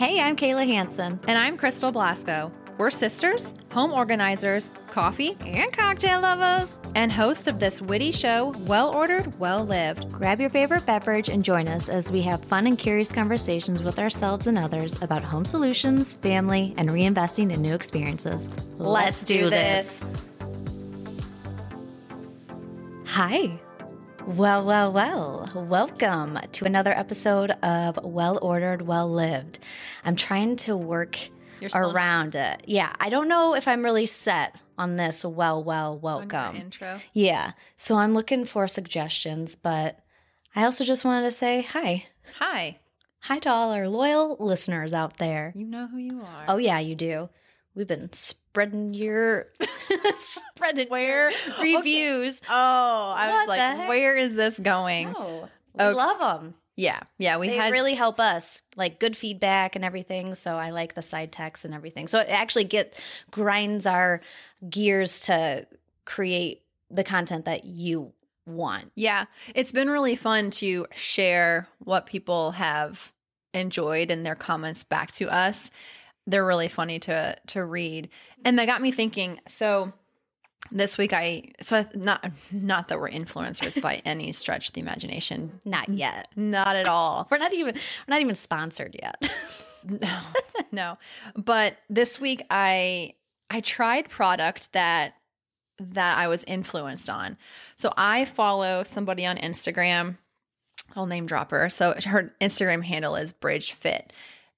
Hey, 0.00 0.18
I'm 0.18 0.34
Kayla 0.34 0.66
Hanson. 0.66 1.20
And 1.28 1.36
I'm 1.36 1.58
Crystal 1.58 1.92
Blasco. 1.92 2.50
We're 2.78 2.88
sisters, 2.88 3.52
home 3.70 3.92
organizers, 3.92 4.68
coffee, 4.90 5.36
And 5.44 5.70
cocktail 5.70 6.22
lovers. 6.22 6.78
and 6.94 7.12
host 7.12 7.48
of 7.48 7.58
this 7.58 7.82
witty 7.82 8.10
show, 8.10 8.54
Well 8.60 8.88
Ordered, 8.88 9.38
Well 9.38 9.62
Lived. 9.62 10.10
Grab 10.10 10.40
your 10.40 10.48
favorite 10.48 10.86
beverage 10.86 11.28
and 11.28 11.44
join 11.44 11.68
us 11.68 11.90
as 11.90 12.10
we 12.10 12.22
have 12.22 12.42
fun 12.42 12.66
and 12.66 12.78
curious 12.78 13.12
conversations 13.12 13.82
with 13.82 13.98
ourselves 13.98 14.46
and 14.46 14.56
others 14.56 14.96
about 15.02 15.22
home 15.22 15.44
solutions, 15.44 16.16
family, 16.16 16.72
and 16.78 16.88
reinvesting 16.88 17.52
in 17.52 17.60
new 17.60 17.74
experiences. 17.74 18.48
Let's 18.78 19.22
do 19.22 19.50
this. 19.50 20.00
Hi. 23.04 23.60
Well, 24.26 24.64
well, 24.64 24.92
well. 24.92 25.48
Welcome 25.54 26.38
to 26.52 26.64
another 26.64 26.92
episode 26.92 27.50
of 27.62 27.98
Well 28.02 28.38
Ordered, 28.42 28.82
Well 28.82 29.10
Lived. 29.10 29.58
I'm 30.04 30.14
trying 30.16 30.56
to 30.58 30.76
work 30.76 31.18
around 31.74 32.34
it. 32.34 32.62
Yeah, 32.66 32.94
I 33.00 33.08
don't 33.08 33.28
know 33.28 33.54
if 33.54 33.66
I'm 33.66 33.82
really 33.84 34.06
set 34.06 34.54
on 34.78 34.96
this 34.96 35.24
well, 35.24 35.62
well, 35.64 35.98
welcome. 35.98 36.56
intro. 36.56 37.00
Yeah. 37.12 37.52
So 37.76 37.96
I'm 37.96 38.14
looking 38.14 38.44
for 38.44 38.68
suggestions, 38.68 39.54
but 39.54 39.98
I 40.54 40.64
also 40.64 40.84
just 40.84 41.04
wanted 41.04 41.24
to 41.24 41.30
say 41.32 41.62
hi. 41.62 42.06
Hi. 42.38 42.78
Hi 43.20 43.38
to 43.40 43.50
all 43.50 43.72
our 43.72 43.88
loyal 43.88 44.36
listeners 44.38 44.92
out 44.92 45.18
there. 45.18 45.52
You 45.56 45.66
know 45.66 45.86
who 45.86 45.98
you 45.98 46.20
are. 46.20 46.44
Oh, 46.48 46.56
yeah, 46.56 46.78
you 46.78 46.94
do. 46.94 47.28
We've 47.74 47.86
been 47.86 48.10
spreading 48.50 48.94
your 48.94 49.46
spreading 50.18 50.88
Where? 50.88 51.32
reviews. 51.60 52.40
Oh, 52.48 53.14
I 53.16 53.28
What 53.28 53.38
was 53.38 53.48
like, 53.48 53.88
where 53.88 54.16
is 54.16 54.34
this 54.34 54.58
going? 54.58 55.14
Oh, 55.16 55.48
we 55.74 55.84
Okay. 55.84 55.94
love 55.94 56.18
them. 56.18 56.54
Yeah. 56.76 57.00
Yeah. 57.18 57.36
We 57.38 57.48
They 57.48 57.56
had 57.56 57.72
really 57.72 57.94
help 57.94 58.18
us, 58.18 58.62
like 58.74 58.98
good 58.98 59.16
feedback 59.16 59.76
and 59.76 59.84
everything. 59.84 60.34
So 60.34 60.56
I 60.56 60.70
like 60.70 60.94
the 60.94 61.02
side 61.02 61.30
text 61.30 61.64
and 61.64 61.74
everything. 61.74 62.08
So 62.08 62.18
it 62.18 62.28
actually 62.28 62.64
get 62.64 62.98
grinds 63.30 63.86
our 63.86 64.20
gears 64.68 65.20
to 65.22 65.66
create 66.04 66.62
the 66.90 67.04
content 67.04 67.44
that 67.44 67.64
you 67.64 68.12
want. 68.46 68.90
Yeah, 68.96 69.26
it's 69.54 69.72
been 69.72 69.90
really 69.90 70.16
fun 70.16 70.50
to 70.52 70.86
share 70.92 71.68
what 71.78 72.06
people 72.06 72.52
have 72.52 73.12
enjoyed 73.52 74.10
and 74.10 74.24
their 74.26 74.34
comments 74.34 74.82
back 74.82 75.12
to 75.12 75.28
us. 75.32 75.70
They're 76.30 76.46
really 76.46 76.68
funny 76.68 76.98
to 77.00 77.36
to 77.48 77.64
read. 77.64 78.08
And 78.44 78.58
that 78.58 78.66
got 78.66 78.80
me 78.80 78.90
thinking, 78.92 79.40
so 79.48 79.92
this 80.70 80.96
week 80.96 81.12
I 81.12 81.52
so 81.60 81.76
I- 81.78 81.86
not 81.94 82.30
not 82.52 82.88
that 82.88 83.00
we're 83.00 83.10
influencers 83.10 83.80
by 83.82 83.96
any 84.04 84.32
stretch 84.32 84.68
of 84.68 84.74
the 84.74 84.80
imagination. 84.80 85.60
Not 85.64 85.88
yet. 85.88 86.28
Not 86.36 86.76
at 86.76 86.86
all. 86.86 87.26
We're 87.30 87.38
not 87.38 87.52
even 87.54 87.74
we're 87.74 88.14
not 88.14 88.20
even 88.20 88.34
sponsored 88.34 88.96
yet. 89.00 89.16
No. 89.82 90.18
no. 90.72 90.98
But 91.36 91.78
this 91.88 92.20
week 92.20 92.42
I 92.50 93.14
I 93.48 93.60
tried 93.62 94.10
product 94.10 94.74
that 94.74 95.14
that 95.78 96.18
I 96.18 96.28
was 96.28 96.44
influenced 96.44 97.08
on. 97.08 97.38
So 97.76 97.90
I 97.96 98.26
follow 98.26 98.82
somebody 98.82 99.24
on 99.24 99.38
Instagram. 99.38 100.18
I'll 100.94 101.06
name 101.06 101.24
drop 101.24 101.50
her. 101.52 101.70
So 101.70 101.94
her 102.04 102.34
Instagram 102.42 102.84
handle 102.84 103.16
is 103.16 103.32
Bridge 103.32 103.72
Fit. 103.72 104.12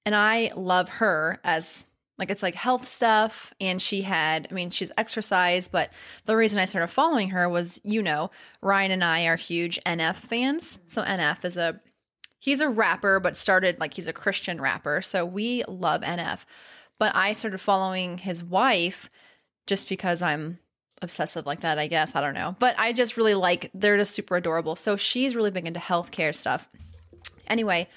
And 0.05 0.15
I 0.15 0.51
love 0.55 0.89
her 0.89 1.39
as 1.43 1.87
like 2.17 2.29
it's 2.29 2.43
like 2.43 2.55
health 2.55 2.87
stuff. 2.87 3.53
And 3.59 3.81
she 3.81 4.01
had 4.01 4.47
I 4.51 4.53
mean 4.53 4.69
she's 4.69 4.91
exercise 4.97 5.67
but 5.67 5.91
the 6.25 6.35
reason 6.35 6.59
I 6.59 6.65
started 6.65 6.87
following 6.87 7.29
her 7.29 7.49
was 7.49 7.79
you 7.83 8.01
know 8.01 8.31
Ryan 8.61 8.91
and 8.91 9.03
I 9.03 9.25
are 9.25 9.35
huge 9.35 9.79
NF 9.85 10.15
fans. 10.15 10.79
So 10.87 11.03
NF 11.03 11.43
is 11.45 11.57
a 11.57 11.81
he's 12.39 12.61
a 12.61 12.69
rapper 12.69 13.19
but 13.19 13.37
started 13.37 13.79
like 13.79 13.93
he's 13.93 14.07
a 14.07 14.13
christian 14.13 14.61
rapper. 14.61 15.01
So 15.01 15.25
we 15.25 15.63
love 15.67 16.01
nf 16.01 16.39
but 16.99 17.15
i 17.15 17.33
started 17.33 17.59
following 17.59 18.19
his 18.19 18.43
wife 18.43 19.09
just 19.65 19.89
because 19.89 20.21
i'm 20.21 20.59
obsessive 21.01 21.45
like 21.45 21.61
that 21.61 21.79
i 21.79 21.87
guess. 21.87 22.15
I 22.15 22.21
don't 22.21 22.35
know. 22.35 22.55
But 22.59 22.75
i 22.77 22.93
just 22.93 23.17
really 23.17 23.33
like 23.33 23.71
they're 23.73 23.97
just 23.97 24.13
super 24.13 24.35
adorable. 24.35 24.75
So 24.75 24.95
she's 24.95 25.35
really 25.35 25.51
big 25.51 25.65
into 25.65 25.79
healthcare 25.79 26.35
stuff. 26.35 26.69
Anyway 27.47 27.87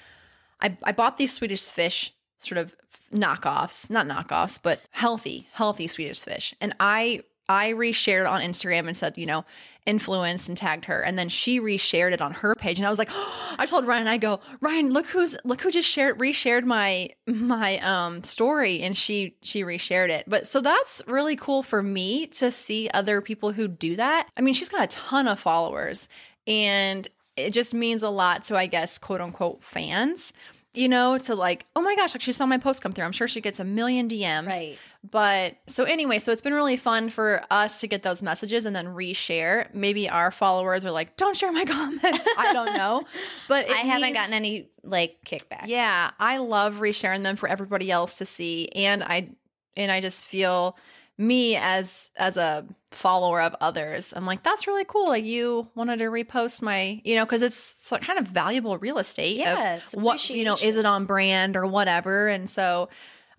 i, 0.61 0.77
I 0.83 0.91
bought 0.91 1.17
these 1.17 1.33
swedish 1.33 1.69
fish 1.69 2.13
sort 2.37 2.57
of 2.57 2.75
knockoffs 3.13 3.89
not 3.89 4.07
knockoffs 4.07 4.59
but 4.61 4.81
healthy 4.91 5.47
healthy 5.53 5.87
swedish 5.87 6.23
fish. 6.23 6.53
And 6.59 6.75
i 6.79 7.21
i 7.49 7.71
reshared 7.71 8.29
on 8.29 8.41
instagram 8.41 8.87
and 8.87 8.97
said 8.97 9.17
you 9.17 9.25
know 9.25 9.45
influenced 9.87 10.49
and 10.49 10.57
tagged 10.57 10.85
her. 10.85 11.01
And 11.01 11.17
then 11.17 11.29
she 11.29 11.61
reshared 11.61 12.11
it 12.11 12.21
on 12.21 12.33
her 12.33 12.53
page. 12.55 12.77
And 12.77 12.85
i 12.85 12.89
was 12.89 12.99
like 12.99 13.09
i 13.57 13.65
told 13.65 13.87
ryan 13.87 14.07
i 14.07 14.17
go 14.17 14.41
ryan 14.59 14.91
look 14.91 15.07
who's 15.07 15.35
look 15.45 15.61
who 15.61 15.71
just 15.71 15.89
shared 15.89 16.19
reshared 16.19 16.65
my 16.65 17.09
my 17.25 17.79
um 17.79 18.23
story. 18.23 18.81
And 18.81 18.95
she 18.95 19.35
she 19.41 19.63
reshared 19.63 20.09
it. 20.09 20.25
But 20.27 20.47
so 20.47 20.59
that's 20.59 21.01
really 21.07 21.37
cool 21.37 21.63
for 21.63 21.81
me 21.81 22.27
to 22.27 22.51
see 22.51 22.89
other 22.93 23.21
people 23.21 23.53
who 23.53 23.67
do 23.67 23.95
that. 23.95 24.27
I 24.35 24.41
mean 24.41 24.53
she's 24.53 24.69
got 24.69 24.83
a 24.83 24.87
ton 24.87 25.27
of 25.27 25.39
followers. 25.39 26.09
And 26.45 27.07
it 27.37 27.51
just 27.51 27.73
means 27.73 28.03
a 28.03 28.09
lot 28.09 28.43
to 28.45 28.55
i 28.57 28.65
guess 28.65 28.97
quote 28.97 29.21
unquote 29.21 29.63
fans 29.63 30.33
you 30.73 30.87
know 30.87 31.17
to 31.17 31.33
like 31.35 31.65
oh 31.75 31.81
my 31.81 31.95
gosh 31.95 32.13
like 32.13 32.21
she 32.21 32.31
saw 32.31 32.45
my 32.45 32.57
post 32.57 32.81
come 32.81 32.91
through 32.91 33.05
i'm 33.05 33.11
sure 33.11 33.27
she 33.27 33.41
gets 33.41 33.59
a 33.59 33.63
million 33.63 34.07
dms 34.07 34.47
Right. 34.47 34.77
but 35.09 35.55
so 35.67 35.83
anyway, 35.85 36.19
so 36.19 36.31
it's 36.31 36.41
been 36.41 36.53
really 36.53 36.75
fun 36.77 37.09
for 37.09 37.41
us 37.49 37.79
to 37.79 37.87
get 37.87 38.03
those 38.03 38.21
messages 38.21 38.65
and 38.65 38.75
then 38.75 38.87
reshare. 38.87 39.73
Maybe 39.73 40.09
our 40.09 40.31
followers 40.31 40.85
are 40.85 40.91
like, 40.91 41.15
"Don't 41.15 41.35
share 41.37 41.51
my 41.53 41.63
comments." 41.75 42.27
I 42.37 42.51
don't 42.51 42.75
know, 42.75 43.03
but 43.47 43.69
I 43.69 43.77
haven't 43.77 44.01
means- 44.07 44.17
gotten 44.17 44.33
any 44.33 44.69
like 44.83 45.17
kickback. 45.25 45.67
Yeah, 45.67 46.11
I 46.19 46.37
love 46.39 46.75
resharing 46.75 47.23
them 47.23 47.37
for 47.37 47.47
everybody 47.47 47.89
else 47.89 48.17
to 48.17 48.25
see, 48.25 48.67
and 48.75 49.01
I 49.03 49.29
and 49.77 49.91
I 49.91 50.01
just 50.01 50.25
feel 50.25 50.75
me 51.17 51.55
as 51.55 52.11
as 52.15 52.37
a 52.37 52.65
follower 52.91 53.41
of 53.41 53.55
others. 53.59 54.13
I'm 54.15 54.25
like, 54.25 54.43
that's 54.43 54.67
really 54.67 54.85
cool. 54.85 55.07
Like 55.07 55.25
you 55.25 55.69
wanted 55.75 55.97
to 55.97 56.05
repost 56.05 56.61
my, 56.61 57.01
you 57.03 57.15
know, 57.15 57.25
because 57.25 57.41
it's 57.41 57.75
so 57.81 57.97
kind 57.97 58.19
of 58.19 58.27
valuable 58.27 58.77
real 58.77 58.97
estate. 58.97 59.37
Yeah, 59.37 59.79
what 59.93 60.29
you 60.29 60.43
know, 60.43 60.57
is 60.61 60.75
it 60.75 60.85
on 60.85 61.05
brand 61.05 61.57
or 61.57 61.65
whatever, 61.65 62.27
and 62.27 62.49
so. 62.49 62.89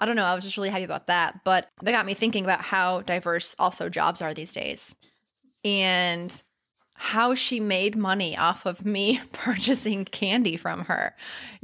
I 0.00 0.06
don't 0.06 0.14
know. 0.14 0.24
I 0.24 0.36
was 0.36 0.44
just 0.44 0.56
really 0.56 0.68
happy 0.68 0.84
about 0.84 1.08
that. 1.08 1.40
But 1.42 1.68
that 1.82 1.90
got 1.90 2.06
me 2.06 2.14
thinking 2.14 2.44
about 2.44 2.60
how 2.60 3.00
diverse 3.00 3.56
also 3.58 3.88
jobs 3.88 4.22
are 4.22 4.32
these 4.32 4.52
days 4.52 4.94
and 5.64 6.40
how 6.94 7.32
she 7.34 7.60
made 7.60 7.96
money 7.96 8.36
off 8.36 8.66
of 8.66 8.84
me 8.84 9.20
purchasing 9.32 10.04
candy 10.04 10.56
from 10.56 10.84
her. 10.86 11.14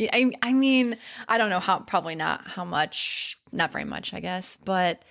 I, 0.01 0.33
I 0.43 0.53
mean, 0.53 0.97
I 1.29 1.39
don't 1.39 1.51
know 1.51 1.61
how, 1.61 1.81
probably 1.81 2.15
not 2.15 2.47
how 2.47 2.65
much, 2.65 3.39
not 3.53 3.73
very 3.73 3.85
much, 3.85 4.15
I 4.15 4.21
guess, 4.21 4.59
but 4.65 5.05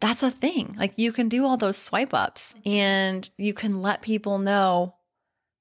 that's 0.00 0.22
a 0.22 0.30
thing. 0.30 0.74
Like 0.78 0.92
you 0.96 1.12
can 1.12 1.28
do 1.28 1.44
all 1.44 1.56
those 1.56 1.76
swipe 1.76 2.12
ups 2.12 2.54
mm-hmm. 2.58 2.68
and 2.68 3.30
you 3.36 3.54
can 3.54 3.82
let 3.82 4.02
people 4.02 4.38
know, 4.38 4.94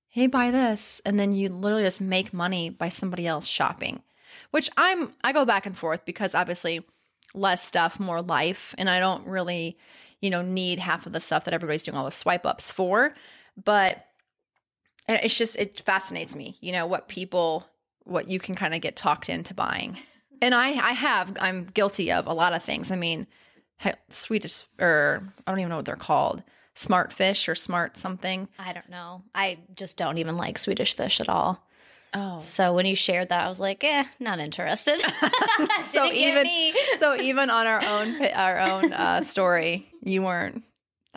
hey, 0.10 0.28
buy 0.28 0.52
this. 0.52 1.02
And 1.06 1.20
then 1.20 1.32
you 1.32 1.50
literally 1.50 1.84
just 1.84 2.02
make 2.02 2.34
money 2.34 2.70
by 2.70 2.90
somebody 2.90 3.28
else 3.28 3.48
shopping, 3.48 4.04
which 4.52 4.70
I'm, 4.78 5.14
I 5.24 5.32
go 5.32 5.46
back 5.46 5.66
and 5.66 5.78
forth 5.78 6.06
because 6.06 6.36
obviously 6.36 6.86
less 7.34 7.64
stuff, 7.64 8.00
more 8.00 8.22
life. 8.22 8.76
And 8.78 8.90
I 8.90 9.00
don't 9.00 9.26
really, 9.28 9.78
you 10.22 10.30
know, 10.30 10.42
need 10.42 10.80
half 10.80 11.06
of 11.06 11.14
the 11.14 11.20
stuff 11.20 11.46
that 11.46 11.54
everybody's 11.54 11.84
doing 11.84 11.98
all 11.98 12.06
the 12.06 12.12
swipe 12.12 12.46
ups 12.46 12.72
for. 12.72 13.14
But 13.62 14.06
it's 15.08 15.38
just, 15.38 15.56
it 15.58 15.82
fascinates 15.86 16.36
me, 16.36 16.58
you 16.62 16.72
know, 16.72 16.86
what 16.86 17.08
people, 17.08 17.68
what 18.04 18.28
you 18.28 18.40
can 18.40 18.56
kind 18.56 18.74
of 18.74 18.82
get 18.82 18.96
talked 18.96 19.30
into 19.30 19.54
buying. 19.54 19.98
And 20.42 20.54
I, 20.54 20.68
I 20.68 20.92
have, 20.92 21.32
I'm 21.40 21.64
guilty 21.64 22.12
of 22.12 22.28
a 22.28 22.34
lot 22.34 22.52
of 22.52 22.62
things. 22.62 22.92
I 22.92 22.98
mean, 22.98 23.26
Swedish, 24.10 24.64
or 24.80 25.22
I 25.46 25.52
don't 25.52 25.60
even 25.60 25.70
know 25.70 25.78
what 25.78 25.86
they're 25.86 25.96
called, 25.96 26.44
smart 26.74 27.12
fish 27.12 27.50
or 27.50 27.56
smart 27.56 27.98
something. 27.98 28.48
I 28.58 28.74
don't 28.74 28.90
know. 28.90 29.24
I 29.34 29.60
just 29.76 29.98
don't 29.98 30.18
even 30.18 30.38
like 30.38 30.58
Swedish 30.58 30.96
fish 30.96 31.20
at 31.20 31.30
all. 31.30 31.66
Oh. 32.14 32.40
So 32.42 32.74
when 32.74 32.86
you 32.86 32.96
shared 32.96 33.30
that, 33.30 33.46
I 33.46 33.50
was 33.50 33.60
like, 33.60 33.84
eh, 33.84 34.06
not 34.20 34.40
interested. 34.40 35.02
so 35.82 36.12
even 36.12 36.48
so 36.98 37.16
even 37.16 37.50
on 37.50 37.68
our 37.68 37.84
own 37.84 38.22
our 38.34 38.60
own 38.60 38.94
uh, 38.94 39.22
story, 39.22 39.90
you 40.04 40.22
weren't. 40.24 40.64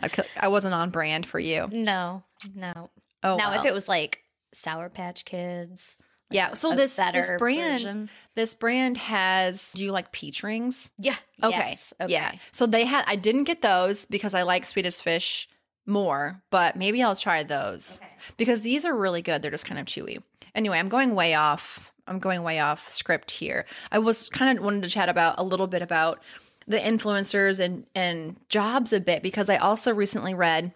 I 0.01 0.09
I 0.37 0.47
wasn't 0.49 0.73
on 0.73 0.89
brand 0.89 1.25
for 1.25 1.39
you. 1.39 1.67
no, 1.71 2.23
no. 2.55 2.89
Oh, 3.21 3.35
now, 3.35 3.51
well. 3.51 3.59
if 3.59 3.65
it 3.65 3.73
was 3.73 3.87
like 3.89 4.19
Sour 4.53 4.89
Patch 4.89 5.25
Kids, 5.25 5.97
yeah. 6.31 6.53
So 6.53 6.75
this 6.75 6.95
this 6.95 7.31
brand 7.37 7.81
version. 7.81 8.09
this 8.35 8.55
brand 8.55 8.97
has. 8.97 9.71
Do 9.73 9.83
you 9.83 9.91
like 9.91 10.11
peach 10.11 10.43
rings? 10.43 10.91
yeah, 10.97 11.15
Okay. 11.41 11.57
yes, 11.69 11.93
okay. 11.99 12.11
Yeah. 12.11 12.31
So 12.51 12.65
they 12.65 12.85
had. 12.85 13.03
I 13.07 13.15
didn't 13.15 13.45
get 13.45 13.61
those 13.61 14.05
because 14.05 14.33
I 14.33 14.43
like 14.43 14.65
Swedish 14.65 15.01
fish 15.01 15.47
more, 15.85 16.41
but 16.51 16.75
maybe 16.75 17.01
I'll 17.01 17.15
try 17.15 17.43
those 17.43 17.99
Okay. 18.01 18.11
because 18.37 18.61
these 18.61 18.85
are 18.85 18.95
really 18.95 19.21
good. 19.21 19.41
They're 19.41 19.51
just 19.51 19.65
kind 19.65 19.79
of 19.79 19.85
chewy. 19.87 20.21
Anyway, 20.55 20.77
I'm 20.77 20.89
going 20.89 21.15
way 21.15 21.33
off. 21.33 21.91
I'm 22.07 22.19
going 22.19 22.41
way 22.43 22.59
off 22.59 22.87
script 22.89 23.31
here. 23.31 23.65
I 23.91 23.99
was 23.99 24.29
kind 24.29 24.57
of 24.57 24.63
wanted 24.63 24.83
to 24.83 24.89
chat 24.89 25.09
about 25.09 25.35
a 25.37 25.43
little 25.43 25.67
bit 25.67 25.81
about 25.81 26.19
the 26.67 26.77
influencers 26.77 27.59
and 27.59 27.85
and 27.95 28.35
jobs 28.49 28.93
a 28.93 28.99
bit 28.99 29.23
because 29.23 29.49
I 29.49 29.57
also 29.57 29.93
recently 29.93 30.33
read 30.35 30.73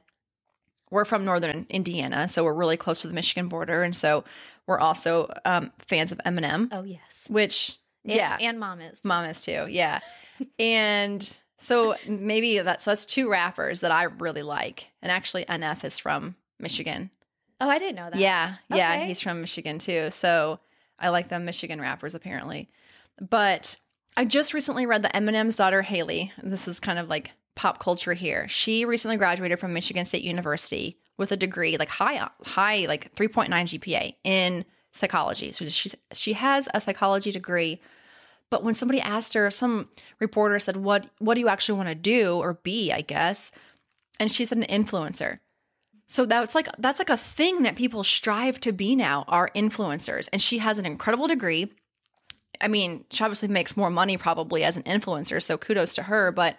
we're 0.90 1.06
from 1.06 1.26
northern 1.26 1.66
Indiana, 1.70 2.28
so 2.28 2.44
we're 2.44 2.54
really 2.54 2.78
close 2.78 3.02
to 3.02 3.08
the 3.08 3.14
Michigan 3.16 3.48
border, 3.48 3.82
and 3.82 3.96
so 3.98 4.24
we're 4.68 4.80
also 4.80 5.32
um, 5.46 5.72
fans 5.88 6.12
of 6.12 6.20
Eminem, 6.26 6.70
Oh 6.72 6.84
yes, 6.84 7.26
which 7.30 7.78
And, 8.06 8.14
Yeah. 8.16 8.38
and 8.40 8.60
mom 8.60 8.80
is. 8.82 9.04
Mom 9.04 9.26
is 9.26 9.42
too. 9.42 9.66
Yeah. 9.70 10.00
and 10.60 11.38
so 11.58 11.96
maybe 12.08 12.60
that's 12.60 12.84
so 12.84 12.92
that's 12.92 13.06
two 13.06 13.30
rappers 13.30 13.82
that 13.82 13.92
I 13.92 14.04
really 14.04 14.42
like. 14.44 14.90
And 15.02 15.12
actually 15.12 15.46
NF 15.46 15.84
is 15.84 16.00
from 16.00 16.36
Michigan. 16.60 17.10
Oh, 17.62 17.70
I 17.70 17.78
didn't 17.80 17.96
know 17.96 18.10
that. 18.10 18.20
Yeah. 18.20 18.56
Yeah, 18.70 18.94
Okay. 18.96 19.08
he's 19.08 19.22
from 19.22 19.42
Michigan 19.42 19.80
too. 19.80 20.12
So 20.12 20.60
I 21.00 21.10
like 21.10 21.30
them 21.30 21.46
Michigan 21.46 21.80
rappers 21.80 22.14
apparently. 22.16 22.70
But 23.22 23.78
I 24.18 24.26
just 24.26 24.54
recently 24.54 24.86
read 24.86 25.04
that 25.04 25.14
Eminem's 25.14 25.56
daughter 25.56 25.82
Hailie, 25.82 26.32
this 26.42 26.68
is 26.68 26.80
kind 26.80 27.00
of 27.00 27.08
like 27.10 27.32
pop 27.56 27.80
culture 27.80 28.14
here. 28.14 28.48
She 28.48 28.84
recently 28.86 29.18
graduated 29.18 29.60
from 29.60 29.74
Michigan 29.74 30.06
State 30.06 30.24
University 30.24 30.98
with 31.18 31.32
a 31.32 31.38
degree, 31.38 31.78
like 31.78 31.90
high 31.90 32.28
high 32.46 32.86
like 32.88 33.14
3.9 33.16 33.50
GPA 33.50 34.16
in 34.24 34.66
psychology. 34.92 35.52
So 35.52 35.66
she's 35.66 35.96
she 36.12 36.34
has 36.34 36.70
a 36.74 36.82
psychology 36.82 37.32
degree. 37.32 37.82
But 38.50 38.64
when 38.64 38.76
somebody 38.76 39.02
asked 39.02 39.34
her, 39.34 39.50
some 39.50 39.90
reporter 40.20 40.60
said, 40.60 40.78
"What 40.78 41.08
what 41.20 41.36
do 41.36 41.40
you 41.40 41.48
actually 41.48 41.78
want 41.78 41.90
to 41.90 41.96
do 41.96 42.38
or 42.38 42.56
be?" 42.56 42.92
I 42.92 43.02
guess, 43.02 43.52
and 44.20 44.32
she 44.32 44.46
said 44.46 44.58
an 44.58 44.86
influencer. 44.86 45.40
So 46.08 46.26
that's 46.26 46.54
like 46.54 46.68
that's 46.78 47.00
like 47.00 47.10
a 47.10 47.18
thing 47.18 47.64
that 47.64 47.76
people 47.76 48.04
strive 48.04 48.60
to 48.62 48.72
be 48.72 48.96
now 48.96 49.26
are 49.28 49.50
influencers. 49.56 50.30
And 50.32 50.42
she 50.42 50.60
has 50.60 50.78
an 50.78 50.86
incredible 50.86 51.28
degree. 51.28 51.72
I 52.62 52.68
mean, 52.68 53.06
she 53.10 53.24
obviously 53.24 53.48
makes 53.48 53.76
more 53.76 53.90
money 53.90 54.18
probably 54.18 54.64
as 54.64 54.78
an 54.78 54.84
influencer, 54.84 55.42
so 55.42 55.58
kudos 55.58 55.96
to 55.96 56.04
her, 56.04 56.32
but 56.32 56.58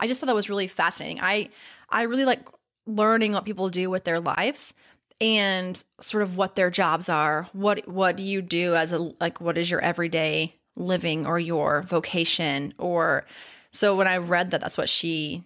I 0.00 0.06
just 0.06 0.20
thought 0.20 0.26
that 0.26 0.34
was 0.34 0.48
really 0.48 0.66
fascinating. 0.66 1.20
I 1.20 1.50
I 1.90 2.02
really 2.02 2.24
like 2.24 2.48
learning 2.86 3.32
what 3.32 3.44
people 3.44 3.68
do 3.68 3.90
with 3.90 4.04
their 4.04 4.20
lives 4.20 4.74
and 5.20 5.82
sort 6.00 6.22
of 6.22 6.36
what 6.36 6.54
their 6.54 6.70
jobs 6.70 7.08
are. 7.08 7.48
What 7.52 7.88
what 7.88 8.16
do 8.16 8.22
you 8.22 8.42
do 8.42 8.74
as 8.74 8.92
a 8.92 8.98
like 9.20 9.40
what 9.40 9.58
is 9.58 9.70
your 9.70 9.80
everyday 9.80 10.54
living 10.76 11.26
or 11.26 11.38
your 11.38 11.82
vocation 11.82 12.74
or 12.78 13.24
so 13.70 13.96
when 13.96 14.06
I 14.06 14.18
read 14.18 14.50
that 14.50 14.60
that's 14.60 14.78
what 14.78 14.88
she 14.88 15.44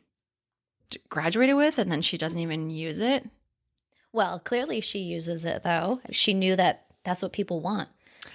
graduated 1.08 1.56
with 1.56 1.78
and 1.78 1.90
then 1.90 2.02
she 2.02 2.18
doesn't 2.18 2.38
even 2.38 2.70
use 2.70 2.98
it. 2.98 3.28
Well, 4.12 4.40
clearly 4.40 4.80
she 4.80 4.98
uses 4.98 5.44
it 5.44 5.62
though. 5.62 6.00
She 6.10 6.34
knew 6.34 6.56
that 6.56 6.86
that's 7.04 7.22
what 7.22 7.32
people 7.32 7.60
want. 7.60 7.88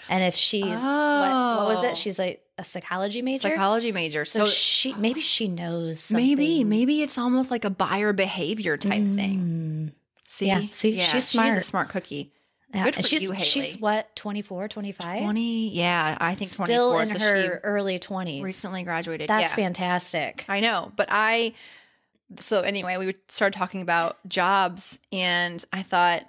And 0.09 0.23
if 0.23 0.35
she's 0.35 0.63
what, 0.65 0.83
what 0.83 1.67
was 1.67 1.77
Oh. 1.79 1.83
it? 1.83 1.97
She's 1.97 2.19
like 2.19 2.41
a 2.57 2.63
psychology 2.63 3.21
major. 3.21 3.41
Psychology 3.49 3.91
major. 3.91 4.23
so 4.25 4.45
So, 4.45 4.51
she 4.51 4.93
maybe 4.93 5.19
she 5.21 5.47
knows 5.47 6.11
maybe 6.11 6.47
something. 6.59 6.69
maybe 6.69 7.01
it's 7.01 7.17
almost 7.17 7.51
like 7.51 7.65
a 7.65 7.69
buyer 7.69 8.13
behavior 8.13 8.77
type 8.77 8.91
thing. 9.03 9.91
Mm. 9.91 10.27
See? 10.27 10.47
Yeah, 10.47 10.59
see, 10.71 10.97
she's 10.99 11.07
She's 11.09 11.27
smart. 11.27 11.53
She's 11.55 11.57
a 11.63 11.65
smart 11.65 11.89
cookie. 11.89 12.31
Yeah, 12.73 12.83
Good 12.85 12.95
and 12.97 13.05
for 13.05 13.09
she's 13.09 13.21
you, 13.23 13.35
she's 13.39 13.77
what 13.79 14.13
24, 14.17 14.67
25? 14.67 15.21
20 15.21 15.69
yeah 15.69 16.17
i 16.19 16.35
think 16.35 16.51
Still 16.51 16.91
24 16.91 17.01
in 17.01 17.07
so 17.07 17.25
her 17.47 17.61
early 17.63 17.99
20s. 17.99 18.43
recently 18.43 18.83
graduated 18.83 19.29
That's 19.29 19.51
yeah. 19.51 19.55
fantastic. 19.55 20.43
i 20.49 20.59
know 20.59 20.91
but 20.97 21.07
i 21.09 21.53
so 22.41 22.61
anyway 22.61 22.97
we 22.97 23.15
started 23.29 23.57
talking 23.57 23.81
about 23.81 24.17
jobs 24.27 24.99
and 25.13 25.63
i 25.71 25.83
thought 25.83 26.25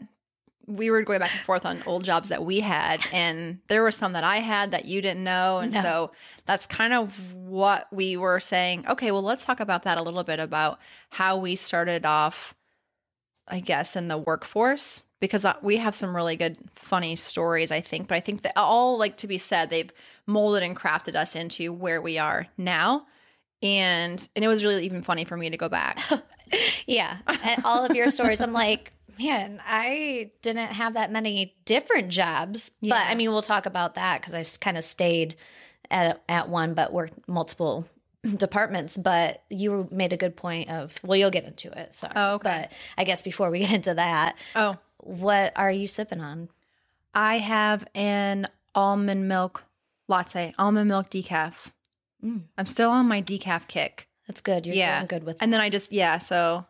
we 0.67 0.91
were 0.91 1.03
going 1.03 1.21
back 1.21 1.33
and 1.33 1.41
forth 1.45 1.65
on 1.65 1.83
old 1.87 2.05
jobs 2.05 2.29
that 2.29 2.45
we 2.45 2.61
had 2.61 3.01
and 3.13 3.59
there 3.69 3.83
were 3.83 3.91
some 3.91 4.13
that 4.15 4.25
i 4.25 4.39
had 4.39 4.71
that 4.73 4.85
you 4.85 5.01
didn't 5.01 5.23
know 5.23 5.59
and 5.59 5.73
No. 5.73 5.83
so 5.83 6.13
that's 6.45 6.67
kind 6.67 6.93
of 6.93 7.33
what 7.35 7.87
we 7.93 8.17
were 8.17 8.41
saying 8.41 8.85
okay 8.89 9.11
well 9.13 9.23
let's 9.23 9.45
talk 9.45 9.61
about 9.61 9.85
that 9.85 9.97
a 9.99 10.03
little 10.03 10.25
bit 10.25 10.41
about 10.41 10.79
how 11.11 11.37
we 11.37 11.55
started 11.55 12.05
off 12.05 12.55
i 13.49 13.61
guess 13.61 13.95
in 13.97 14.09
the 14.09 14.19
workforce 14.19 15.05
because 15.21 15.47
we 15.63 15.77
have 15.77 15.95
some 15.95 16.15
really 16.15 16.37
good 16.37 16.57
funny 16.75 17.15
stories 17.17 17.71
i 17.71 17.81
think 17.81 18.09
but 18.09 18.17
i 18.17 18.21
think 18.21 18.43
that 18.43 18.53
all 18.57 18.99
like 18.99 19.17
to 19.19 19.27
be 19.27 19.39
said 19.39 19.71
they've 19.71 19.93
molded 20.27 20.63
and 20.63 20.77
crafted 20.77 21.15
us 21.15 21.37
into 21.37 21.73
where 21.73 22.03
we 22.03 22.19
are 22.19 22.47
now 22.59 23.07
and 23.63 24.29
and 24.35 24.45
it 24.45 24.49
was 24.49 24.65
really 24.65 24.85
even 24.85 25.01
funny 25.03 25.25
for 25.25 25.37
me 25.37 25.49
to 25.51 25.57
go 25.57 25.69
back 25.69 26.01
Yeah. 26.87 27.17
And 27.43 27.65
all 27.65 27.85
of 27.85 27.97
your 27.97 28.09
stories, 28.13 28.41
I'm 28.41 28.53
like, 28.53 28.93
man, 29.19 29.61
I 29.67 30.31
didn't 30.43 30.69
have 30.69 30.95
that 30.95 31.11
many 31.11 31.57
different 31.65 32.09
jobs. 32.09 32.71
But 32.83 32.93
I 33.07 33.15
mean, 33.15 33.31
we'll 33.33 33.43
talk 33.43 33.67
about 33.67 33.95
that 33.95 34.21
because 34.21 34.35
I've 34.35 34.61
kind 34.61 34.77
of 34.79 34.85
stayed 34.85 35.37
at 35.91 36.23
at 36.29 36.49
one, 36.49 36.75
but 36.75 36.93
worked 36.93 37.29
multiple 37.29 37.87
departments. 38.37 38.97
But 38.97 39.43
you 39.51 39.89
made 39.91 40.13
a 40.13 40.17
good 40.17 40.37
point 40.37 40.71
of, 40.71 40.95
well, 41.05 41.17
you'll 41.17 41.31
get 41.31 41.45
into 41.45 41.71
it. 41.79 41.95
So, 41.95 42.11
Oh, 42.15 42.35
okay. 42.35 42.67
but 42.69 42.73
I 42.99 43.05
guess 43.05 43.23
before 43.23 43.51
we 43.51 43.61
get 43.61 43.73
into 43.73 43.95
that, 43.95 44.37
oh 44.55 44.77
what 44.99 45.53
are 45.57 45.71
you 45.71 45.87
sipping 45.87 46.21
on? 46.21 46.49
i 47.15 47.39
have 47.39 47.87
an 47.95 48.47
almond 48.75 49.29
milk 49.29 49.65
latte 50.09 50.53
almond 50.59 50.89
milk 50.89 51.09
decaf 51.11 51.71
Mm. 52.25 52.43
i'm 52.59 52.67
still 52.67 52.91
on 52.91 53.07
my 53.07 53.21
decaf 53.23 53.69
kick 53.69 54.09
That's 54.27 54.41
good. 54.41 54.67
You're 54.67 54.75
Yeah. 54.75 55.05
good 55.07 55.23
with 55.25 55.37
and 55.41 55.53
then 55.53 55.61
i 55.61 55.69
just 55.71 55.93
yeah 55.93 56.19
so 56.19 56.67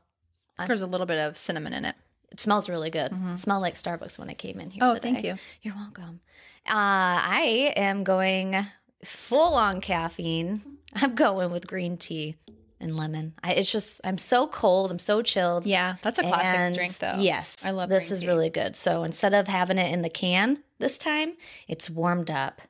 I'm- 0.58 0.66
there's 0.68 0.82
a 0.82 0.86
little 0.86 1.06
bit 1.06 1.18
of 1.18 1.36
cinnamon 1.38 1.72
in 1.72 1.84
it 1.84 1.94
It 2.36 2.40
smells 2.40 2.68
really 2.68 2.90
good. 2.90 3.12
Mhm. 3.12 3.34
It 3.34 3.38
smelled 3.38 3.62
like 3.62 3.74
Starbucks 3.76 4.18
when 4.18 4.28
I 4.28 4.34
came 4.34 4.60
in 4.60 4.68
here. 4.68 4.84
oh 4.84 4.92
today. 4.94 5.12
thank 5.12 5.24
you 5.24 5.38
You're 5.62 5.74
welcome. 5.74 6.20
Uh, 6.68 7.16
I 7.40 7.72
am 7.76 8.04
going 8.04 8.66
full 9.02 9.54
on 9.54 9.80
caffeine. 9.80 10.60
I'm 10.94 11.14
going 11.14 11.50
with 11.50 11.66
green 11.66 11.96
tea 11.96 12.36
and 12.78 12.94
lemon. 12.94 13.32
I, 13.42 13.52
it's 13.54 13.72
just 13.72 14.02
I'm 14.04 14.18
so 14.18 14.46
cold. 14.46 14.90
I'm 14.90 14.98
so 14.98 15.22
chilled. 15.22 15.64
yeah 15.64 15.96
that's 16.02 16.18
a 16.18 16.22
classic 16.22 16.58
And 16.58 16.74
drink 16.74 16.98
though 16.98 17.16
Yes, 17.18 17.56
I 17.64 17.70
love 17.70 17.88
this 17.88 18.10
is 18.10 18.20
tea. 18.20 18.26
really 18.26 18.50
good. 18.50 18.76
So 18.76 19.02
instead 19.02 19.32
of 19.32 19.48
having 19.48 19.78
it 19.78 19.90
in 19.92 20.02
the 20.02 20.10
can 20.10 20.58
this 20.78 20.98
time, 20.98 21.36
it's 21.68 21.88
warmed 21.88 22.30
up. 22.30 22.60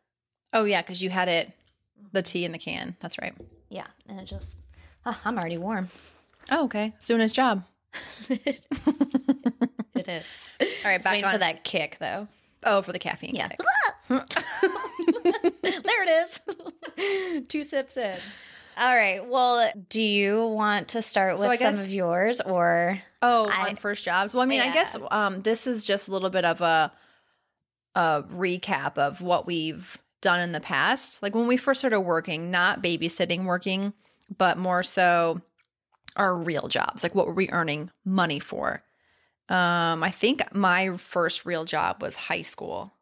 oh 0.53 0.63
yeah 0.65 0.81
because 0.83 1.03
you 1.03 1.11
had 1.11 1.29
it 1.29 1.51
the 2.13 2.23
tea 2.23 2.45
in 2.45 2.53
the 2.53 2.59
can 2.59 2.95
that's 3.01 3.19
right 3.19 3.35
Yeah, 3.69 3.87
and 4.09 4.21
it 4.21 4.27
just 4.27 4.59
oh, 5.05 5.19
I'm 5.25 5.37
already 5.39 5.59
warm. 5.59 5.91
oh 6.53 6.67
okay 6.67 6.95
doing 7.05 7.21
his 7.21 7.33
job 7.33 7.65
It 9.95 10.09
is. 10.09 10.25
all 10.61 10.67
right 10.85 10.95
Just 10.97 11.05
back 11.05 11.25
on 11.25 11.33
for 11.33 11.39
that 11.39 11.65
kick 11.65 11.97
though. 12.01 12.29
oh 12.65 12.83
for 12.83 12.93
the 12.93 12.99
caffeine 12.99 13.35
Yeah. 13.35 13.49
there 14.09 14.23
it 15.63 16.31
is. 16.99 17.45
Two 17.49 17.65
sips 17.65 17.97
in. 17.97 18.19
All 18.77 18.95
right. 18.95 19.27
Well, 19.27 19.73
do 19.89 20.03
you 20.03 20.47
want 20.49 20.89
to 20.89 21.01
start 21.03 21.39
So 21.39 21.49
with 21.49 21.61
some 21.61 21.75
of 21.79 21.89
yours 21.89 22.41
or 22.43 23.01
Oh, 23.23 23.49
I- 23.51 23.71
on 23.71 23.77
first 23.77 24.05
jobs. 24.05 24.35
Well, 24.35 24.43
I 24.43 24.47
mean, 24.47 24.61
I 24.61 24.73
guess 24.73 24.97
um, 25.11 25.41
this 25.43 25.67
is 25.67 25.85
just 25.87 26.09
a 26.09 26.13
little 26.13 26.31
bit 26.31 26.45
of 26.45 26.61
a 26.61 26.93
a 27.95 28.23
recap 28.25 28.99
of 28.99 29.23
what 29.23 29.47
we've 29.47 29.97
done 30.21 30.41
in 30.41 30.53
the 30.53 30.61
past. 30.61 31.23
Like 31.23 31.35
when 31.35 31.47
we 31.47 31.57
first 31.57 31.81
started 31.81 32.01
working, 32.01 32.51
not 32.51 32.83
babysitting 32.83 33.45
working, 33.45 33.95
but 34.37 34.59
more 34.59 34.83
so 34.83 35.41
our 36.17 36.37
real 36.37 36.69
jobs. 36.69 37.03
Like 37.03 37.15
what 37.15 37.27
were 37.27 37.35
we 37.35 37.51
earning 37.51 37.91
money 38.05 38.39
for? 38.39 38.83
Um, 39.49 40.03
I 40.03 40.11
think 40.11 40.43
my 40.55 40.97
first 40.97 41.47
real 41.47 41.65
job 41.65 42.03
was 42.03 42.17
high 42.17 42.43
school. 42.43 42.93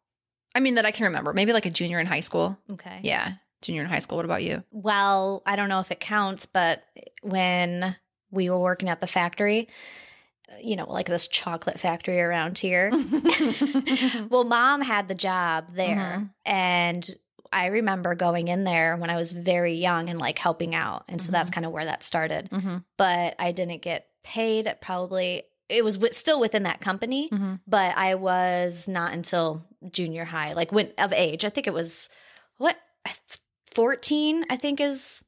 I 0.53 0.59
mean, 0.59 0.75
that 0.75 0.85
I 0.85 0.91
can 0.91 1.05
remember. 1.05 1.33
Maybe 1.33 1.53
like 1.53 1.65
a 1.65 1.71
junior 1.71 1.99
in 1.99 2.05
high 2.05 2.19
school. 2.21 2.57
Okay. 2.71 2.99
Yeah, 3.03 3.33
junior 3.61 3.81
in 3.81 3.89
high 3.89 3.99
school. 3.99 4.17
What 4.17 4.25
about 4.25 4.43
you? 4.43 4.63
Well, 4.71 5.41
I 5.45 5.55
don't 5.55 5.69
know 5.69 5.79
if 5.79 5.91
it 5.91 5.99
counts, 5.99 6.45
but 6.45 6.83
when 7.21 7.95
we 8.31 8.49
were 8.49 8.59
working 8.59 8.89
at 8.89 9.01
the 9.01 9.07
factory, 9.07 9.67
you 10.61 10.75
know, 10.75 10.85
like 10.89 11.07
this 11.07 11.27
chocolate 11.27 11.79
factory 11.79 12.21
around 12.21 12.59
here. 12.59 12.91
well, 14.29 14.43
mom 14.43 14.81
had 14.81 15.07
the 15.07 15.15
job 15.15 15.73
there. 15.73 16.21
Mhm. 16.21 16.29
And 16.45 17.15
I 17.53 17.67
remember 17.67 18.15
going 18.15 18.47
in 18.47 18.63
there 18.63 18.95
when 18.97 19.09
I 19.09 19.15
was 19.15 19.31
very 19.31 19.73
young 19.75 20.09
and 20.09 20.19
like 20.19 20.37
helping 20.39 20.73
out. 20.75 21.05
And 21.07 21.21
so 21.21 21.31
that's 21.31 21.49
kind 21.51 21.65
of 21.65 21.71
where 21.71 21.85
that 21.85 22.03
started. 22.03 22.49
hmm 22.51 22.77
But 22.97 23.35
I 23.39 23.51
didn't 23.51 23.81
get 23.81 24.07
paid 24.23 24.73
probably. 24.81 25.43
It 25.69 25.83
was 25.83 25.95
wi- 25.95 26.11
still 26.11 26.39
within 26.39 26.63
that 26.63 26.79
company, 26.81 27.29
hmm 27.29 27.55
but 27.67 27.97
I 27.97 28.15
was 28.15 28.87
not 28.87 29.13
until 29.13 29.63
junior 29.91 30.25
high, 30.25 30.53
like 30.53 30.71
when 30.71 30.91
of 30.97 31.11
age. 31.13 31.43
I 31.45 31.49
think 31.49 31.65
it 31.67 31.73
was 31.73 32.09
what 32.57 32.77
14, 33.73 34.45
I 34.49 34.57
think 34.57 34.79
is 34.79 35.23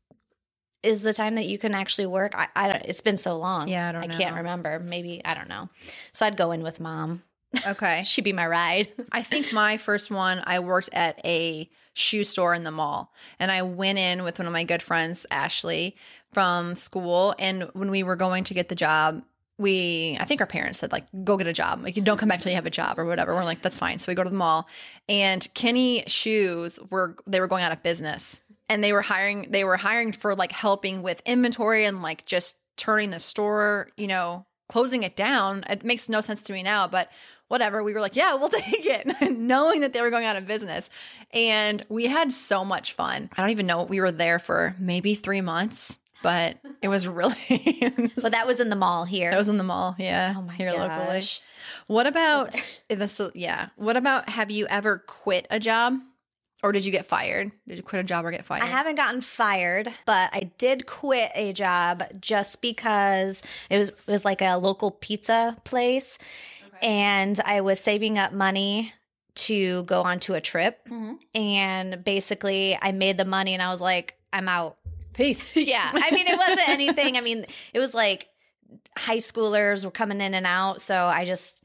is 0.84 1.02
the 1.02 1.12
time 1.12 1.36
that 1.36 1.48
you 1.48 1.58
can 1.58 1.74
actually 1.74 2.06
work. 2.06 2.34
I, 2.36 2.48
I 2.56 2.68
don't 2.72 2.86
it's 2.86 3.02
been 3.02 3.18
so 3.18 3.38
long. 3.38 3.68
Yeah, 3.68 3.90
I 3.90 3.92
don't 3.92 4.04
I 4.04 4.08
know. 4.08 4.18
can't 4.18 4.36
remember. 4.36 4.80
Maybe 4.80 5.22
I 5.26 5.34
don't 5.34 5.50
know. 5.50 5.70
So 6.14 6.26
I'd 6.26 6.38
go 6.38 6.52
in 6.52 6.62
with 6.64 6.80
mom. 6.80 7.24
Okay. 7.66 8.04
She'd 8.06 8.24
be 8.24 8.34
my 8.34 8.48
ride. 8.48 8.92
I 9.12 9.24
think 9.24 9.54
my 9.54 9.78
first 9.78 10.12
one, 10.12 10.42
I 10.46 10.60
worked 10.60 10.90
at 10.94 11.20
a 11.26 11.70
shoe 11.94 12.24
store 12.24 12.54
in 12.54 12.64
the 12.64 12.72
mall. 12.72 13.14
And 13.40 13.52
I 13.52 13.62
went 13.64 13.98
in 13.98 14.24
with 14.24 14.40
one 14.40 14.48
of 14.48 14.54
my 14.54 14.64
good 14.64 14.82
friends, 14.82 15.26
Ashley, 15.32 15.96
from 16.32 16.76
school. 16.76 17.36
And 17.40 17.70
when 17.74 17.90
we 17.90 18.04
were 18.04 18.16
going 18.16 18.44
to 18.46 18.54
get 18.54 18.70
the 18.70 18.76
job, 18.76 19.24
we, 19.58 20.16
I 20.20 20.26
think 20.26 20.40
our 20.40 20.48
parents 20.48 20.80
said, 20.80 20.92
like, 20.92 21.06
go 21.24 21.36
get 21.36 21.48
a 21.48 21.54
job. 21.54 21.82
Like, 21.82 21.98
you 21.98 22.04
don't 22.04 22.18
come 22.18 22.30
back 22.30 22.42
till 22.42 22.52
you 22.52 22.58
have 22.58 22.68
a 22.68 22.72
job 22.72 23.00
or 23.00 23.06
whatever. 23.06 23.34
We're 23.34 23.44
like, 23.44 23.64
that's 23.64 23.78
fine. 23.78 23.98
So 23.98 24.12
we 24.12 24.16
go 24.16 24.24
to 24.24 24.30
the 24.30 24.36
mall. 24.36 24.68
And 25.10 25.48
Kinney 25.56 26.04
Shoes 26.06 26.80
were, 26.92 27.16
they 27.26 27.40
were 27.40 27.48
going 27.48 27.64
out 27.64 27.72
of 27.72 27.82
business. 27.82 28.40
And 28.70 28.84
they 28.84 28.94
were 28.94 29.02
hiring, 29.02 29.48
they 29.50 29.64
were 29.64 29.78
hiring 29.78 30.12
for 30.12 30.36
like 30.36 30.52
helping 30.52 31.02
with 31.02 31.22
inventory 31.26 31.86
and 31.86 32.04
like 32.04 32.26
just 32.26 32.58
turning 32.76 33.10
the 33.10 33.20
store, 33.20 33.90
you 33.98 34.08
know, 34.08 34.46
closing 34.70 35.04
it 35.04 35.16
down. 35.16 35.64
It 35.70 35.84
makes 35.84 36.10
no 36.10 36.22
sense 36.22 36.42
to 36.44 36.54
me 36.54 36.62
now, 36.62 36.88
but 36.88 37.10
whatever. 37.48 37.84
We 37.84 37.94
were 37.94 38.02
like, 38.02 38.16
yeah, 38.16 38.36
we'll 38.36 38.50
take 38.50 38.86
it, 38.86 39.32
knowing 39.38 39.82
that 39.82 39.94
they 39.94 40.02
were 40.02 40.10
going 40.10 40.26
out 40.26 40.36
of 40.36 40.48
business. 40.48 40.90
And 41.34 41.86
we 41.90 42.08
had 42.08 42.32
so 42.32 42.64
much 42.64 42.94
fun. 42.94 43.30
I 43.36 43.42
don't 43.42 43.52
even 43.52 43.66
know. 43.68 43.84
We 43.84 44.02
were 44.02 44.12
there 44.12 44.40
for 44.40 44.76
maybe 44.80 45.16
three 45.16 45.42
months, 45.42 45.98
but 46.24 46.58
it 46.82 46.88
was 46.88 47.08
really. 47.08 47.36
But 48.22 48.32
that 48.32 48.48
was 48.48 48.60
in 48.60 48.70
the 48.70 48.76
mall 48.76 49.06
here. 49.06 49.32
that 49.32 49.38
was 49.38 49.50
in 49.50 49.58
the 49.58 49.64
mall. 49.64 49.96
Yeah. 49.98 50.34
oh 50.38 50.42
my 50.42 50.54
here 50.54 50.72
locally. 50.72 50.88
gosh. 50.88 51.42
What 51.88 52.08
about 52.08 52.56
this? 52.90 53.20
Yeah. 53.34 53.70
What 53.76 53.98
about 53.98 54.30
have 54.30 54.52
you 54.52 54.68
ever 54.68 55.00
quit 55.00 55.48
a 55.50 55.60
job 55.60 56.00
or 56.64 56.72
did 56.72 56.86
you 56.86 56.92
get 56.92 57.06
fired? 57.06 57.52
Did 57.68 57.78
you 57.78 57.84
quit 57.84 58.00
a 58.00 58.04
job 58.04 58.26
or 58.26 58.32
get 58.32 58.46
fired? 58.46 58.64
I 58.64 58.68
haven't 58.68 58.96
gotten 58.96 59.22
fired, 59.22 59.90
but 60.06 60.32
I 60.34 60.50
did 60.58 60.88
quit 60.88 61.32
a 61.36 61.54
job 61.54 62.04
just 62.20 62.62
because 62.62 63.44
it 63.70 63.78
was 63.78 63.90
it 63.90 64.08
was 64.08 64.26
like 64.26 64.42
a 64.42 64.56
local 64.58 64.92
pizza 64.92 65.56
place 65.66 66.18
and 66.82 67.40
I 67.46 67.62
was 67.62 67.80
saving 67.80 68.18
up 68.18 68.32
money 68.34 68.94
to 69.36 69.84
go 69.84 70.02
onto 70.02 70.34
a 70.34 70.42
trip 70.42 70.80
Mhm. 70.90 71.18
and 71.36 72.04
basically 72.04 72.78
I 72.82 72.92
made 72.92 73.18
the 73.18 73.26
money 73.26 73.54
and 73.54 73.62
I 73.62 73.70
was 73.72 73.82
like 73.82 74.16
I'm 74.34 74.48
out. 74.50 74.78
Peace. 75.14 75.50
Yeah. 75.56 75.90
I 75.94 76.12
mean 76.12 76.28
it 76.28 76.38
wasn't 76.38 76.70
anything. 76.70 77.18
I 77.18 77.22
mean 77.22 77.46
it 77.74 77.80
was 77.80 77.94
like 77.94 78.28
high 78.98 79.18
schoolers 79.18 79.86
were 79.86 79.92
coming 79.92 80.22
in 80.22 80.34
and 80.34 80.46
out, 80.48 80.82
so 80.82 81.06
I 81.06 81.26
just 81.26 81.60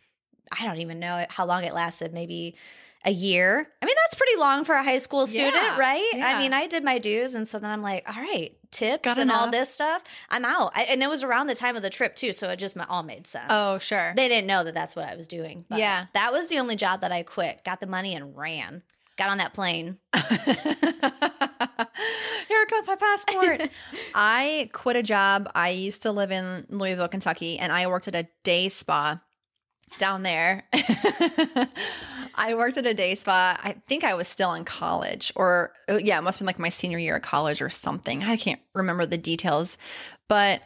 I 0.57 0.65
don't 0.67 0.79
even 0.79 0.99
know 1.01 1.25
how 1.31 1.47
long 1.47 1.65
it 1.65 1.73
lasted, 1.75 2.13
maybe 2.13 2.57
a 3.05 3.11
year. 3.11 3.67
I 3.83 3.87
mean, 3.87 3.95
that's 4.05 4.15
pretty 4.15 4.37
long 4.39 4.65
for 4.65 4.75
a 4.75 4.83
high 4.85 4.99
school 4.99 5.27
student, 5.27 5.55
Yeah, 5.55 5.79
right? 5.79 6.09
yeah. 6.15 6.27
I 6.27 6.39
mean, 6.39 6.53
I 6.53 6.67
did 6.69 6.85
my 6.85 6.99
dues. 6.99 7.35
And 7.35 7.47
so 7.49 7.59
then 7.59 7.71
I'm 7.71 7.83
like, 7.83 8.05
all 8.09 8.23
right, 8.23 8.57
tips 8.71 9.03
Got 9.03 9.19
and 9.19 9.31
all 9.33 9.51
this 9.51 9.71
stuff. 9.71 10.03
I'm 10.31 10.45
out. 10.45 10.71
I, 10.75 10.85
and 10.85 11.03
it 11.03 11.09
was 11.09 11.23
around 11.25 11.49
the 11.49 11.55
time 11.57 11.75
of 11.77 11.83
the 11.83 11.91
trip, 11.91 12.15
too. 12.15 12.33
So 12.33 12.49
it 12.51 12.57
just 12.59 12.77
all 12.89 13.03
made 13.03 13.27
sense. 13.27 13.47
Oh, 13.51 13.79
sure. 13.79 14.13
They 14.17 14.29
didn't 14.29 14.47
know 14.47 14.63
that 14.65 14.75
that's 14.75 14.95
what 14.95 15.07
I 15.09 15.17
was 15.17 15.27
doing. 15.27 15.65
But 15.69 15.79
Yeah. 15.81 16.07
That 16.15 16.33
was 16.33 16.47
the 16.47 16.59
only 16.61 16.77
job 16.77 17.01
that 17.01 17.11
I 17.13 17.23
quit. 17.25 17.65
Got 17.65 17.81
the 17.81 17.87
money 17.87 18.15
and 18.15 18.37
ran. 18.37 18.83
Got 19.19 19.31
on 19.31 19.39
that 19.39 19.53
plane. 19.53 19.99
Here 20.15 20.27
comes 22.67 22.87
my 22.87 22.97
passport. 22.97 23.63
I 24.15 24.71
quit 24.73 24.97
a 24.97 25.03
job. 25.03 25.51
I 25.55 25.71
used 25.71 26.03
to 26.03 26.13
live 26.13 26.31
in 26.31 26.67
Louisville, 26.69 27.09
Kentucky, 27.09 27.59
and 27.59 27.73
I 27.73 27.87
worked 27.89 28.07
at 28.09 28.15
a 28.15 28.29
day 28.45 28.69
spa 28.69 29.21
down 29.99 30.23
there. 30.23 30.65
I 32.35 32.55
worked 32.55 32.77
at 32.77 32.87
a 32.87 32.95
day 32.95 33.15
spa. 33.15 33.59
I 33.63 33.73
think 33.87 34.05
I 34.05 34.15
was 34.15 34.29
still 34.29 34.55
in 34.55 34.65
college, 34.65 35.33
or 35.37 35.73
oh, 35.89 35.99
yeah, 35.99 36.19
it 36.19 36.23
must 36.23 36.39
have 36.39 36.41
been 36.41 36.47
like 36.47 36.59
my 36.59 36.69
senior 36.69 36.99
year 36.99 37.17
of 37.17 37.23
college 37.23 37.63
or 37.63 37.71
something. 37.71 38.23
I 38.23 38.37
can't 38.37 38.61
remember 38.75 39.07
the 39.07 39.19
details, 39.19 39.79
but 40.29 40.63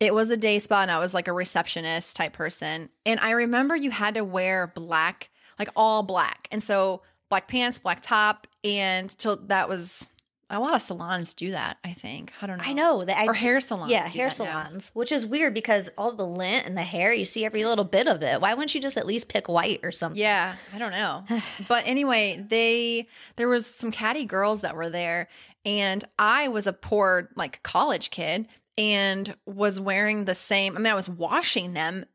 it 0.00 0.14
was 0.14 0.30
a 0.30 0.36
day 0.36 0.58
spa, 0.58 0.82
and 0.82 0.90
I 0.90 0.98
was 0.98 1.14
like 1.14 1.28
a 1.28 1.32
receptionist 1.32 2.16
type 2.16 2.32
person. 2.32 2.88
And 3.04 3.18
I 3.20 3.30
remember 3.30 3.76
you 3.76 3.90
had 3.90 4.14
to 4.14 4.24
wear 4.24 4.66
black, 4.66 5.30
like 5.58 5.70
all 5.74 6.02
black, 6.02 6.48
and 6.50 6.62
so 6.62 7.02
black 7.28 7.48
pants, 7.48 7.78
black 7.78 8.02
top, 8.02 8.46
and 8.64 9.10
till 9.18 9.36
that 9.46 9.68
was 9.68 10.08
a 10.50 10.58
lot 10.60 10.74
of 10.74 10.82
salons 10.82 11.34
do 11.34 11.50
that. 11.50 11.78
I 11.84 11.92
think 11.92 12.32
I 12.40 12.46
don't 12.46 12.58
know. 12.58 12.64
I 12.64 12.72
know 12.72 13.04
that 13.04 13.16
I. 13.16 13.26
or 13.26 13.34
hair 13.34 13.60
salons. 13.60 13.90
yeah, 13.90 14.06
hair 14.08 14.28
that 14.30 14.38
now. 14.38 14.52
salons, 14.62 14.90
which 14.94 15.12
is 15.12 15.26
weird 15.26 15.54
because 15.54 15.90
all 15.98 16.12
the 16.12 16.26
lint 16.26 16.66
and 16.66 16.76
the 16.76 16.82
hair, 16.82 17.12
you 17.12 17.24
see 17.24 17.44
every 17.44 17.64
little 17.64 17.84
bit 17.84 18.06
of 18.06 18.22
it. 18.22 18.40
Why 18.40 18.54
wouldn't 18.54 18.74
you 18.74 18.80
just 18.80 18.96
at 18.96 19.06
least 19.06 19.28
pick 19.28 19.48
white 19.48 19.80
or 19.82 19.92
something? 19.92 20.20
Yeah, 20.20 20.56
I 20.74 20.78
don't 20.78 20.92
know. 20.92 21.24
but 21.68 21.84
anyway, 21.86 22.44
they 22.46 23.08
there 23.36 23.48
was 23.48 23.66
some 23.66 23.90
catty 23.90 24.24
girls 24.24 24.62
that 24.62 24.74
were 24.74 24.88
there 24.88 25.28
and 25.64 26.04
I 26.18 26.48
was 26.48 26.66
a 26.66 26.72
poor 26.72 27.30
like 27.36 27.62
college 27.62 28.10
kid 28.10 28.48
and 28.76 29.34
was 29.44 29.80
wearing 29.80 30.24
the 30.24 30.34
same 30.34 30.76
I 30.76 30.80
mean 30.80 30.92
I 30.92 30.94
was 30.94 31.08
washing 31.08 31.74
them 31.74 32.06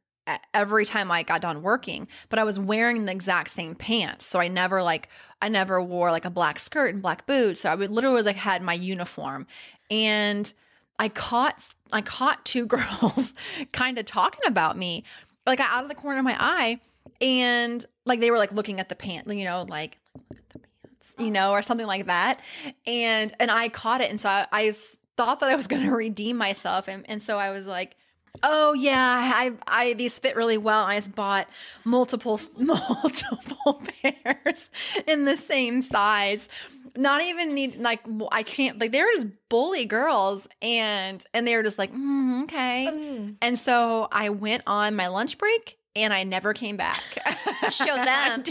every 0.54 0.86
time 0.86 1.12
I 1.12 1.24
got 1.24 1.42
done 1.42 1.62
working, 1.62 2.08
but 2.30 2.40
I 2.40 2.44
was 2.44 2.60
wearing 2.60 3.06
the 3.06 3.12
exact 3.12 3.52
same 3.52 3.76
pants. 3.76 4.26
So 4.26 4.40
I 4.40 4.48
never 4.48 4.82
like 4.82 5.10
I 5.42 5.50
never 5.50 5.82
wore 5.82 6.12
like 6.12 6.26
a 6.26 6.30
black 6.30 6.60
skirt 6.60 6.94
and 6.94 7.02
black 7.02 7.26
boots. 7.26 7.62
So 7.62 7.70
I 7.70 7.76
would 7.76 7.92
literally 7.92 8.16
was 8.16 8.26
like 8.26 8.38
had 8.38 8.62
my 8.62 8.74
uniform. 8.74 9.48
And 9.92 10.52
I 11.00 11.10
caught 11.10 11.74
I 11.92 12.02
caught 12.02 12.46
two 12.46 12.66
girls 12.68 13.34
kind 13.72 13.98
of 13.98 14.06
talking 14.06 14.48
about 14.48 14.78
me 14.78 15.04
like 15.46 15.60
out 15.60 15.84
of 15.84 15.90
the 15.90 15.96
corner 15.96 16.20
of 16.20 16.26
my 16.26 16.38
eye 16.40 16.80
and 17.20 17.86
like 18.06 18.20
they 18.20 18.32
were 18.32 18.38
like 18.38 18.54
looking 18.54 18.80
at 18.80 18.90
the 18.90 18.96
pants, 18.96 19.34
you 19.34 19.44
know, 19.44 19.66
like 19.68 19.98
look 20.30 20.40
at 20.40 20.50
the 20.50 20.60
pants, 20.60 21.14
you 21.20 21.32
know, 21.32 21.52
or 21.52 21.62
something 21.62 21.88
like 21.88 22.08
that. 22.08 22.40
And 22.86 23.36
and 23.40 23.52
I 23.52 23.70
caught 23.70 24.02
it 24.02 24.10
and 24.10 24.22
so 24.22 24.30
I 24.30 24.74
thought 25.18 25.42
that 25.42 25.50
I 25.50 25.56
was 25.56 25.68
going 25.68 25.84
to 25.90 25.92
redeem 25.92 26.38
myself 26.38 26.88
and 26.88 27.06
and 27.10 27.22
so 27.22 27.38
I 27.38 27.52
was 27.52 27.68
like 27.68 27.98
Oh 28.42 28.74
yeah, 28.74 29.32
I 29.36 29.52
I 29.68 29.94
these 29.94 30.18
fit 30.18 30.36
really 30.36 30.58
well. 30.58 30.84
I 30.86 30.98
just 30.98 31.14
bought 31.14 31.48
multiple 31.86 32.40
multiple 32.58 33.82
pairs 34.02 34.70
in 35.06 35.26
the 35.26 35.38
same 35.38 35.82
size. 35.82 36.50
Not 36.96 37.22
even 37.22 37.54
need 37.54 37.76
like 37.78 38.02
I 38.32 38.44
can't 38.44 38.80
like 38.80 38.92
they 38.92 39.02
were 39.02 39.12
just 39.14 39.28
bully 39.50 39.86
girls 39.86 40.48
and 40.62 41.24
and 41.34 41.48
they 41.48 41.56
were 41.56 41.64
just 41.64 41.78
like 41.78 41.94
mm, 41.94 42.44
okay. 42.44 42.90
Mm. 42.92 43.36
And 43.42 43.60
so 43.60 44.08
I 44.12 44.30
went 44.30 44.64
on 44.66 44.96
my 44.96 45.08
lunch 45.08 45.38
break 45.38 45.78
and 45.96 46.12
I 46.14 46.24
never 46.24 46.54
came 46.54 46.76
back. 46.78 47.02
Show 47.72 47.86
them. 47.86 48.44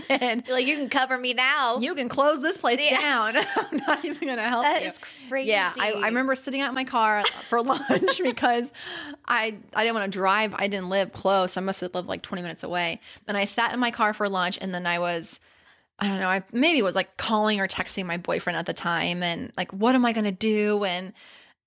like, 0.48 0.66
you 0.66 0.76
can 0.76 0.88
cover 0.88 1.18
me 1.18 1.34
now. 1.34 1.78
You 1.78 1.94
can 1.94 2.08
close 2.08 2.40
this 2.40 2.56
place 2.56 2.80
Yeah. 2.80 3.00
down. 3.00 3.36
I'm 3.56 3.76
not 3.78 4.04
even 4.04 4.28
gonna 4.28 4.48
help 4.48 4.62
That 4.64 4.82
you. 4.82 4.88
is 4.88 5.00
crazy. 5.28 5.50
Yeah, 5.50 5.72
I, 5.78 5.92
I 5.92 6.06
remember 6.06 6.34
sitting 6.34 6.60
out 6.60 6.68
in 6.68 6.74
my 6.74 6.84
car 6.84 7.24
for 7.24 7.62
lunch 7.62 8.20
because 8.22 8.72
I 9.26 9.56
I 9.74 9.82
didn't 9.84 9.94
want 9.98 10.12
to 10.12 10.16
drive. 10.18 10.54
I 10.56 10.68
didn't 10.68 10.88
live 10.88 11.12
close. 11.12 11.56
I 11.56 11.60
must 11.60 11.80
have 11.80 11.94
lived 11.94 12.08
like 12.08 12.22
20 12.22 12.42
minutes 12.42 12.62
away. 12.62 13.00
And 13.26 13.36
I 13.36 13.44
sat 13.44 13.72
in 13.74 13.80
my 13.80 13.90
car 13.90 14.14
for 14.14 14.28
lunch 14.28 14.58
and 14.60 14.72
then 14.74 14.86
I 14.86 14.98
was 14.98 15.40
I 15.98 16.08
don't 16.08 16.18
know, 16.20 16.28
I 16.28 16.42
maybe 16.52 16.82
was 16.82 16.94
like 16.96 17.16
calling 17.16 17.60
or 17.60 17.68
texting 17.68 18.06
my 18.06 18.16
boyfriend 18.16 18.56
at 18.56 18.66
the 18.66 18.72
time 18.74 19.22
and 19.22 19.52
like 19.56 19.72
what 19.72 19.94
am 19.94 20.04
I 20.04 20.12
going 20.12 20.24
to 20.24 20.32
do 20.32 20.84
and 20.84 21.12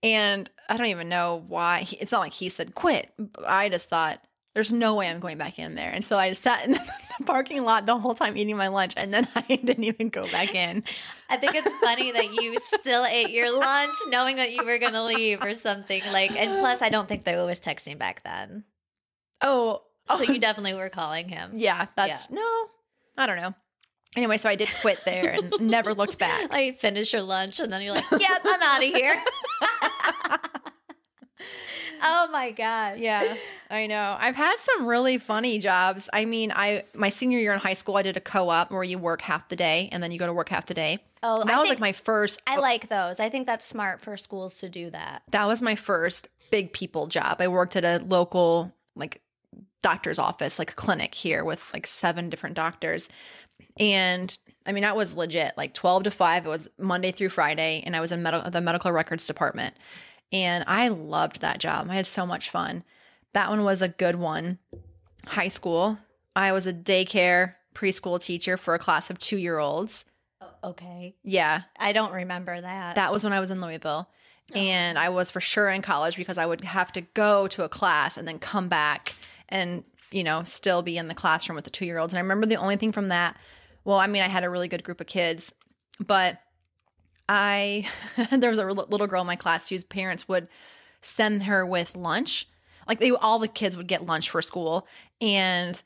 and 0.03 0.49
I 0.69 0.77
don't 0.77 0.87
even 0.87 1.09
know 1.09 1.43
why. 1.47 1.81
He, 1.81 1.95
it's 1.97 2.11
not 2.11 2.19
like 2.19 2.33
he 2.33 2.49
said 2.49 2.75
quit. 2.75 3.11
I 3.45 3.69
just 3.69 3.89
thought 3.89 4.21
there's 4.55 4.71
no 4.71 4.95
way 4.95 5.09
I'm 5.09 5.19
going 5.19 5.37
back 5.37 5.59
in 5.59 5.75
there. 5.75 5.91
And 5.91 6.03
so 6.03 6.17
I 6.17 6.31
sat 6.33 6.65
in 6.65 6.71
the 7.19 7.25
parking 7.25 7.63
lot 7.63 7.85
the 7.85 7.97
whole 7.99 8.15
time 8.15 8.35
eating 8.37 8.57
my 8.57 8.69
lunch 8.69 8.93
and 8.97 9.13
then 9.13 9.27
I 9.35 9.41
didn't 9.41 9.83
even 9.83 10.09
go 10.09 10.23
back 10.31 10.55
in. 10.55 10.83
I 11.29 11.37
think 11.37 11.53
it's 11.55 11.69
funny 11.83 12.11
that 12.13 12.33
you 12.33 12.57
still 12.59 13.05
ate 13.05 13.29
your 13.29 13.55
lunch 13.55 13.95
knowing 14.07 14.37
that 14.37 14.53
you 14.53 14.65
were 14.65 14.79
going 14.79 14.93
to 14.93 15.03
leave 15.03 15.43
or 15.43 15.53
something. 15.53 16.01
Like, 16.11 16.31
and 16.31 16.59
plus, 16.61 16.81
I 16.81 16.89
don't 16.89 17.07
think 17.07 17.25
they 17.25 17.35
was 17.35 17.59
texting 17.59 17.97
back 17.99 18.23
then. 18.23 18.63
Oh, 19.41 19.81
So 20.07 20.15
oh. 20.19 20.21
you 20.21 20.39
definitely 20.39 20.73
were 20.73 20.89
calling 20.89 21.27
him. 21.27 21.51
Yeah, 21.55 21.87
that's 21.97 22.29
no, 22.29 22.67
I 23.17 23.27
don't 23.27 23.37
know. 23.37 23.53
Anyway, 24.15 24.37
so 24.37 24.47
I 24.47 24.55
did 24.55 24.69
quit 24.79 25.01
there 25.03 25.33
and 25.33 25.53
never 25.59 25.93
looked 25.93 26.17
back. 26.17 26.49
Like, 26.49 26.65
you 26.65 26.73
finish 26.73 27.11
your 27.11 27.23
lunch 27.23 27.59
and 27.59 27.73
then 27.73 27.81
you're 27.81 27.93
like, 27.93 28.09
yep, 28.11 28.41
I'm 28.45 28.61
out 28.61 28.77
of 28.77 28.93
here. 28.95 29.21
oh 32.01 32.29
my 32.31 32.51
gosh. 32.51 32.97
Yeah, 32.99 33.35
I 33.69 33.87
know. 33.87 34.15
I've 34.19 34.35
had 34.35 34.57
some 34.59 34.85
really 34.85 35.17
funny 35.17 35.57
jobs. 35.59 36.09
I 36.13 36.25
mean, 36.25 36.51
I 36.55 36.83
my 36.93 37.09
senior 37.09 37.39
year 37.39 37.53
in 37.53 37.59
high 37.59 37.73
school, 37.73 37.97
I 37.97 38.01
did 38.03 38.15
a 38.17 38.21
co-op 38.21 38.71
where 38.71 38.83
you 38.83 38.97
work 38.99 39.21
half 39.21 39.47
the 39.49 39.55
day 39.55 39.89
and 39.91 40.01
then 40.03 40.11
you 40.11 40.19
go 40.19 40.27
to 40.27 40.33
work 40.33 40.49
half 40.49 40.65
the 40.67 40.73
day. 40.73 40.99
Oh, 41.23 41.43
that 41.43 41.51
I 41.53 41.57
was 41.57 41.67
think- 41.67 41.79
like 41.79 41.79
my 41.79 41.91
first. 41.91 42.41
I 42.45 42.57
like 42.57 42.89
those. 42.89 43.19
I 43.19 43.29
think 43.29 43.47
that's 43.47 43.65
smart 43.65 44.01
for 44.01 44.15
schools 44.17 44.59
to 44.59 44.69
do 44.69 44.89
that. 44.91 45.23
that 45.31 45.45
was 45.47 45.61
my 45.61 45.75
first 45.75 46.27
big 46.51 46.73
people 46.73 47.07
job. 47.07 47.37
I 47.39 47.47
worked 47.47 47.75
at 47.75 47.83
a 47.83 48.03
local 48.05 48.71
like 48.95 49.21
doctor's 49.81 50.19
office, 50.19 50.59
like 50.59 50.71
a 50.71 50.75
clinic 50.75 51.15
here 51.15 51.43
with 51.43 51.71
like 51.73 51.87
seven 51.87 52.29
different 52.29 52.55
doctors. 52.55 53.09
And 53.77 54.37
I 54.65 54.71
mean, 54.71 54.83
that 54.83 54.95
was 54.95 55.15
legit, 55.15 55.53
like 55.57 55.73
12 55.73 56.03
to 56.03 56.11
5. 56.11 56.45
It 56.45 56.49
was 56.49 56.69
Monday 56.79 57.11
through 57.11 57.29
Friday, 57.29 57.83
and 57.85 57.95
I 57.95 57.99
was 58.01 58.11
in 58.11 58.23
med- 58.23 58.51
the 58.51 58.61
medical 58.61 58.91
records 58.91 59.27
department. 59.27 59.75
And 60.31 60.63
I 60.67 60.87
loved 60.87 61.41
that 61.41 61.59
job. 61.59 61.87
I 61.89 61.95
had 61.95 62.07
so 62.07 62.25
much 62.25 62.49
fun. 62.49 62.83
That 63.35 63.49
one 63.49 63.65
was 63.65 63.81
a 63.81 63.89
good 63.89 64.15
one. 64.15 64.59
High 65.27 65.49
school, 65.49 65.99
I 66.37 66.53
was 66.53 66.65
a 66.65 66.73
daycare 66.73 67.55
preschool 67.73 68.23
teacher 68.23 68.55
for 68.55 68.73
a 68.73 68.79
class 68.79 69.09
of 69.09 69.19
two 69.19 69.35
year 69.35 69.59
olds. 69.59 70.05
Oh, 70.39 70.69
okay. 70.69 71.17
Yeah, 71.21 71.63
I 71.77 71.91
don't 71.91 72.13
remember 72.13 72.59
that. 72.59 72.95
that 72.95 73.11
was 73.11 73.25
when 73.25 73.33
I 73.33 73.41
was 73.41 73.51
in 73.51 73.59
Louisville. 73.59 74.07
Oh. 74.53 74.55
And 74.57 74.97
I 74.97 75.09
was 75.09 75.31
for 75.31 75.41
sure 75.41 75.69
in 75.69 75.81
college 75.81 76.15
because 76.15 76.37
I 76.37 76.45
would 76.45 76.63
have 76.63 76.93
to 76.93 77.01
go 77.01 77.45
to 77.49 77.63
a 77.63 77.69
class 77.69 78.15
and 78.15 78.25
then 78.25 78.39
come 78.39 78.69
back 78.69 79.15
and, 79.49 79.83
you 80.11 80.23
know, 80.23 80.43
still 80.43 80.81
be 80.81 80.97
in 80.97 81.09
the 81.09 81.13
classroom 81.13 81.57
with 81.57 81.65
the 81.65 81.71
two 81.71 81.85
year 81.85 81.97
olds. 81.97 82.13
And 82.13 82.19
I 82.19 82.21
remember 82.21 82.45
the 82.45 82.55
only 82.55 82.77
thing 82.77 82.93
from 82.93 83.09
that, 83.09 83.35
well, 83.83 83.97
I 83.97 84.07
mean, 84.07 84.21
I 84.21 84.29
had 84.29 84.45
a 84.45 84.49
really 84.49 84.69
good 84.69 84.85
group 84.85 85.01
of 85.01 85.07
kids, 85.07 85.51
but 85.99 86.39
I, 87.27 87.85
there 88.31 88.49
was 88.49 88.59
a 88.59 88.65
little 88.65 89.07
girl 89.07 89.19
in 89.19 89.27
my 89.27 89.35
class 89.35 89.67
whose 89.67 89.83
parents 89.83 90.25
would 90.29 90.47
send 91.01 91.43
her 91.43 91.65
with 91.65 91.97
lunch. 91.97 92.47
Like 92.87 92.99
they, 92.99 93.11
all 93.11 93.39
the 93.39 93.47
kids 93.47 93.75
would 93.77 93.87
get 93.87 94.05
lunch 94.05 94.29
for 94.29 94.41
school 94.41 94.87
and, 95.21 95.81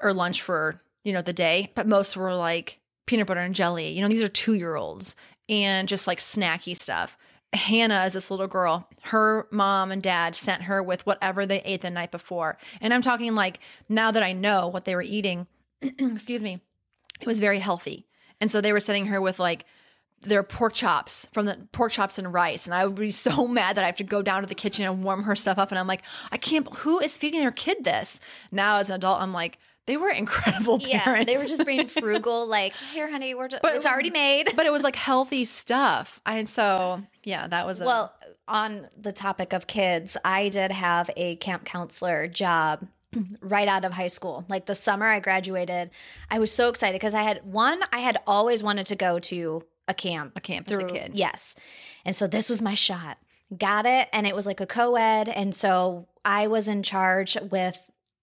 or 0.00 0.12
lunch 0.12 0.42
for, 0.42 0.80
you 1.04 1.12
know, 1.12 1.22
the 1.22 1.32
day, 1.32 1.72
but 1.74 1.86
most 1.86 2.16
were 2.16 2.34
like 2.34 2.80
peanut 3.06 3.26
butter 3.26 3.40
and 3.40 3.54
jelly. 3.54 3.88
You 3.88 4.02
know, 4.02 4.08
these 4.08 4.22
are 4.22 4.28
two 4.28 4.54
year 4.54 4.76
olds 4.76 5.16
and 5.48 5.88
just 5.88 6.06
like 6.06 6.18
snacky 6.18 6.78
stuff. 6.78 7.16
Hannah 7.54 8.04
is 8.04 8.12
this 8.12 8.30
little 8.30 8.46
girl. 8.46 8.88
Her 9.04 9.48
mom 9.50 9.90
and 9.90 10.02
dad 10.02 10.34
sent 10.34 10.62
her 10.62 10.82
with 10.82 11.06
whatever 11.06 11.46
they 11.46 11.60
ate 11.62 11.80
the 11.80 11.90
night 11.90 12.10
before. 12.10 12.58
And 12.80 12.92
I'm 12.92 13.00
talking 13.00 13.34
like 13.34 13.60
now 13.88 14.10
that 14.10 14.22
I 14.22 14.32
know 14.32 14.68
what 14.68 14.84
they 14.84 14.94
were 14.94 15.02
eating, 15.02 15.46
excuse 15.82 16.42
me, 16.42 16.60
it 17.20 17.26
was 17.26 17.40
very 17.40 17.58
healthy. 17.60 18.06
And 18.40 18.50
so 18.50 18.60
they 18.60 18.72
were 18.72 18.80
sending 18.80 19.06
her 19.06 19.20
with 19.20 19.38
like 19.38 19.64
their 20.22 20.42
pork 20.42 20.72
chops 20.74 21.28
from 21.32 21.46
the 21.46 21.56
pork 21.72 21.92
chops 21.92 22.18
and 22.18 22.32
rice. 22.32 22.66
And 22.66 22.74
I 22.74 22.84
would 22.86 22.96
be 22.96 23.10
so 23.28 23.46
mad 23.46 23.76
that 23.76 23.84
I 23.84 23.86
have 23.86 23.96
to 23.96 24.04
go 24.04 24.22
down 24.22 24.42
to 24.42 24.48
the 24.48 24.54
kitchen 24.54 24.84
and 24.84 25.02
warm 25.02 25.22
her 25.24 25.36
stuff 25.36 25.58
up. 25.58 25.70
And 25.70 25.78
I'm 25.78 25.86
like, 25.86 26.02
I 26.32 26.36
can't, 26.36 26.72
who 26.78 26.98
is 27.00 27.16
feeding 27.16 27.40
their 27.40 27.50
kid 27.52 27.84
this? 27.84 28.20
Now 28.50 28.76
as 28.78 28.88
an 28.90 28.96
adult, 28.96 29.20
I'm 29.20 29.32
like, 29.32 29.58
they 29.86 29.96
were 29.96 30.10
incredible 30.24 30.78
Yeah, 30.80 31.02
parents. 31.02 31.30
they 31.32 31.38
were 31.38 31.46
just 31.46 31.64
being 31.64 31.86
frugal. 32.00 32.46
Like, 32.46 32.74
here, 32.92 33.10
honey, 33.10 33.34
we're 33.34 33.48
just, 33.48 33.62
But 33.62 33.72
it 33.72 33.76
it's 33.76 33.86
was- 33.86 33.92
already 33.92 34.10
made. 34.10 34.50
but 34.56 34.66
it 34.66 34.72
was 34.72 34.82
like 34.82 34.96
healthy 34.96 35.44
stuff. 35.44 36.20
And 36.26 36.48
so, 36.48 37.02
yeah, 37.24 37.46
that 37.48 37.66
was 37.66 37.80
a, 37.80 37.86
Well, 37.86 38.12
on 38.46 38.88
the 39.00 39.12
topic 39.12 39.52
of 39.52 39.66
kids, 39.66 40.16
I 40.24 40.48
did 40.48 40.72
have 40.72 41.10
a 41.16 41.36
camp 41.36 41.64
counselor 41.64 42.26
job 42.26 42.86
right 43.40 43.68
out 43.68 43.84
of 43.84 43.92
high 43.94 44.08
school. 44.08 44.44
Like 44.48 44.66
the 44.66 44.74
summer 44.74 45.06
I 45.06 45.20
graduated, 45.20 45.90
I 46.30 46.38
was 46.38 46.52
so 46.52 46.68
excited 46.68 46.94
because 46.94 47.14
I 47.14 47.22
had 47.22 47.44
one, 47.44 47.80
I 47.92 48.00
had 48.00 48.18
always 48.26 48.62
wanted 48.62 48.86
to 48.86 48.96
go 48.96 49.18
to 49.20 49.64
a 49.88 49.94
camp. 49.94 50.32
a 50.36 50.40
camp 50.40 50.70
as 50.70 50.78
a 50.78 50.84
kid. 50.84 51.12
Yes. 51.14 51.54
And 52.04 52.14
so 52.14 52.26
this 52.26 52.48
was 52.48 52.62
my 52.62 52.74
shot. 52.74 53.18
Got 53.56 53.86
it. 53.86 54.08
And 54.12 54.26
it 54.26 54.36
was 54.36 54.46
like 54.46 54.60
a 54.60 54.66
co 54.66 54.96
ed. 54.96 55.28
And 55.28 55.54
so 55.54 56.06
I 56.24 56.46
was 56.46 56.68
in 56.68 56.82
charge 56.82 57.36
with 57.50 57.78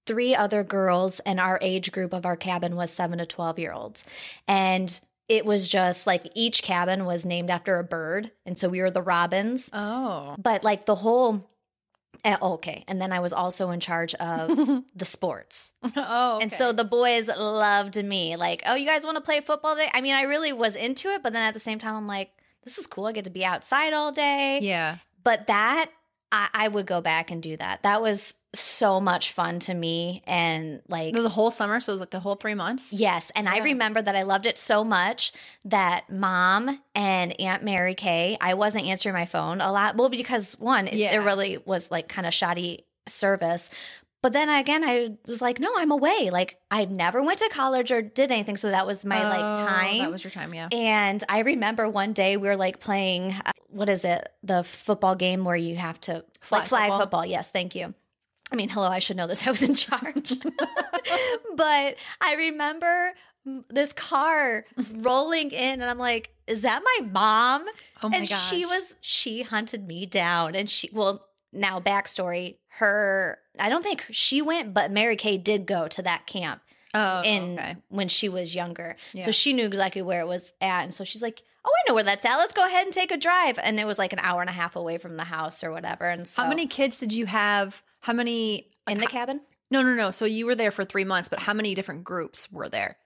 three 0.06 0.36
other 0.36 0.64
girls, 0.64 1.20
and 1.22 1.40
our 1.40 1.58
age 1.62 1.92
group 1.92 2.14
of 2.14 2.26
our 2.26 2.38
cabin 2.38 2.76
was 2.76 2.92
seven 2.92 3.18
to 3.18 3.26
12 3.26 3.58
year 3.60 3.74
olds. 3.74 4.04
And 4.48 5.00
it 5.28 5.46
was 5.46 5.68
just 5.68 6.06
like 6.06 6.30
each 6.36 6.62
cabin 6.62 7.06
was 7.06 7.26
named 7.26 7.50
after 7.50 7.80
a 7.80 7.84
bird. 7.84 8.32
And 8.46 8.58
so 8.58 8.70
we 8.70 8.82
were 8.82 8.92
the 8.92 9.02
robins. 9.02 9.70
Oh. 9.74 10.36
But 10.38 10.64
like 10.64 10.86
the 10.86 10.96
whole. 10.96 11.50
Eh, 12.24 12.38
Okay. 12.42 12.84
And 12.88 13.02
then 13.02 13.12
I 13.12 13.20
was 13.20 13.34
also 13.34 13.72
in 13.72 13.80
charge 13.80 14.14
of 14.16 14.50
the 14.96 15.06
sports. 15.06 15.74
oh. 15.96 16.40
And 16.42 16.52
so 16.52 16.72
the 16.72 16.84
boys 16.86 17.28
loved 17.28 18.04
me. 18.04 18.36
Like, 18.36 18.64
oh, 18.66 18.76
you 18.76 18.86
guys 18.86 19.04
want 19.06 19.16
to 19.18 19.22
play 19.22 19.42
football 19.42 19.76
today? 19.76 19.90
I 19.94 20.02
mean, 20.02 20.14
I 20.16 20.24
really 20.24 20.54
was 20.54 20.76
into 20.76 21.10
it, 21.10 21.22
but 21.24 21.34
then 21.34 21.44
at 21.44 21.54
the 21.54 21.60
same 21.60 21.80
time, 21.80 21.96
I'm 21.96 22.08
like, 22.08 22.32
this 22.64 22.78
is 22.78 22.88
cool. 22.88 23.06
I 23.06 23.12
get 23.12 23.26
to 23.26 23.30
be 23.30 23.46
outside 23.46 23.94
all 23.94 24.12
day. 24.12 24.60
yeah. 24.62 24.98
But 25.24 25.48
that, 25.48 25.90
I, 26.32 26.50
I 26.54 26.68
would 26.68 26.86
go 26.86 27.02
back 27.02 27.32
and 27.32 27.42
do 27.42 27.58
that. 27.58 27.84
That 27.84 28.02
was 28.02 28.36
so 28.54 29.00
much 29.00 29.32
fun 29.34 29.60
to 29.60 29.74
me. 29.74 30.24
And 30.26 30.82
like, 30.88 31.14
The 31.14 31.30
whole 31.30 31.52
summer. 31.52 31.80
So 31.80 31.92
it 31.92 31.96
was 31.96 32.00
like 32.00 32.10
the 32.12 32.20
whole 32.20 32.36
three 32.36 32.56
months. 32.56 32.92
Yes. 32.92 33.32
And 33.36 33.48
I 33.48 33.60
remember 33.60 34.02
that 34.02 34.16
I 34.16 34.24
loved 34.24 34.46
it 34.46 34.58
so 34.58 34.84
much 34.84 35.32
that 35.66 36.10
mom 36.10 36.80
and 36.94 37.40
Aunt 37.40 37.64
Mary 37.64 37.96
Kay, 37.96 38.38
I 38.42 38.54
wasn't 38.54 38.86
answering 38.86 39.14
my 39.14 39.26
phone 39.26 39.62
a 39.62 39.72
lot. 39.72 39.98
Well, 39.98 40.10
because 40.10 40.54
one, 40.60 40.88
it, 40.88 40.96
it 40.96 41.20
really 41.20 41.58
was 41.66 41.92
like 41.92 42.08
kind 42.08 42.26
of 42.28 42.34
shoddy 42.34 42.86
service. 43.08 43.70
But 44.26 44.34
then 44.34 44.50
again, 44.50 44.84
I 44.84 45.18
was 45.28 45.40
like, 45.40 45.60
no, 45.60 45.70
I'm 45.78 45.92
away. 45.92 46.32
Like 46.32 46.58
I 46.72 46.86
never 46.86 47.22
went 47.22 47.38
to 47.38 47.50
college 47.50 47.92
or 47.92 48.02
did 48.02 48.32
anything. 48.32 48.58
So 48.58 48.72
that 48.72 48.88
was 48.88 49.06
my 49.06 49.22
like 49.30 49.60
Oh, 49.60 49.64
time. 49.64 50.00
That 50.00 50.10
was 50.10 50.24
your 50.24 50.32
time. 50.32 50.52
Yeah. 50.52 50.68
and 50.72 51.24
I 51.30 51.42
remember 51.42 51.88
one 51.88 52.12
day 52.12 52.36
we 52.36 52.48
were 52.48 52.56
like 52.56 52.80
playing, 52.80 53.34
uh, 53.46 53.52
what 53.68 53.88
is 53.88 54.04
it? 54.04 54.28
The 54.42 54.64
football 54.64 55.14
game 55.14 55.46
where 55.46 55.56
you 55.56 55.76
have 55.76 56.00
to 56.02 56.26
Flag 56.42 56.62
like 56.62 56.68
flag 56.68 56.82
football. 56.86 57.00
football. 57.02 57.26
Yes, 57.28 57.52
thank 57.52 57.76
you. 57.76 57.94
I 58.52 58.56
mean, 58.56 58.70
hello, 58.70 58.88
I 58.88 58.98
should 58.98 59.16
know 59.16 59.28
this. 59.28 59.46
I 59.48 59.52
was 59.52 59.62
in 59.62 59.76
charge. 59.76 60.34
but 61.56 61.96
I 62.20 62.34
remember 62.36 63.14
this 63.70 63.94
car 63.94 64.66
rolling 64.92 65.52
in, 65.52 65.82
and 65.82 65.84
I'm 65.84 66.00
like, 66.00 66.32
is 66.48 66.62
that 66.62 66.82
my 66.84 67.06
mom? 67.12 67.68
Oh 68.02 68.10
my 68.10 68.18
and 68.18 68.28
gosh. 68.28 68.50
she 68.50 68.66
was, 68.66 68.96
she 69.02 69.44
hunted 69.44 69.86
me 69.86 70.08
down. 70.08 70.56
And 70.56 70.68
she, 70.68 70.90
well, 70.92 71.24
now 71.54 71.80
backstory, 71.80 72.56
her, 72.78 73.38
I 73.60 73.70
don't 73.70 73.84
think 73.84 74.06
she 74.12 74.42
went, 74.42 74.74
but 74.74 74.92
Mary 74.92 75.16
Kay 75.16 75.38
did 75.38 75.66
go 75.66 75.88
to 75.90 76.02
that 76.02 76.26
camp 76.28 76.62
Oh. 76.94 77.22
in 77.24 77.60
okay. 77.60 77.76
when 77.90 78.08
she 78.08 78.30
was 78.30 78.56
younger. 78.56 78.96
Yeah. 79.14 79.26
So 79.26 79.32
she 79.32 79.52
knew 79.54 79.66
exactly 79.66 80.02
where 80.02 80.22
it 80.22 80.28
was 80.28 80.54
at. 80.62 80.84
And 80.84 80.94
so 80.94 81.04
she's 81.04 81.22
like, 81.22 81.44
Oh, 81.68 81.70
I 81.70 81.90
know 81.90 81.96
where 81.96 82.04
that's 82.04 82.24
at. 82.26 82.38
Let's 82.38 82.54
go 82.54 82.64
ahead 82.66 82.86
and 82.86 82.94
take 82.94 83.12
a 83.12 83.18
drive. 83.18 83.58
And 83.62 83.80
it 83.80 83.88
was 83.88 83.98
like 83.98 84.14
an 84.14 84.20
hour 84.22 84.40
and 84.40 84.50
a 84.50 84.54
half 84.54 84.76
away 84.76 84.98
from 85.00 85.18
the 85.18 85.24
house 85.24 85.64
or 85.64 85.72
whatever. 85.72 86.08
And 86.08 86.28
so 86.28 86.44
How 86.44 86.48
many 86.50 86.68
kids 86.68 87.00
did 87.00 87.12
you 87.12 87.26
have? 87.26 87.82
How 88.02 88.14
many? 88.14 88.68
in 88.88 89.00
the 89.00 89.08
cabin? 89.08 89.42
No, 89.72 89.82
no, 89.82 89.96
no. 89.96 90.12
So 90.12 90.26
you 90.26 90.46
were 90.46 90.54
there 90.54 90.70
for 90.70 90.86
three 90.86 91.06
months, 91.06 91.28
but 91.28 91.40
how 91.40 91.54
many 91.54 91.74
different 91.74 92.04
groups 92.04 92.52
were 92.52 92.70
there? 92.70 92.98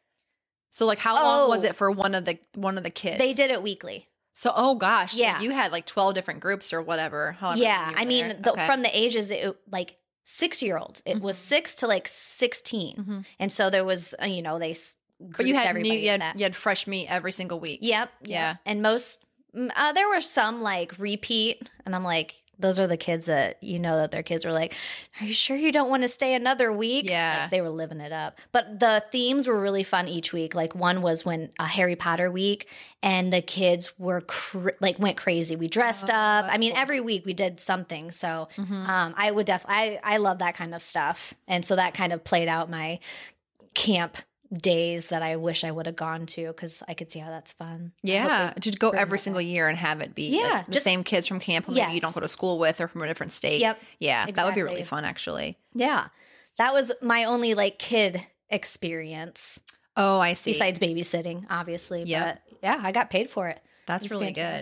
So 0.72 0.86
like, 0.86 1.00
how 1.00 1.16
long 1.16 1.50
was 1.50 1.64
Oh. 1.64 1.68
it 1.70 1.76
for 1.78 1.90
one 1.90 2.14
of 2.14 2.26
the 2.26 2.38
one 2.54 2.78
of 2.78 2.84
the 2.84 2.90
kids? 2.90 3.18
They 3.18 3.34
did 3.34 3.50
it 3.50 3.64
weekly. 3.64 4.08
So 4.40 4.54
oh 4.56 4.76
gosh, 4.76 5.12
so 5.16 5.20
Yeah. 5.20 5.42
you 5.42 5.52
had 5.52 5.74
like 5.74 5.86
twelve 5.86 6.14
different 6.16 6.40
groups 6.40 6.72
or 6.72 6.82
whatever. 6.82 7.36
yeah. 7.56 7.92
I 7.94 8.06
mean, 8.06 8.42
the, 8.42 8.52
Okay. 8.54 8.66
from 8.66 8.84
the 8.84 8.98
ages, 8.98 9.32
it, 9.32 9.54
like 9.70 9.98
six 10.24 10.62
year 10.64 10.78
olds, 10.78 11.04
it 11.06 11.20
was 11.20 11.36
Mhm. 11.38 11.42
six 11.42 11.76
to 11.76 11.88
like 11.88 12.08
16. 12.08 12.96
Mhm. 12.96 13.26
And 13.38 13.52
so 13.52 13.70
there 13.70 13.84
was, 13.84 14.16
uh, 14.22 14.28
you 14.28 14.42
know, 14.42 14.58
they, 14.58 14.78
but 15.20 15.46
you 15.46 15.56
had 15.56 15.76
new, 15.76 15.92
you 15.92 16.12
had 16.12 16.40
you 16.40 16.44
had 16.44 16.56
fresh 16.56 16.88
meat 16.88 17.08
every 17.10 17.34
single 17.34 17.60
week. 17.60 17.80
Yep. 17.82 18.10
Yeah. 18.24 18.56
And 18.66 18.82
most, 18.82 19.26
mm, 19.54 19.72
uh, 19.76 19.92
there 19.92 20.08
were 20.08 20.22
some 20.22 20.62
like 20.62 20.98
repeat, 20.98 21.70
and 21.86 21.94
I'm 21.94 22.06
like, 22.06 22.36
those 22.60 22.80
are 22.80 22.88
the 22.88 22.98
kids 22.98 23.26
that 23.28 23.62
you 23.64 23.80
know 23.80 23.96
that 23.98 24.12
their 24.12 24.22
kids 24.24 24.46
were 24.46 24.52
like, 24.52 24.74
"Are 25.20 25.26
you 25.26 25.34
sure 25.34 25.56
you 25.58 25.72
don't 25.72 25.90
want 25.90 26.04
to 26.04 26.10
stay 26.10 26.34
another 26.36 26.72
week?" 26.72 27.10
Yeah. 27.10 27.44
Like, 27.44 27.52
they 27.52 27.62
were 27.62 27.70
living 27.70 28.00
it 28.02 28.12
up. 28.12 28.38
But 28.52 28.80
the 28.80 29.04
themes 29.12 29.48
were 29.48 29.60
really 29.60 29.84
fun 29.84 30.08
each 30.08 30.34
week. 30.34 30.54
Like 30.54 30.76
one 30.76 31.02
was 31.02 31.24
when 31.26 31.50
a 31.58 31.66
Harry 31.66 31.96
Potter 31.96 32.30
week, 32.30 32.68
and 33.02 33.32
the 33.34 33.42
kids 33.42 33.98
were 33.98 34.22
cr- 34.22 34.72
like 34.82 35.00
went 35.00 35.18
crazy. 35.18 35.56
We 35.56 35.68
dressed 35.68 36.10
Oh, 36.10 36.14
up. 36.16 36.46
I 36.50 36.58
mean, 36.58 36.74
cool. 36.74 36.82
every 36.82 37.00
week 37.02 37.26
we 37.26 37.34
did 37.34 37.60
something. 37.60 38.12
So 38.12 38.50
Mhm. 38.58 38.88
um, 38.90 39.14
I 39.18 39.32
would 39.32 39.46
definitely, 39.46 40.00
I, 40.04 40.16
I 40.16 40.18
love 40.18 40.40
that 40.40 40.56
kind 40.56 40.76
of 40.76 40.82
stuff. 40.82 41.34
And 41.48 41.64
so 41.66 41.76
that 41.78 41.94
kind 41.94 42.12
of 42.14 42.24
played 42.24 42.48
out 42.48 42.70
my 42.70 43.00
camp 43.74 44.18
days 44.56 45.08
that 45.08 45.22
I 45.22 45.36
wish 45.36 45.64
I 45.64 45.72
would 45.72 45.86
have 45.86 45.96
gone 45.96 46.26
to 46.28 46.48
because 46.48 46.82
I 46.88 46.94
could 46.96 47.12
see 47.12 47.20
how 47.20 47.30
that's 47.30 47.52
fun. 47.54 47.92
Yeah, 48.02 48.54
to 48.60 48.72
go 48.72 48.90
every 48.90 49.20
single 49.20 49.42
year 49.42 49.68
and 49.68 49.78
have 49.78 50.02
it 50.02 50.16
be 50.16 50.30
Yeah, 50.30 50.42
like, 50.50 50.66
the 50.66 50.72
just- 50.74 50.84
same 50.84 51.04
kids 51.04 51.28
from 51.28 51.40
camp 51.40 51.68
who 51.68 51.74
maybe 51.74 51.94
you 51.94 52.02
don't 52.02 52.14
go 52.16 52.22
to 52.22 52.28
school 52.28 52.58
with 52.58 52.82
or 52.82 52.88
from 52.88 53.02
a 53.04 53.08
different 53.08 53.32
state. 53.32 53.62
Yep. 53.62 53.80
Yeah, 54.00 54.26
that 54.32 54.46
would 54.46 54.56
be 54.56 54.64
really 54.64 54.84
fun 54.84 55.06
actually. 55.06 55.58
Yeah. 55.74 56.08
That 56.58 56.74
was 56.74 56.92
my 57.02 57.26
only 57.26 57.54
like 57.54 57.78
kid 57.80 58.26
experience 58.50 59.60
Oh, 59.96 60.20
I 60.20 60.34
see. 60.34 60.52
besides 60.52 60.80
babysitting, 60.80 61.46
obviously. 61.50 62.04
Yep. 62.04 62.26
But 62.48 62.58
yeah, 62.64 62.80
I 62.82 62.92
got 62.92 63.10
paid 63.10 63.30
for 63.30 63.48
it. 63.50 63.62
That's 63.86 64.06
It 64.06 64.12
really 64.12 64.32
good. 64.32 64.62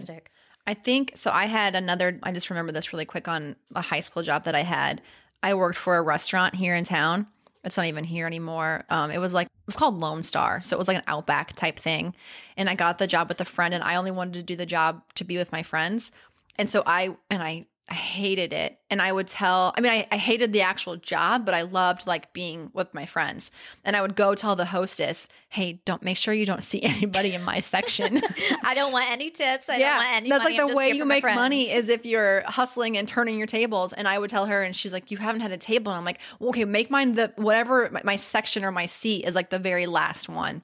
I 0.65 0.73
think 0.73 1.13
so. 1.15 1.31
I 1.31 1.45
had 1.45 1.75
another, 1.75 2.19
I 2.23 2.31
just 2.31 2.49
remember 2.49 2.71
this 2.71 2.91
really 2.91 3.05
quick 3.05 3.27
on 3.27 3.55
a 3.75 3.81
high 3.81 3.99
school 4.01 4.23
job 4.23 4.43
that 4.45 4.55
I 4.55 4.63
had. 4.63 5.01
I 5.41 5.53
worked 5.53 5.77
for 5.77 5.95
a 5.97 6.01
restaurant 6.01 6.55
here 6.55 6.75
in 6.75 6.83
town. 6.83 7.27
It's 7.63 7.77
not 7.77 7.85
even 7.85 8.03
here 8.03 8.25
anymore. 8.27 8.83
Um, 8.89 9.11
it 9.11 9.19
was 9.19 9.33
like, 9.33 9.47
was 9.67 9.75
called 9.75 10.01
Lone 10.01 10.23
Star. 10.23 10.63
So 10.63 10.75
it 10.75 10.79
was 10.79 10.87
like 10.87 10.97
an 10.97 11.03
Outback 11.05 11.53
type 11.53 11.77
thing. 11.77 12.15
And 12.55 12.69
I 12.69 12.75
got 12.75 12.97
the 12.97 13.05
job 13.05 13.29
with 13.29 13.39
a 13.39 13.45
friend, 13.45 13.73
and 13.73 13.83
I 13.83 13.95
only 13.95 14.11
wanted 14.11 14.33
to 14.33 14.43
do 14.43 14.55
the 14.55 14.65
job 14.65 15.03
to 15.15 15.23
be 15.23 15.37
with 15.37 15.51
my 15.51 15.61
friends. 15.61 16.11
And 16.57 16.69
so 16.69 16.81
I, 16.85 17.15
and 17.29 17.43
I, 17.43 17.65
I 17.89 17.93
hated 17.93 18.51
it. 18.51 18.79
And 18.89 19.01
I 19.01 19.13
would 19.13 19.27
tell, 19.27 19.73
I 19.77 19.81
mean, 19.81 19.93
I, 19.93 20.07
I 20.11 20.17
hated 20.17 20.51
the 20.51 20.61
actual 20.61 20.97
job, 20.97 21.45
but 21.45 21.53
I 21.53 21.61
loved 21.61 22.05
like 22.05 22.33
being 22.33 22.69
with 22.73 22.93
my 22.93 23.05
friends. 23.05 23.49
And 23.85 23.95
I 23.95 24.01
would 24.01 24.15
go 24.15 24.35
tell 24.35 24.57
the 24.57 24.65
hostess, 24.65 25.29
hey, 25.47 25.81
don't 25.85 26.03
make 26.03 26.17
sure 26.17 26.33
you 26.33 26.45
don't 26.45 26.63
see 26.63 26.81
anybody 26.83 27.33
in 27.33 27.45
my 27.45 27.61
section. 27.61 28.21
I 28.63 28.73
don't 28.73 28.91
want 28.91 29.09
any 29.09 29.29
tips. 29.29 29.69
I 29.69 29.77
don't 29.77 29.97
want 29.97 30.09
any 30.09 30.29
that's 30.29 30.43
money. 30.43 30.57
like 30.57 30.69
the 30.69 30.75
way 30.75 30.91
you 30.91 31.05
make 31.05 31.23
money 31.23 31.71
is 31.71 31.87
if 31.87 32.05
you're 32.05 32.43
hustling 32.45 32.97
and 32.97 33.07
turning 33.07 33.37
your 33.37 33.47
tables. 33.47 33.93
And 33.93 34.05
I 34.05 34.19
would 34.19 34.29
tell 34.29 34.47
her, 34.47 34.63
and 34.63 34.75
she's 34.75 34.91
like, 34.91 35.09
"You 35.09 35.17
haven't 35.17 35.41
had 35.41 35.53
a 35.53 35.57
table." 35.57 35.93
And 35.93 35.99
I'm 35.99 36.05
like, 36.05 36.19
well, 36.39 36.49
"Okay, 36.49 36.65
make 36.65 36.89
mine 36.89 37.13
the 37.13 37.31
whatever 37.37 37.89
my, 37.91 38.01
my 38.03 38.15
section 38.17 38.65
or 38.65 38.71
my 38.71 38.85
seat 38.85 39.25
is 39.25 39.33
like 39.33 39.49
the 39.49 39.59
very 39.59 39.85
last 39.85 40.27
one." 40.27 40.61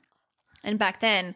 And 0.63 0.77
back 0.77 0.99
then, 0.99 1.35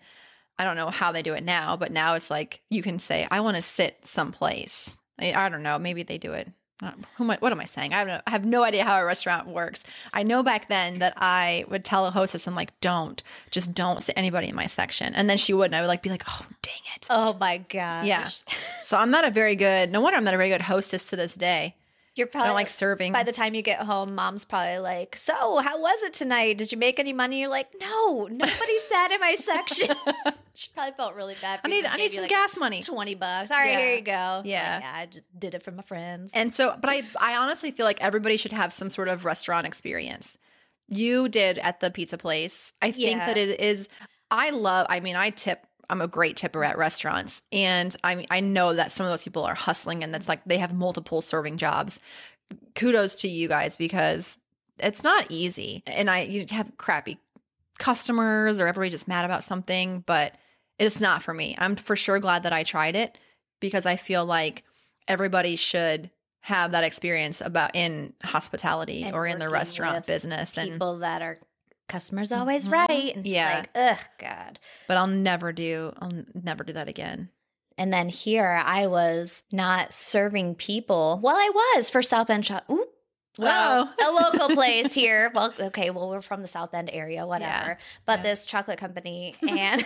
I 0.60 0.66
don't 0.66 0.76
know 0.76 0.90
how 0.90 1.14
they 1.14 1.22
do 1.22 1.34
it 1.34 1.44
now, 1.44 1.78
but 1.78 1.92
now 1.92 2.16
it's 2.16 2.30
like 2.30 2.62
you 2.70 2.82
can 2.82 3.00
say, 3.00 3.26
"I 3.32 3.40
want 3.40 3.56
to 3.56 3.64
sit 3.64 4.06
someplace." 4.06 5.00
I, 5.20 5.34
I 5.34 5.50
don't 5.50 5.64
know. 5.64 5.80
Maybe 5.80 6.04
they 6.04 6.18
do 6.18 6.34
it. 6.34 6.50
Uh, 6.80 6.92
who 7.16 7.24
am 7.24 7.32
I, 7.32 7.38
what 7.40 7.52
am 7.52 7.60
I 7.60 7.66
saying? 7.66 7.94
I, 7.94 8.04
don't 8.04 8.08
know, 8.08 8.22
I 8.28 8.30
have 8.30 8.46
no 8.46 8.64
idea 8.64 8.84
how 8.84 9.00
a 9.00 9.04
restaurant 9.04 9.48
works. 9.48 9.84
I 10.14 10.22
know 10.22 10.44
back 10.44 10.70
then 10.70 11.00
that 11.00 11.14
I 11.18 11.66
would 11.70 11.84
tell 11.84 12.06
a 12.06 12.12
hostess, 12.12 12.48
I'm 12.48 12.54
like, 12.54 12.80
don't, 12.82 13.24
just 13.50 13.74
don't 13.74 14.04
sit 14.04 14.14
anybody 14.16 14.48
in 14.48 14.56
my 14.56 14.68
section. 14.68 15.16
And 15.16 15.28
then 15.28 15.38
she 15.38 15.54
would, 15.54 15.66
and 15.66 15.76
I 15.76 15.82
would 15.82 15.88
like 15.88 16.04
be 16.04 16.12
like, 16.12 16.24
oh, 16.28 16.46
dang 16.62 16.82
it. 16.96 17.08
Oh 17.10 17.34
my 17.40 17.58
gosh. 17.58 18.06
Yeah. 18.06 18.30
So 18.84 18.96
I'm 18.96 19.10
not 19.10 19.28
a 19.28 19.32
very 19.32 19.56
good, 19.56 19.92
no 19.92 20.02
wonder 20.02 20.18
I'm 20.18 20.24
not 20.24 20.36
a 20.36 20.38
very 20.38 20.50
good 20.50 20.62
hostess 20.62 21.06
to 21.06 21.16
this 21.16 21.34
day. 21.34 21.76
You're 22.18 22.28
I 22.28 22.32
probably 22.32 22.48
don't 22.48 22.56
like 22.56 22.70
serving. 22.70 23.14
by 23.14 23.24
the 23.24 23.32
time 23.32 23.54
you 23.54 23.62
get 23.62 23.80
home, 23.80 24.16
mom's 24.16 24.44
probably 24.46 24.80
like, 24.80 25.16
So, 25.16 25.58
how 25.60 25.80
was 25.80 26.02
it 26.04 26.14
tonight? 26.14 26.58
Did 26.58 26.72
you 26.72 26.78
make 26.78 26.98
any 27.00 27.14
money? 27.14 27.40
You're 27.42 27.50
like, 27.50 27.68
No, 27.80 28.28
nobody 28.30 28.78
sat 28.90 29.12
in 29.12 29.20
my 29.20 29.36
section. 29.36 29.96
she 30.56 30.70
probably 30.74 30.94
felt 30.94 31.14
really 31.14 31.36
bad. 31.42 31.60
I 31.64 31.68
need, 31.68 31.86
I 31.86 31.96
need 31.98 32.10
some 32.12 32.28
gas 32.28 32.58
money. 32.58 32.82
20 32.82 33.14
bucks. 33.16 33.52
All 33.52 33.58
right, 33.58 33.72
Yeah. 33.74 33.78
here 33.80 33.96
you 33.96 34.02
go. 34.02 34.42
Yeah. 34.46 34.74
Like, 34.74 34.82
yeah, 34.84 34.92
I 34.96 35.06
just 35.06 35.24
did 35.40 35.54
it 35.54 35.62
for 35.62 35.72
my 35.72 35.84
friends. 35.84 36.32
And 36.34 36.54
so, 36.54 36.76
but 36.82 36.90
I, 36.90 37.04
I 37.22 37.38
honestly 37.38 37.70
feel 37.70 37.86
like 37.86 38.02
everybody 38.02 38.38
should 38.38 38.54
have 38.54 38.74
some 38.74 38.90
sort 38.90 39.10
of 39.10 39.24
restaurant 39.24 39.68
experience. 39.68 40.38
You 40.88 41.30
did 41.30 41.60
at 41.60 41.82
the 41.82 41.92
pizza 41.92 42.18
place. 42.18 42.72
I 42.82 42.92
think 42.92 43.18
Yeah. 43.18 43.28
that 43.28 43.38
it 43.38 43.60
is, 43.60 43.90
I 44.32 44.50
love, 44.50 44.88
I 44.90 45.02
mean, 45.02 45.16
I 45.16 45.30
tip, 45.30 45.67
I'm 45.90 46.02
a 46.02 46.08
great 46.08 46.36
tipper 46.36 46.64
at 46.64 46.78
restaurants. 46.78 47.42
And 47.52 47.96
I 48.04 48.26
I 48.30 48.40
know 48.40 48.74
that 48.74 48.92
some 48.92 49.06
of 49.06 49.12
those 49.12 49.24
people 49.24 49.44
are 49.44 49.56
hustling 49.56 50.04
and 50.04 50.14
that's 50.14 50.28
like 50.28 50.44
they 50.46 50.58
have 50.58 50.74
multiple 50.74 51.22
serving 51.22 51.58
jobs. 51.58 52.00
Kudos 52.76 53.16
to 53.18 53.28
you 53.28 53.48
guys 53.48 53.76
because 53.76 54.38
it's 54.80 55.04
not 55.04 55.26
easy. 55.30 55.84
And 55.86 56.10
I, 56.10 56.22
you 56.22 56.46
have 56.52 56.78
crappy 56.78 57.20
customers 57.80 58.60
or 58.60 58.68
everybody 58.68 58.90
just 58.90 59.08
mad 59.08 59.26
about 59.26 59.44
something, 59.44 60.04
but 60.06 60.34
it's 60.80 61.02
not 61.02 61.24
for 61.24 61.34
me. 61.34 61.56
I'm 61.58 61.76
for 61.76 61.96
sure 61.96 62.20
glad 62.20 62.44
that 62.44 62.54
I 62.54 62.64
tried 62.64 62.96
it 62.96 63.18
because 63.60 63.86
I 63.86 63.96
feel 63.96 64.26
like 64.26 64.64
everybody 65.08 65.56
should 65.56 66.12
have 66.42 66.72
that 66.72 66.84
experience 66.84 67.42
about 67.42 67.76
in 67.76 68.14
hospitality 68.24 69.04
And 69.04 69.16
or 69.16 69.26
in 69.26 69.40
the 69.40 69.50
restaurant 69.50 70.06
business 70.06 70.58
and 70.58 70.72
People 70.72 71.00
that 71.00 71.22
are 71.22 71.40
customers 71.88 72.32
always 72.32 72.68
Mhm. 72.68 72.72
right. 72.72 73.16
And 73.16 73.26
Yeah. 73.26 73.50
yeah. 73.50 73.58
Like, 73.60 73.70
ugh, 73.76 74.06
God. 74.20 74.60
but 74.88 74.98
I'll 74.98 75.08
never 75.08 75.52
do 75.54 75.94
I'll 76.00 76.12
never 76.34 76.64
do 76.64 76.74
that 76.74 76.88
again. 76.88 77.30
And 77.78 77.94
then 77.94 78.10
here 78.10 78.62
I 78.66 78.88
was 78.88 79.44
not 79.52 79.94
serving 79.94 80.56
people. 80.56 81.20
Well, 81.22 81.36
I 81.36 81.50
was 81.76 81.90
for 81.90 82.02
South 82.02 82.28
Bend 82.28 82.46
Shop. 82.46 82.64
Ooh. 82.72 82.88
Well, 83.40 83.94
a 84.04 84.12
local 84.12 84.50
place 84.56 84.96
here. 84.96 85.32
Well, 85.32 85.54
okay, 85.60 85.92
well, 85.92 86.10
we're 86.10 86.22
from 86.22 86.42
the 86.42 86.48
South 86.48 86.72
Bend 86.72 86.90
area, 86.92 87.28
whatever. 87.28 87.78
But 88.06 88.20
Yeah. 88.20 88.24
this 88.24 88.48
chocolate 88.48 88.80
company 88.80 89.36
and 89.48 89.86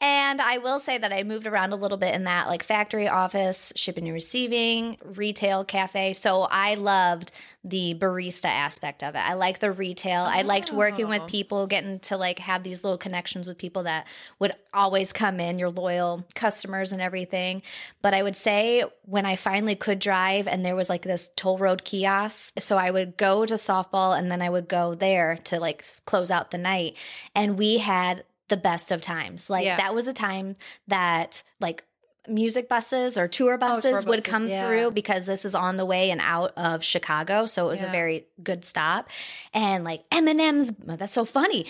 and 0.00 0.40
I 0.40 0.58
will 0.58 0.80
say 0.80 0.96
that 0.98 1.12
I 1.12 1.22
moved 1.22 1.46
around 1.46 1.72
a 1.72 1.76
little 1.76 1.98
bit 1.98 2.14
in 2.14 2.24
that 2.24 2.48
like 2.48 2.62
factory 2.62 3.08
office, 3.08 3.72
shipping 3.76 4.04
and 4.04 4.14
receiving, 4.14 4.96
retail 5.04 5.64
cafe. 5.64 6.12
So 6.14 6.42
I 6.42 6.74
loved 6.74 7.32
the 7.62 7.94
barista 7.94 8.46
aspect 8.46 9.02
of 9.02 9.14
it. 9.14 9.18
I 9.18 9.34
like 9.34 9.58
the 9.58 9.70
retail. 9.70 10.22
I 10.22 10.40
liked 10.40 10.72
working 10.72 11.08
with 11.08 11.20
Oh. 11.22 11.26
people, 11.26 11.66
getting 11.66 11.98
to 12.00 12.16
like 12.16 12.38
have 12.38 12.62
these 12.62 12.82
little 12.82 12.96
connections 12.96 13.46
with 13.46 13.58
people 13.58 13.82
that 13.82 14.06
would 14.38 14.54
always 14.72 15.12
come 15.12 15.38
in, 15.38 15.58
your 15.58 15.68
loyal 15.68 16.24
customers 16.34 16.92
and 16.92 17.02
everything. 17.02 17.60
But 18.00 18.14
I 18.14 18.22
would 18.22 18.36
say 18.36 18.84
when 19.04 19.26
I 19.26 19.36
finally 19.36 19.74
could 19.76 19.98
drive 19.98 20.48
and 20.48 20.64
there 20.64 20.74
was 20.74 20.88
like 20.88 21.02
this 21.02 21.30
toll 21.36 21.58
road 21.58 21.84
kiosk, 21.84 22.58
so 22.58 22.78
I 22.78 22.90
would 22.90 23.18
go 23.18 23.44
to 23.44 23.54
softball 23.54 24.18
and 24.18 24.30
then 24.30 24.40
I 24.40 24.48
would 24.48 24.66
go 24.66 24.94
there 24.94 25.36
to 25.44 25.60
like 25.60 25.84
close 26.06 26.30
out 26.30 26.52
the 26.52 26.56
night. 26.58 26.96
And 27.34 27.58
we 27.58 27.76
had 27.78 28.24
the 28.50 28.56
best 28.58 28.92
of 28.92 29.00
times. 29.00 29.48
Like 29.48 29.64
Yeah. 29.64 29.78
that 29.78 29.94
was 29.94 30.06
a 30.06 30.12
time 30.12 30.56
that 30.88 31.42
like 31.60 31.84
music 32.28 32.68
buses 32.68 33.16
or 33.16 33.26
tour 33.26 33.56
buses 33.56 34.02
tour 34.04 34.08
would 34.10 34.22
come 34.24 34.46
yeah. 34.46 34.66
through 34.66 34.90
because 34.90 35.24
this 35.24 35.44
is 35.46 35.54
on 35.54 35.76
the 35.76 35.86
way 35.86 36.10
and 36.10 36.20
out 36.20 36.52
of 36.56 36.84
Chicago, 36.84 37.46
so 37.46 37.66
it 37.66 37.70
was 37.70 37.82
Yeah. 37.82 37.88
a 37.88 37.92
very 37.92 38.26
good 38.42 38.64
stop. 38.64 39.08
And 39.54 39.82
like 39.84 40.08
Eminem's, 40.10 40.70
oh, 40.86 40.96
that's 40.96 41.14
so 41.14 41.24
funny 41.24 41.64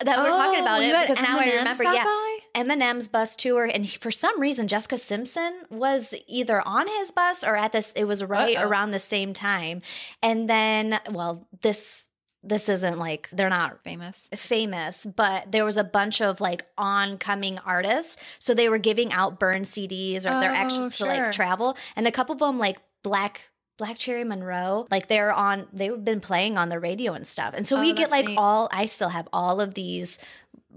that 0.00 0.18
we're 0.18 0.30
talking 0.30 0.60
about 0.60 0.80
Oh, 0.80 0.84
it 0.84 1.08
because 1.08 1.22
now 1.22 1.38
I 1.38 1.44
remember. 1.56 1.84
Yeah, 1.84 2.04
by? 2.04 2.38
Eminem's 2.54 3.08
bus 3.08 3.34
tour, 3.34 3.64
and 3.64 3.84
he- 3.84 3.96
for 3.98 4.10
some 4.10 4.38
reason, 4.40 4.68
Jessica 4.68 4.96
Simpson 4.98 5.62
was 5.70 6.14
either 6.26 6.60
on 6.66 6.86
his 6.86 7.10
bus 7.10 7.42
or 7.44 7.56
at 7.56 7.72
this. 7.72 7.92
It 7.96 8.04
was 8.04 8.22
right 8.22 8.56
Uh-oh. 8.56 8.68
around 8.68 8.90
the 8.92 8.98
same 8.98 9.32
time, 9.32 9.82
and 10.22 10.48
then, 10.48 11.00
well, 11.10 11.46
this 11.62 12.05
this 12.48 12.68
isn't 12.68 12.98
like 12.98 13.28
they're 13.32 13.50
not 13.50 13.82
famous. 13.84 14.28
famous, 14.34 15.04
but 15.04 15.50
there 15.52 15.64
was 15.64 15.76
a 15.76 15.84
bunch 15.84 16.20
of 16.22 16.40
like 16.40 16.64
oncoming 16.78 17.58
artists, 17.60 18.16
so 18.38 18.54
they 18.54 18.68
were 18.68 18.78
giving 18.78 19.12
out 19.12 19.38
burn 19.38 19.62
CDs 19.62 20.18
or 20.20 20.40
they're 20.40 20.50
Oh, 20.52 20.54
actually 20.54 20.90
to 20.90 21.04
like 21.06 21.32
travel, 21.32 21.76
and 21.96 22.06
a 22.06 22.12
couple 22.12 22.32
of 22.34 22.38
them 22.38 22.58
like 22.58 22.78
Black. 23.02 23.50
Black 23.78 23.98
Cherry 23.98 24.24
Monroe, 24.24 24.86
like 24.90 25.06
they're 25.06 25.30
on, 25.30 25.66
they've 25.70 26.02
been 26.02 26.20
playing 26.20 26.56
on 26.56 26.70
the 26.70 26.80
radio 26.80 27.12
and 27.12 27.26
stuff. 27.26 27.52
And 27.54 27.68
so 27.68 27.76
Oh, 27.76 27.80
we 27.82 27.92
get 27.92 28.10
like 28.10 28.24
neat. 28.24 28.38
all, 28.38 28.70
I 28.72 28.86
still 28.86 29.10
have 29.10 29.28
all 29.34 29.60
of 29.60 29.74
these 29.74 30.18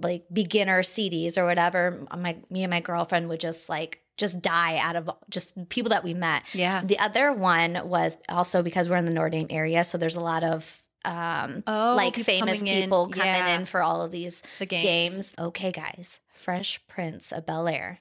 like 0.02 0.26
beginner 0.34 0.82
CDs 0.82 1.38
or 1.38 1.46
whatever. 1.46 2.06
My 2.18 2.36
me 2.50 2.64
and 2.64 2.70
my 2.70 2.82
girlfriend 2.82 3.30
would 3.30 3.40
just 3.40 3.70
like 3.70 4.02
just 4.18 4.42
die 4.42 4.76
out 4.80 4.98
of 4.98 5.10
just 5.30 5.70
people 5.70 5.92
that 5.92 6.04
we 6.04 6.14
met. 6.14 6.44
Yeah. 6.52 6.82
The 6.84 7.00
other 7.00 7.32
one 7.32 7.80
was 7.86 8.18
also 8.28 8.62
because 8.64 8.90
we're 8.90 8.98
in 8.98 9.06
the 9.06 9.14
Notre 9.14 9.30
Dame 9.30 9.48
area, 9.50 9.86
so 9.86 9.98
there's 9.98 10.18
a 10.18 10.22
lot 10.22 10.44
of 10.44 10.84
um 11.06 11.64
Oh, 11.68 11.94
like 11.96 12.14
people 12.14 12.26
famous 12.34 12.60
coming 12.60 12.74
in. 12.74 12.82
people 12.84 13.08
coming 13.10 13.28
Yeah. 13.28 13.56
in 13.56 13.66
for 13.66 13.82
all 13.82 14.02
of 14.02 14.12
these 14.12 14.44
The 14.60 14.66
games. 14.66 15.14
games. 15.14 15.34
Okay, 15.40 15.72
guys, 15.72 16.20
Fresh 16.34 16.82
Prince 16.88 17.32
of 17.32 17.46
Bel 17.46 17.68
Air. 17.68 18.00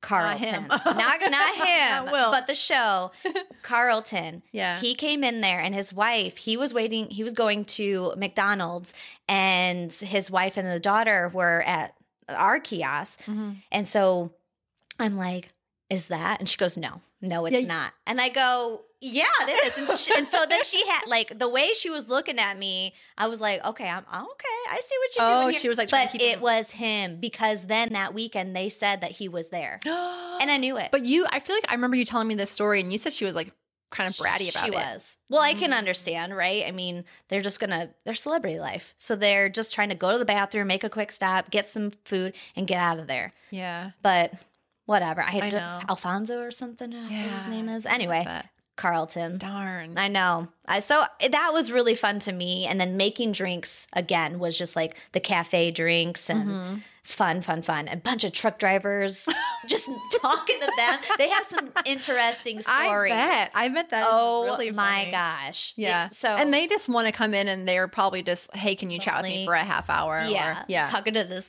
Carlton, 0.00 0.38
him. 0.44 0.66
not 0.68 0.86
not 0.86 1.54
him, 1.56 2.04
Not 2.06 2.30
but 2.30 2.46
the 2.46 2.54
show. 2.54 3.10
Carlton, 3.62 4.42
Yeah. 4.52 4.78
he 4.78 4.94
came 4.94 5.24
in 5.24 5.40
there 5.40 5.58
and 5.60 5.74
his 5.74 5.92
wife, 5.92 6.36
he 6.36 6.56
was 6.56 6.72
waiting, 6.72 7.10
he 7.10 7.24
was 7.24 7.34
going 7.34 7.64
to 7.64 8.12
McDonald's 8.16 8.92
and 9.28 9.92
his 9.92 10.30
wife 10.30 10.56
and 10.56 10.70
the 10.70 10.78
daughter 10.78 11.30
were 11.34 11.62
at 11.66 11.94
our 12.28 12.60
kiosk. 12.60 13.22
Mhm. 13.24 13.56
And 13.72 13.88
so 13.88 14.30
I'm 15.00 15.16
like, 15.16 15.48
is 15.90 16.06
that? 16.08 16.38
And 16.38 16.48
she 16.48 16.56
goes, 16.58 16.76
no, 16.78 17.00
no, 17.20 17.46
it's 17.46 17.62
Yeah. 17.62 17.66
not. 17.66 17.92
And 18.06 18.20
I 18.20 18.28
go, 18.28 18.82
yeah, 19.00 19.24
it 19.42 19.78
is. 19.78 19.88
And, 19.88 19.98
she, 19.98 20.12
and 20.16 20.26
so 20.28 20.44
then 20.48 20.64
she 20.64 20.86
had 20.86 21.02
like 21.06 21.38
the 21.38 21.48
way 21.48 21.72
she 21.74 21.90
was 21.90 22.08
looking 22.08 22.38
at 22.38 22.58
me, 22.58 22.94
I 23.16 23.28
was 23.28 23.40
like, 23.40 23.64
okay, 23.64 23.88
I'm 23.88 24.04
okay. 24.04 24.58
I 24.70 24.80
see 24.80 24.94
what 24.98 25.16
you're 25.16 25.26
Oh, 25.38 25.42
doing. 25.42 25.52
here." 25.54 25.60
she 25.60 25.68
was, 25.68 25.78
like, 25.78 25.90
but 25.90 26.14
it 26.14 26.20
him- 26.20 26.40
was 26.40 26.70
him 26.72 27.18
because 27.20 27.66
then 27.66 27.92
that 27.92 28.12
weekend 28.14 28.54
they 28.56 28.68
said 28.68 29.00
that 29.02 29.12
he 29.12 29.28
was 29.28 29.48
there. 29.48 29.80
And 30.40 30.52
I 30.52 30.56
knew 30.56 30.76
it. 30.76 30.90
But 30.92 31.04
you, 31.04 31.26
I 31.32 31.40
feel 31.40 31.56
like 31.56 31.64
I 31.68 31.74
remember 31.74 31.96
you 31.96 32.04
telling 32.04 32.28
me 32.28 32.36
this 32.36 32.50
story, 32.50 32.80
and 32.80 32.92
you 32.92 32.98
said 32.98 33.12
she 33.12 33.24
was 33.24 33.34
like 33.34 33.50
kind 33.90 34.08
of 34.08 34.14
bratty 34.14 34.48
about 34.50 34.66
she 34.66 34.70
it. 34.70 34.72
She 34.72 34.76
was. 34.76 35.16
Well, 35.28 35.40
I 35.40 35.54
can 35.54 35.72
Mm. 35.72 35.78
understand, 35.78 36.36
right? 36.36 36.64
I 36.64 36.70
mean, 36.70 37.04
they're 37.28 37.40
just 37.40 37.58
gonna 37.58 37.90
they're 38.04 38.14
celebrity 38.14 38.60
life. 38.60 38.94
So 38.98 39.16
they're 39.16 39.48
just 39.48 39.74
trying 39.74 39.88
to 39.88 39.96
go 39.96 40.12
to 40.12 40.18
the 40.18 40.24
bathroom, 40.24 40.68
make 40.68 40.84
a 40.84 40.90
quick 40.90 41.10
stop, 41.10 41.50
get 41.50 41.64
some 41.68 41.90
food, 42.04 42.34
and 42.54 42.68
get 42.68 42.78
out 42.78 43.00
of 43.00 43.08
there. 43.08 43.32
Yeah. 43.50 43.90
But 44.00 44.32
whatever. 44.86 45.22
I 45.22 45.30
had 45.30 45.42
I 45.42 45.50
to- 45.50 45.56
know. 45.56 45.80
Alfonso 45.88 46.38
or 46.40 46.50
something. 46.52 46.94
uh, 46.94 47.00
what 47.02 47.10
his 47.32 47.48
name 47.48 47.68
is. 47.68 47.84
Anyway. 47.84 48.24
Carlton. 48.78 49.36
Darn. 49.36 49.98
I 49.98 50.08
know. 50.08 50.48
I 50.66 50.80
so 50.80 51.04
that 51.30 51.50
was 51.52 51.70
really 51.70 51.94
fun 51.94 52.18
to 52.20 52.32
me. 52.32 52.64
And 52.66 52.80
then 52.80 52.96
making 52.96 53.32
drinks 53.32 53.86
again 53.92 54.38
was 54.38 54.56
just 54.56 54.74
like 54.76 54.96
the 55.12 55.20
cafe 55.20 55.70
drinks 55.70 56.30
and 56.30 56.48
Mhm. 56.48 56.82
fun, 57.02 57.40
fun, 57.42 57.62
fun. 57.62 57.88
A 57.88 57.96
bunch 57.96 58.24
of 58.24 58.32
truck 58.32 58.58
drivers 58.58 59.26
just 59.66 59.90
talking 60.22 60.60
to 60.60 60.72
them. 60.76 60.98
They 61.18 61.28
have 61.28 61.44
some 61.44 61.70
interesting 61.84 62.60
stories. 62.62 63.12
I 63.12 63.16
bet. 63.16 63.50
I 63.54 63.68
bet 63.68 63.90
that 63.90 64.06
Oh 64.08 64.44
really 64.44 64.70
my 64.70 65.08
gosh! 65.10 65.72
Yeah. 65.76 66.06
It- 66.06 66.12
so 66.12 66.28
and 66.28 66.52
they 66.54 66.66
just 66.66 66.88
want 66.88 67.06
to 67.06 67.12
come 67.12 67.34
in 67.34 67.48
and 67.48 67.66
they're 67.68 67.88
probably 67.88 68.22
just, 68.22 68.54
hey, 68.54 68.74
can 68.74 68.90
you 68.90 68.98
chat 68.98 69.16
with 69.16 69.24
me 69.30 69.44
for 69.46 69.54
a 69.54 69.64
half 69.64 69.90
hour? 69.90 70.22
yeah, 70.26 70.60
Or, 70.60 70.64
yeah. 70.68 70.86
talking 70.86 71.14
to 71.14 71.24
this 71.24 71.48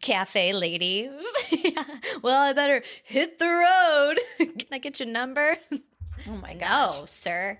cafe 0.00 0.52
lady. 0.52 1.10
well, 2.22 2.40
I 2.42 2.52
better 2.52 2.82
hit 3.04 3.38
the 3.38 3.46
road. 3.46 4.18
Can 4.38 4.66
I 4.72 4.78
get 4.78 5.00
your 5.00 5.08
number? 5.08 5.56
Oh 6.28 6.36
my 6.36 6.54
gosh. 6.54 6.98
No, 6.98 7.06
sir. 7.06 7.58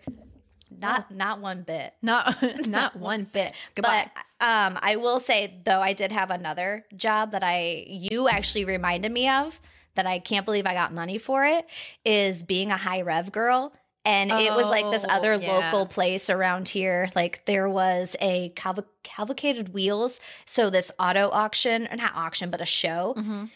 Not 0.70 1.10
not 1.10 1.40
one 1.40 1.62
bit. 1.62 1.94
Not, 2.02 2.36
not 2.66 2.94
one 2.96 3.24
bit. 3.24 3.54
Goodbye. 3.74 4.10
But 4.14 4.46
um, 4.46 4.78
I 4.82 4.96
will 4.96 5.18
say 5.20 5.60
though, 5.64 5.80
I 5.80 5.92
did 5.94 6.12
have 6.12 6.30
another 6.30 6.84
job 6.96 7.32
that 7.32 7.42
I 7.42 7.84
you 7.88 8.28
actually 8.28 8.64
reminded 8.66 9.10
me 9.10 9.28
of 9.28 9.58
that 9.94 10.06
I 10.06 10.18
can't 10.18 10.44
believe 10.44 10.66
I 10.66 10.74
got 10.74 10.92
money 10.92 11.18
for 11.18 11.44
it. 11.44 11.66
Is 12.04 12.42
being 12.42 12.70
a 12.70 12.76
high 12.76 13.02
rev 13.02 13.32
girl. 13.32 13.72
And 14.04 14.30
it 14.30 14.54
was 14.54 14.66
like 14.68 14.90
this 14.90 15.04
Oh, 15.06 15.12
other 15.12 15.34
yeah. 15.34 15.52
local 15.52 15.84
place 15.84 16.30
around 16.30 16.68
here. 16.68 17.10
Like 17.14 17.44
there 17.44 17.68
was 17.68 18.16
a 18.20 18.50
caval- 18.56 18.86
cavalcated 19.02 19.74
wheels. 19.74 20.18
So 20.46 20.70
this 20.70 20.90
auto 20.98 21.28
auction, 21.30 21.86
or 21.90 21.96
not 21.96 22.12
auction, 22.14 22.48
but 22.50 22.62
a 22.62 22.66
show. 22.66 23.14
Mhm. 23.18 23.50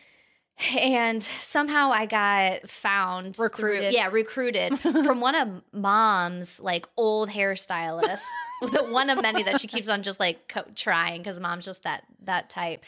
And 0.76 1.22
somehow 1.22 1.90
I 1.90 2.06
got 2.06 2.68
found 2.68 3.36
through- 3.36 3.44
Recruited. 3.46 3.94
yeah, 3.94 4.08
recruited 4.10 4.78
from 4.80 5.20
one 5.20 5.34
of 5.34 5.48
mom's 5.72 6.60
like 6.60 6.86
old 6.96 7.30
hairstylists. 7.30 8.20
the 8.70 8.84
one 8.84 9.10
of 9.10 9.20
many 9.20 9.42
that 9.42 9.60
she 9.60 9.66
keeps 9.66 9.88
on 9.88 10.02
just 10.02 10.20
like 10.20 10.46
co- 10.48 10.64
trying 10.74 11.18
because 11.22 11.40
mom's 11.40 11.64
just 11.64 11.82
that 11.82 12.04
that 12.24 12.48
type. 12.48 12.84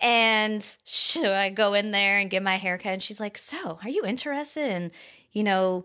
And 0.00 0.60
so 0.82 1.32
I 1.32 1.50
go 1.50 1.74
in 1.74 1.92
there 1.92 2.18
and 2.18 2.28
get 2.28 2.42
my 2.42 2.56
haircut, 2.56 2.92
and 2.94 3.02
she's 3.02 3.20
like, 3.20 3.38
"So, 3.38 3.78
are 3.82 3.88
you 3.88 4.04
interested 4.04 4.68
in, 4.68 4.90
you 5.32 5.44
know, 5.44 5.84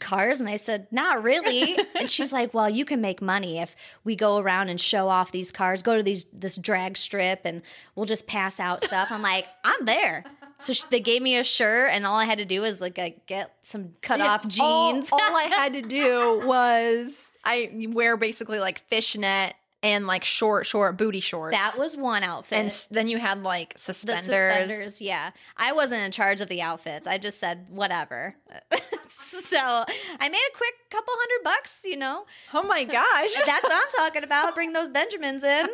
cars?" 0.00 0.40
And 0.40 0.48
I 0.48 0.56
said, 0.56 0.88
"Not 0.90 1.22
really." 1.22 1.78
and 1.94 2.10
she's 2.10 2.32
like, 2.32 2.52
"Well, 2.52 2.68
you 2.68 2.84
can 2.84 3.00
make 3.00 3.22
money 3.22 3.58
if 3.60 3.76
we 4.02 4.16
go 4.16 4.38
around 4.38 4.70
and 4.70 4.80
show 4.80 5.08
off 5.08 5.30
these 5.30 5.52
cars. 5.52 5.82
Go 5.84 5.96
to 5.96 6.02
these 6.02 6.24
this 6.32 6.56
drag 6.56 6.96
strip, 6.98 7.42
and 7.44 7.62
we'll 7.94 8.06
just 8.06 8.26
pass 8.26 8.58
out 8.58 8.82
stuff." 8.82 9.08
I'm 9.12 9.22
like, 9.22 9.46
"I'm 9.64 9.84
there." 9.84 10.24
So 10.60 10.72
she, 10.72 10.82
they 10.90 11.00
gave 11.00 11.22
me 11.22 11.36
a 11.36 11.44
shirt, 11.44 11.90
and 11.92 12.04
all 12.06 12.16
I 12.16 12.24
had 12.24 12.38
to 12.38 12.44
do 12.44 12.60
was 12.62 12.80
like 12.80 12.98
get 13.26 13.54
some 13.62 13.94
cut 14.02 14.20
off 14.20 14.42
Yeah, 14.44 14.48
jeans. 14.48 15.08
All, 15.12 15.20
I 15.20 15.42
had 15.56 15.72
to 15.74 15.82
do 15.82 16.42
was 16.44 17.28
I 17.44 17.88
wear 17.92 18.16
basically 18.16 18.58
like 18.58 18.80
fishnet 18.88 19.54
and 19.84 20.08
like 20.08 20.24
short, 20.24 20.66
short 20.66 20.96
booty 20.96 21.20
shorts. 21.20 21.56
that 21.56 21.78
was 21.78 21.96
one 21.96 22.24
outfit. 22.24 22.58
and 22.58 22.66
s- 22.66 22.88
then 22.90 23.06
you 23.06 23.16
had 23.18 23.44
like 23.44 23.74
the 23.74 23.78
suspenders. 23.78 24.24
suspenders. 24.24 25.00
Yeah, 25.00 25.30
I 25.56 25.72
wasn't 25.72 26.02
in 26.02 26.10
charge 26.10 26.40
of 26.40 26.48
the 26.48 26.60
outfits. 26.62 27.06
I 27.06 27.18
just 27.18 27.38
said 27.38 27.66
whatever. 27.70 28.34
so 29.08 29.56
I 29.58 30.28
made 30.28 30.42
a 30.52 30.56
quick 30.56 30.74
couple 30.90 31.14
hundred 31.16 31.44
bucks. 31.44 31.82
You 31.84 31.96
know, 31.98 32.24
Oh 32.52 32.64
my 32.64 32.82
gosh. 32.84 33.32
that's 33.46 33.62
what 33.62 33.72
I'm 33.72 33.88
talking 33.96 34.24
about. 34.24 34.56
Bring 34.56 34.72
those 34.72 34.88
Benjamins 34.88 35.44
in. 35.44 35.68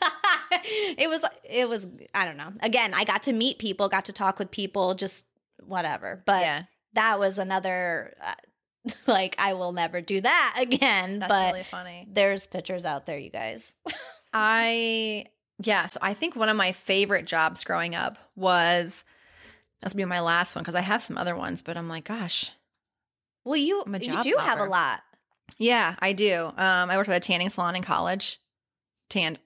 it 0.98 1.08
was. 1.08 1.22
It 1.44 1.68
was. 1.68 1.86
I 2.14 2.24
don't 2.24 2.36
know. 2.36 2.52
Again, 2.60 2.94
I 2.94 3.04
got 3.04 3.22
to 3.24 3.32
meet 3.32 3.58
people, 3.58 3.88
got 3.88 4.04
to 4.06 4.12
talk 4.12 4.38
with 4.38 4.50
people, 4.50 4.94
just 4.94 5.24
whatever. 5.64 6.22
But 6.26 6.42
yeah, 6.42 6.62
that 6.94 7.18
was 7.18 7.38
another. 7.38 8.14
Uh, 8.24 8.34
like 9.06 9.34
I 9.38 9.54
will 9.54 9.72
never 9.72 10.00
do 10.00 10.20
that 10.20 10.56
again. 10.60 11.18
that's 11.18 11.28
but 11.30 11.52
really 11.54 11.64
funny. 11.64 12.06
there's 12.10 12.46
pictures 12.46 12.84
out 12.84 13.04
there, 13.06 13.18
you 13.18 13.30
guys. 13.30 13.74
I 14.32 15.26
yeah, 15.58 15.86
so 15.86 15.98
I 16.02 16.14
think 16.14 16.36
one 16.36 16.48
of 16.48 16.56
my 16.56 16.72
favorite 16.72 17.24
jobs 17.24 17.64
growing 17.64 17.94
up 17.94 18.16
was 18.36 19.04
that's 19.80 19.92
gonna 19.94 20.04
be 20.06 20.08
my 20.08 20.20
last 20.20 20.54
one 20.54 20.62
because 20.62 20.74
I 20.74 20.82
have 20.82 21.02
some 21.02 21.18
other 21.18 21.34
ones, 21.34 21.62
but 21.62 21.76
I'm 21.76 21.88
like, 21.88 22.04
gosh, 22.04 22.52
Well, 23.44 23.56
you 23.56 23.82
you 24.00 24.22
do 24.22 24.36
have 24.38 24.60
a 24.60 24.64
lot. 24.66 25.00
yeah, 25.58 25.96
I 25.98 26.12
do. 26.12 26.44
Um, 26.56 26.90
I 26.90 26.96
worked 26.96 27.08
at 27.08 27.16
a 27.16 27.20
tanning 27.20 27.48
salon 27.48 27.74
in 27.76 27.82
college, 27.82 28.38
tanned 29.08 29.38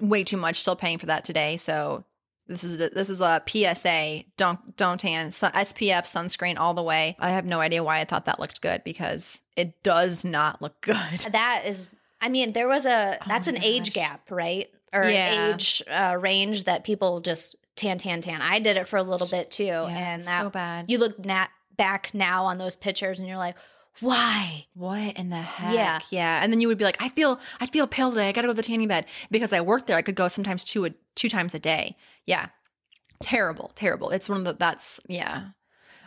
way 0.00 0.24
too 0.24 0.36
much, 0.36 0.60
still 0.60 0.76
paying 0.76 0.98
for 0.98 1.06
that 1.06 1.24
today. 1.24 1.56
So 1.56 2.04
this 2.46 2.64
is 2.64 2.80
a, 2.80 2.88
this 2.90 3.10
is 3.10 3.20
a 3.20 3.42
PSA. 3.46 4.24
Don't 4.36 4.76
don't 4.76 4.98
tan. 4.98 5.28
SPF 5.30 6.04
sunscreen 6.04 6.58
all 6.58 6.74
the 6.74 6.82
way. 6.82 7.16
I 7.18 7.30
have 7.30 7.44
no 7.44 7.60
idea 7.60 7.84
why 7.84 7.98
I 8.00 8.04
thought 8.04 8.24
that 8.26 8.40
looked 8.40 8.60
good 8.60 8.82
because 8.84 9.42
it 9.56 9.82
does 9.82 10.24
not 10.24 10.62
look 10.62 10.80
good. 10.80 10.96
That 11.32 11.64
is, 11.66 11.86
I 12.20 12.28
mean, 12.28 12.52
there 12.52 12.68
was 12.68 12.86
a 12.86 13.18
Oh 13.20 13.24
that's 13.28 13.46
my 13.48 13.54
an 13.56 13.62
age 13.62 13.92
gap, 13.92 14.30
right? 14.30 14.68
Or 14.92 15.04
Yeah. 15.04 15.52
age 15.54 15.82
uh, 15.90 16.16
range 16.18 16.64
that 16.64 16.84
people 16.84 17.20
just 17.20 17.54
tan, 17.76 17.98
tan, 17.98 18.20
tan. 18.22 18.40
I 18.40 18.58
did 18.60 18.76
it 18.76 18.88
for 18.88 18.96
a 18.96 19.02
little 19.02 19.26
bit 19.26 19.50
too, 19.50 19.64
Yeah, 19.64 19.86
and 20.14 20.22
that 20.22 20.42
so 20.44 20.50
bad. 20.50 20.86
you 20.88 20.98
look 20.98 21.22
na- 21.24 21.46
back 21.76 22.10
now 22.14 22.46
on 22.46 22.58
those 22.58 22.74
pictures, 22.74 23.18
and 23.18 23.28
you're 23.28 23.36
like, 23.36 23.54
why? 24.00 24.66
What 24.74 25.16
in 25.16 25.30
the 25.30 25.36
heck? 25.36 25.74
Yeah. 25.74 26.00
yeah. 26.10 26.42
And 26.42 26.52
then 26.52 26.60
you 26.60 26.68
would 26.68 26.78
be 26.78 26.84
like, 26.84 27.00
I 27.00 27.08
feel, 27.08 27.40
I 27.60 27.66
feel 27.66 27.86
pale 27.86 28.10
today. 28.10 28.28
I 28.28 28.32
got 28.32 28.42
to 28.42 28.48
go 28.48 28.52
to 28.52 28.56
the 28.56 28.62
tanning 28.62 28.88
bed 28.88 29.06
because 29.30 29.52
I 29.52 29.60
worked 29.60 29.86
there. 29.86 29.96
I 29.96 30.02
could 30.02 30.14
go 30.14 30.28
sometimes 30.28 30.64
two, 30.64 30.84
a, 30.84 30.90
two 31.14 31.28
times 31.28 31.54
a 31.54 31.58
day. 31.58 31.96
Yeah, 32.26 32.48
terrible, 33.20 33.72
terrible. 33.74 34.10
It's 34.10 34.28
one 34.28 34.38
of 34.38 34.44
the 34.44 34.52
that's 34.54 35.00
yeah. 35.08 35.48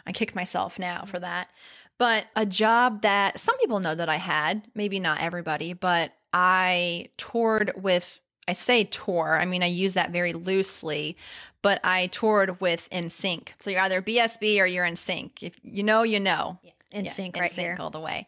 I 0.05 0.11
kick 0.11 0.35
myself 0.35 0.79
now 0.79 1.05
for 1.05 1.19
that. 1.19 1.49
But 1.97 2.25
a 2.35 2.45
job 2.45 3.03
that 3.03 3.39
some 3.39 3.57
people 3.59 3.79
know 3.79 3.93
that 3.93 4.09
I 4.09 4.15
had, 4.15 4.63
maybe 4.73 4.99
not 4.99 5.21
everybody, 5.21 5.73
but 5.73 6.13
I 6.33 7.09
toured 7.17 7.73
with. 7.75 8.19
I 8.47 8.53
say 8.53 8.85
tour. 8.85 9.37
I 9.39 9.45
mean, 9.45 9.61
I 9.61 9.67
use 9.67 9.93
that 9.93 10.09
very 10.09 10.33
loosely, 10.33 11.15
but 11.61 11.79
I 11.83 12.07
toured 12.07 12.59
with 12.59 12.89
NSYNC. 12.91 13.49
So 13.59 13.69
you're 13.69 13.81
either 13.81 14.01
BSB 14.01 14.59
or 14.59 14.65
you're 14.65 14.85
NSYNC. 14.85 15.43
If 15.43 15.59
you 15.61 15.83
know, 15.83 16.01
you 16.01 16.19
know. 16.19 16.59
In 16.91 17.05
Yeah, 17.05 17.11
sync 17.11 17.35
in 17.37 17.41
right 17.41 17.51
sync 17.51 17.65
here. 17.67 17.77
all 17.79 17.89
the 17.89 17.99
way. 17.99 18.27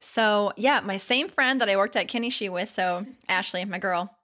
So 0.00 0.52
yeah, 0.56 0.80
my 0.80 0.96
same 0.96 1.28
friend 1.28 1.60
that 1.60 1.68
I 1.68 1.76
worked 1.76 1.96
at 1.96 2.08
Kinney 2.08 2.30
Shoes 2.30 2.50
with, 2.50 2.68
so 2.68 3.06
Ashley, 3.28 3.64
my 3.64 3.78
girl, 3.78 4.14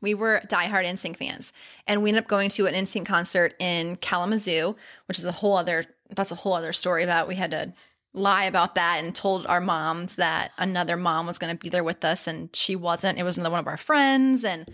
we 0.00 0.14
were 0.14 0.42
diehard 0.46 0.84
NSYNC 0.84 1.16
fans, 1.16 1.52
and 1.86 2.02
we 2.02 2.10
ended 2.10 2.24
up 2.24 2.28
going 2.28 2.48
to 2.50 2.66
an 2.66 2.74
NSYNC 2.74 3.04
concert 3.04 3.54
in 3.58 3.96
Kalamazoo, 3.96 4.76
which 5.06 5.18
is 5.18 5.24
a 5.24 5.32
whole 5.32 5.56
other. 5.56 5.84
That's 6.14 6.30
a 6.30 6.36
whole 6.36 6.54
other 6.54 6.72
story 6.72 7.02
about. 7.02 7.26
We 7.28 7.34
had 7.34 7.50
to 7.50 7.72
lie 8.14 8.44
about 8.44 8.74
that 8.76 9.02
and 9.02 9.14
told 9.14 9.46
our 9.46 9.60
moms 9.60 10.14
that 10.14 10.52
another 10.56 10.96
mom 10.96 11.26
was 11.26 11.36
going 11.38 11.54
to 11.54 11.58
be 11.60 11.68
there 11.68 11.84
with 11.84 12.04
us, 12.04 12.26
and 12.28 12.54
she 12.54 12.76
wasn't. 12.76 13.18
It 13.18 13.24
was 13.24 13.36
another 13.36 13.50
one 13.50 13.60
of 13.60 13.66
our 13.66 13.76
friends, 13.76 14.44
and 14.44 14.70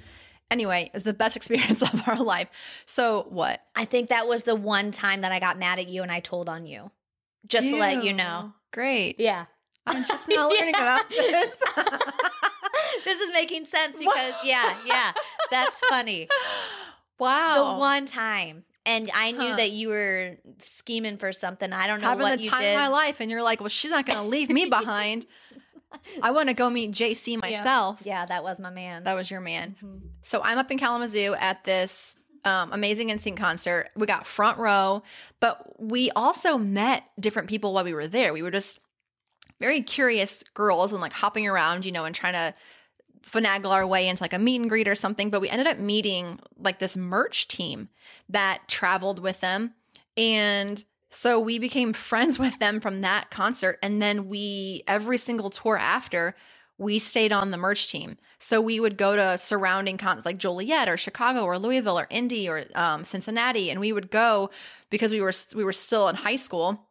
anyway, 0.50 0.84
it 0.84 0.94
was 0.94 1.04
the 1.04 1.14
best 1.14 1.36
experience 1.40 1.80
of 1.82 2.06
our 2.06 2.22
life. 2.22 2.48
So 2.84 3.26
what? 3.30 3.62
I 3.74 3.86
think 3.86 4.10
that 4.10 4.28
was 4.28 4.42
the 4.42 4.54
one 4.54 4.90
time 4.90 5.22
that 5.22 5.32
I 5.32 5.40
got 5.40 5.58
mad 5.58 5.78
at 5.78 5.88
you 5.88 6.02
and 6.02 6.12
I 6.12 6.20
told 6.20 6.48
on 6.50 6.66
you, 6.66 6.90
just 7.46 7.68
to 7.68 7.76
let 7.76 8.04
you 8.04 8.12
know. 8.12 8.52
Great. 8.72 9.18
Yeah, 9.20 9.46
I'm 9.86 10.04
just 10.04 10.28
now 10.30 10.48
learning 10.48 10.74
about 10.74 11.08
this. 11.10 11.58
this 13.04 13.20
is 13.20 13.30
making 13.32 13.64
sense 13.66 13.98
because 13.98 14.34
yeah, 14.44 14.76
yeah, 14.86 15.12
that's 15.50 15.76
funny. 15.88 16.28
wow. 17.18 17.74
The 17.74 17.78
one 17.80 18.06
time. 18.06 18.64
And 18.86 19.10
I 19.14 19.30
knew 19.30 19.38
Huh. 19.50 19.56
that 19.56 19.70
you 19.70 19.88
were 19.88 20.36
scheming 20.60 21.16
for 21.16 21.32
something. 21.32 21.72
I 21.72 21.86
don't 21.86 22.02
know 22.02 22.08
having 22.08 22.22
what 22.24 22.36
the 22.38 22.44
you 22.44 22.50
time 22.50 22.60
did. 22.60 22.74
of 22.74 22.80
my 22.80 22.88
life, 22.88 23.20
and 23.20 23.30
you're 23.30 23.42
like, 23.42 23.60
well, 23.60 23.70
she's 23.70 23.90
not 23.90 24.04
going 24.04 24.18
to 24.18 24.24
leave 24.28 24.50
me 24.50 24.66
behind. 24.68 25.24
I 26.22 26.32
want 26.32 26.48
to 26.50 26.54
go 26.54 26.68
meet 26.68 26.90
JC 26.90 27.40
myself. 27.40 28.02
Yeah, 28.04 28.26
that 28.26 28.42
was 28.44 28.60
my 28.60 28.68
man. 28.68 29.04
That 29.04 29.14
was 29.14 29.30
your 29.30 29.40
man. 29.40 29.76
Mhm. 29.82 30.00
So 30.20 30.42
I'm 30.42 30.58
up 30.58 30.70
in 30.70 30.76
Kalamazoo 30.78 31.34
at 31.38 31.64
this 31.64 32.18
um, 32.44 32.72
amazing 32.72 33.08
NSYNC 33.08 33.36
concert. 33.36 33.90
We 33.96 34.06
got 34.06 34.26
front 34.26 34.58
row, 34.58 35.02
but 35.40 35.80
we 35.80 36.10
also 36.14 36.58
met 36.58 37.04
different 37.18 37.48
people 37.48 37.72
while 37.72 37.84
we 37.84 37.94
were 37.94 38.06
there. 38.06 38.32
We 38.32 38.42
were 38.42 38.50
just 38.50 38.80
very 39.60 39.80
curious 39.80 40.42
girls 40.54 40.92
and 40.92 41.00
like 41.00 41.12
hopping 41.12 41.46
around, 41.46 41.86
you 41.86 41.92
know, 41.92 42.04
and 42.04 42.14
trying 42.14 42.34
to 42.34 42.54
finagle 43.22 43.70
our 43.70 43.86
way 43.86 44.08
into 44.08 44.22
like 44.22 44.32
a 44.32 44.38
meet 44.38 44.60
and 44.60 44.68
greet 44.68 44.88
or 44.88 44.94
something. 44.94 45.30
But 45.30 45.40
we 45.40 45.48
ended 45.48 45.66
up 45.66 45.78
meeting 45.78 46.40
like 46.58 46.78
this 46.78 46.96
merch 46.96 47.48
team 47.48 47.88
that 48.28 48.68
traveled 48.68 49.18
with 49.18 49.40
them. 49.40 49.74
And 50.16 50.84
so 51.10 51.40
we 51.40 51.58
became 51.58 51.92
friends 51.94 52.38
with 52.38 52.58
them 52.58 52.80
from 52.80 53.00
that 53.00 53.30
concert. 53.30 53.78
And 53.82 54.02
then 54.02 54.28
we, 54.28 54.82
every 54.86 55.18
single 55.18 55.50
tour 55.50 55.78
after, 55.78 56.34
we 56.78 56.98
stayed 56.98 57.32
on 57.32 57.50
the 57.50 57.56
merch 57.56 57.90
team. 57.90 58.16
So 58.38 58.60
we 58.60 58.80
would 58.80 58.96
go 58.96 59.16
to 59.16 59.38
surrounding 59.38 59.96
cons 59.96 60.24
like 60.24 60.38
Joliet 60.38 60.88
or 60.88 60.96
Chicago 60.96 61.44
or 61.44 61.58
Louisville 61.58 61.98
or 61.98 62.06
Indy 62.10 62.48
or 62.48 62.64
um, 62.74 63.04
Cincinnati, 63.04 63.70
and 63.70 63.80
we 63.80 63.92
would 63.92 64.10
go 64.10 64.50
because 64.90 65.12
we 65.12 65.20
were 65.20 65.32
we 65.54 65.64
were 65.64 65.72
still 65.72 66.08
in 66.08 66.16
high 66.16 66.36
school, 66.36 66.88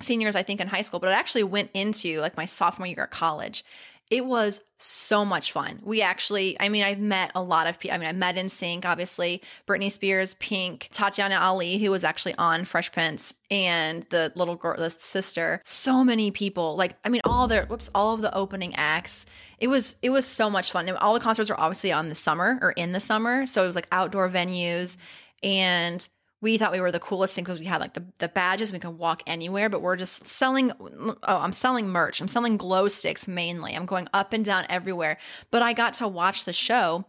seniors 0.00 0.36
I 0.36 0.42
think 0.42 0.60
in 0.60 0.68
high 0.68 0.82
school, 0.82 1.00
but 1.00 1.08
it 1.08 1.16
actually 1.16 1.44
went 1.44 1.70
into 1.74 2.20
like 2.20 2.36
my 2.36 2.44
sophomore 2.44 2.86
year 2.86 3.02
at 3.02 3.10
college. 3.10 3.64
It 4.10 4.26
was 4.26 4.60
so 4.78 5.24
much 5.24 5.50
fun. 5.50 5.80
We 5.82 6.02
actually, 6.02 6.60
I 6.60 6.68
mean, 6.68 6.84
I've 6.84 6.98
met 6.98 7.32
a 7.34 7.42
lot 7.42 7.66
of 7.66 7.78
people. 7.78 7.94
I 7.94 7.98
mean, 7.98 8.08
I 8.08 8.12
met 8.12 8.36
NSYNC, 8.36 8.84
obviously, 8.84 9.40
Britney 9.66 9.90
Spears, 9.90 10.34
Pink, 10.34 10.88
Tatiana 10.92 11.36
Ali, 11.36 11.78
who 11.78 11.90
was 11.90 12.04
actually 12.04 12.34
on 12.36 12.64
Fresh 12.66 12.92
Prince, 12.92 13.32
and 13.50 14.04
the 14.10 14.30
little 14.36 14.56
girl, 14.56 14.76
the 14.76 14.90
sister. 14.90 15.62
So 15.64 16.04
many 16.04 16.30
people. 16.30 16.76
Like, 16.76 16.96
I 17.04 17.08
mean, 17.08 17.22
all 17.24 17.48
their 17.48 17.64
whoops, 17.64 17.90
all 17.94 18.14
of 18.14 18.20
the 18.20 18.34
opening 18.34 18.74
acts. 18.74 19.24
It 19.58 19.68
was 19.68 19.96
it 20.02 20.10
was 20.10 20.26
so 20.26 20.50
much 20.50 20.70
fun. 20.70 20.88
And 20.88 20.98
all 20.98 21.14
the 21.14 21.20
concerts 21.20 21.48
were 21.48 21.58
obviously 21.58 21.90
on 21.90 22.10
the 22.10 22.14
summer 22.14 22.58
or 22.60 22.72
in 22.72 22.92
the 22.92 23.00
summer, 23.00 23.46
so 23.46 23.64
it 23.64 23.66
was 23.66 23.76
like 23.76 23.88
outdoor 23.90 24.28
venues, 24.28 24.98
and 25.42 26.06
we 26.44 26.58
thought 26.58 26.72
we 26.72 26.80
were 26.80 26.92
the 26.92 27.00
coolest 27.00 27.34
thing 27.34 27.42
because 27.42 27.58
we 27.58 27.64
had 27.64 27.80
like 27.80 27.94
the, 27.94 28.04
the 28.18 28.28
badges. 28.28 28.70
We 28.70 28.78
can 28.78 28.98
walk 28.98 29.22
anywhere 29.26 29.70
but 29.70 29.80
we're 29.80 29.96
just 29.96 30.28
selling 30.28 30.70
oh 30.78 31.16
i'm 31.24 31.52
selling 31.52 31.88
merch. 31.88 32.20
I'm 32.20 32.28
selling 32.28 32.58
glow 32.58 32.86
sticks 32.86 33.26
mainly. 33.26 33.74
I'm 33.74 33.86
going 33.86 34.08
up 34.12 34.32
and 34.34 34.44
down 34.44 34.66
everywhere. 34.68 35.16
But 35.50 35.62
i 35.62 35.72
got 35.72 35.94
to 35.94 36.06
watch 36.06 36.44
the 36.44 36.52
show. 36.52 37.06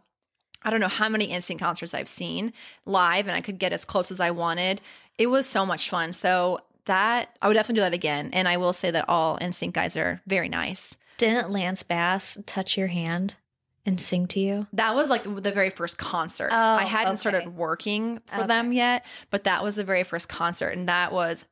I 0.63 0.69
don't 0.71 0.80
know 0.80 0.88
how 0.88 1.10
many 1.10 1.28
NSYNC 1.28 1.60
concerts 1.60 1.93
i've 1.93 2.08
seen 2.08 2.54
live 2.86 3.28
and 3.28 3.36
i 3.36 3.41
could 3.41 3.60
get 3.60 3.74
as 3.74 3.84
close 3.84 4.10
as 4.10 4.21
i 4.21 4.32
wanted. 4.32 4.82
It 5.17 5.28
was 5.28 5.45
so 5.45 5.65
much 5.65 5.89
fun. 5.89 6.13
So 6.13 6.62
that 6.86 7.38
i 7.41 7.48
would 7.50 7.56
definitely 7.56 7.80
do 7.80 7.82
that 7.82 7.93
again. 7.93 8.30
And 8.32 8.48
i 8.48 8.56
will 8.56 8.74
say 8.74 8.89
that 8.89 9.06
all 9.10 9.38
NSYNC 9.39 9.74
guys 9.74 9.98
are 9.98 10.21
very 10.26 10.48
nice. 10.48 10.95
Didn't 11.17 11.52
Lance 11.52 11.84
Bass 11.84 12.38
touch 12.45 12.78
your 12.78 12.88
hand 12.88 13.36
and 13.86 14.00
sing 14.00 14.28
to 14.28 14.39
you? 14.39 14.67
That 14.74 14.95
was 14.95 15.10
like 15.10 15.24
the 15.24 15.52
very 15.52 15.69
first 15.69 15.98
concert. 15.98 16.50
Oh, 16.52 16.56
I 16.76 16.84
hadn't 16.84 17.13
okay. 17.13 17.15
started 17.17 17.56
working 17.56 18.19
for 18.26 18.39
Okay. 18.41 18.48
them 18.48 18.74
yet, 18.74 19.06
but 19.30 19.43
that 19.45 19.63
was 19.63 19.76
the 19.76 19.84
very 19.84 20.04
first 20.04 20.28
concert, 20.30 20.69
and 20.69 20.88
that 20.89 21.12
was 21.12 21.45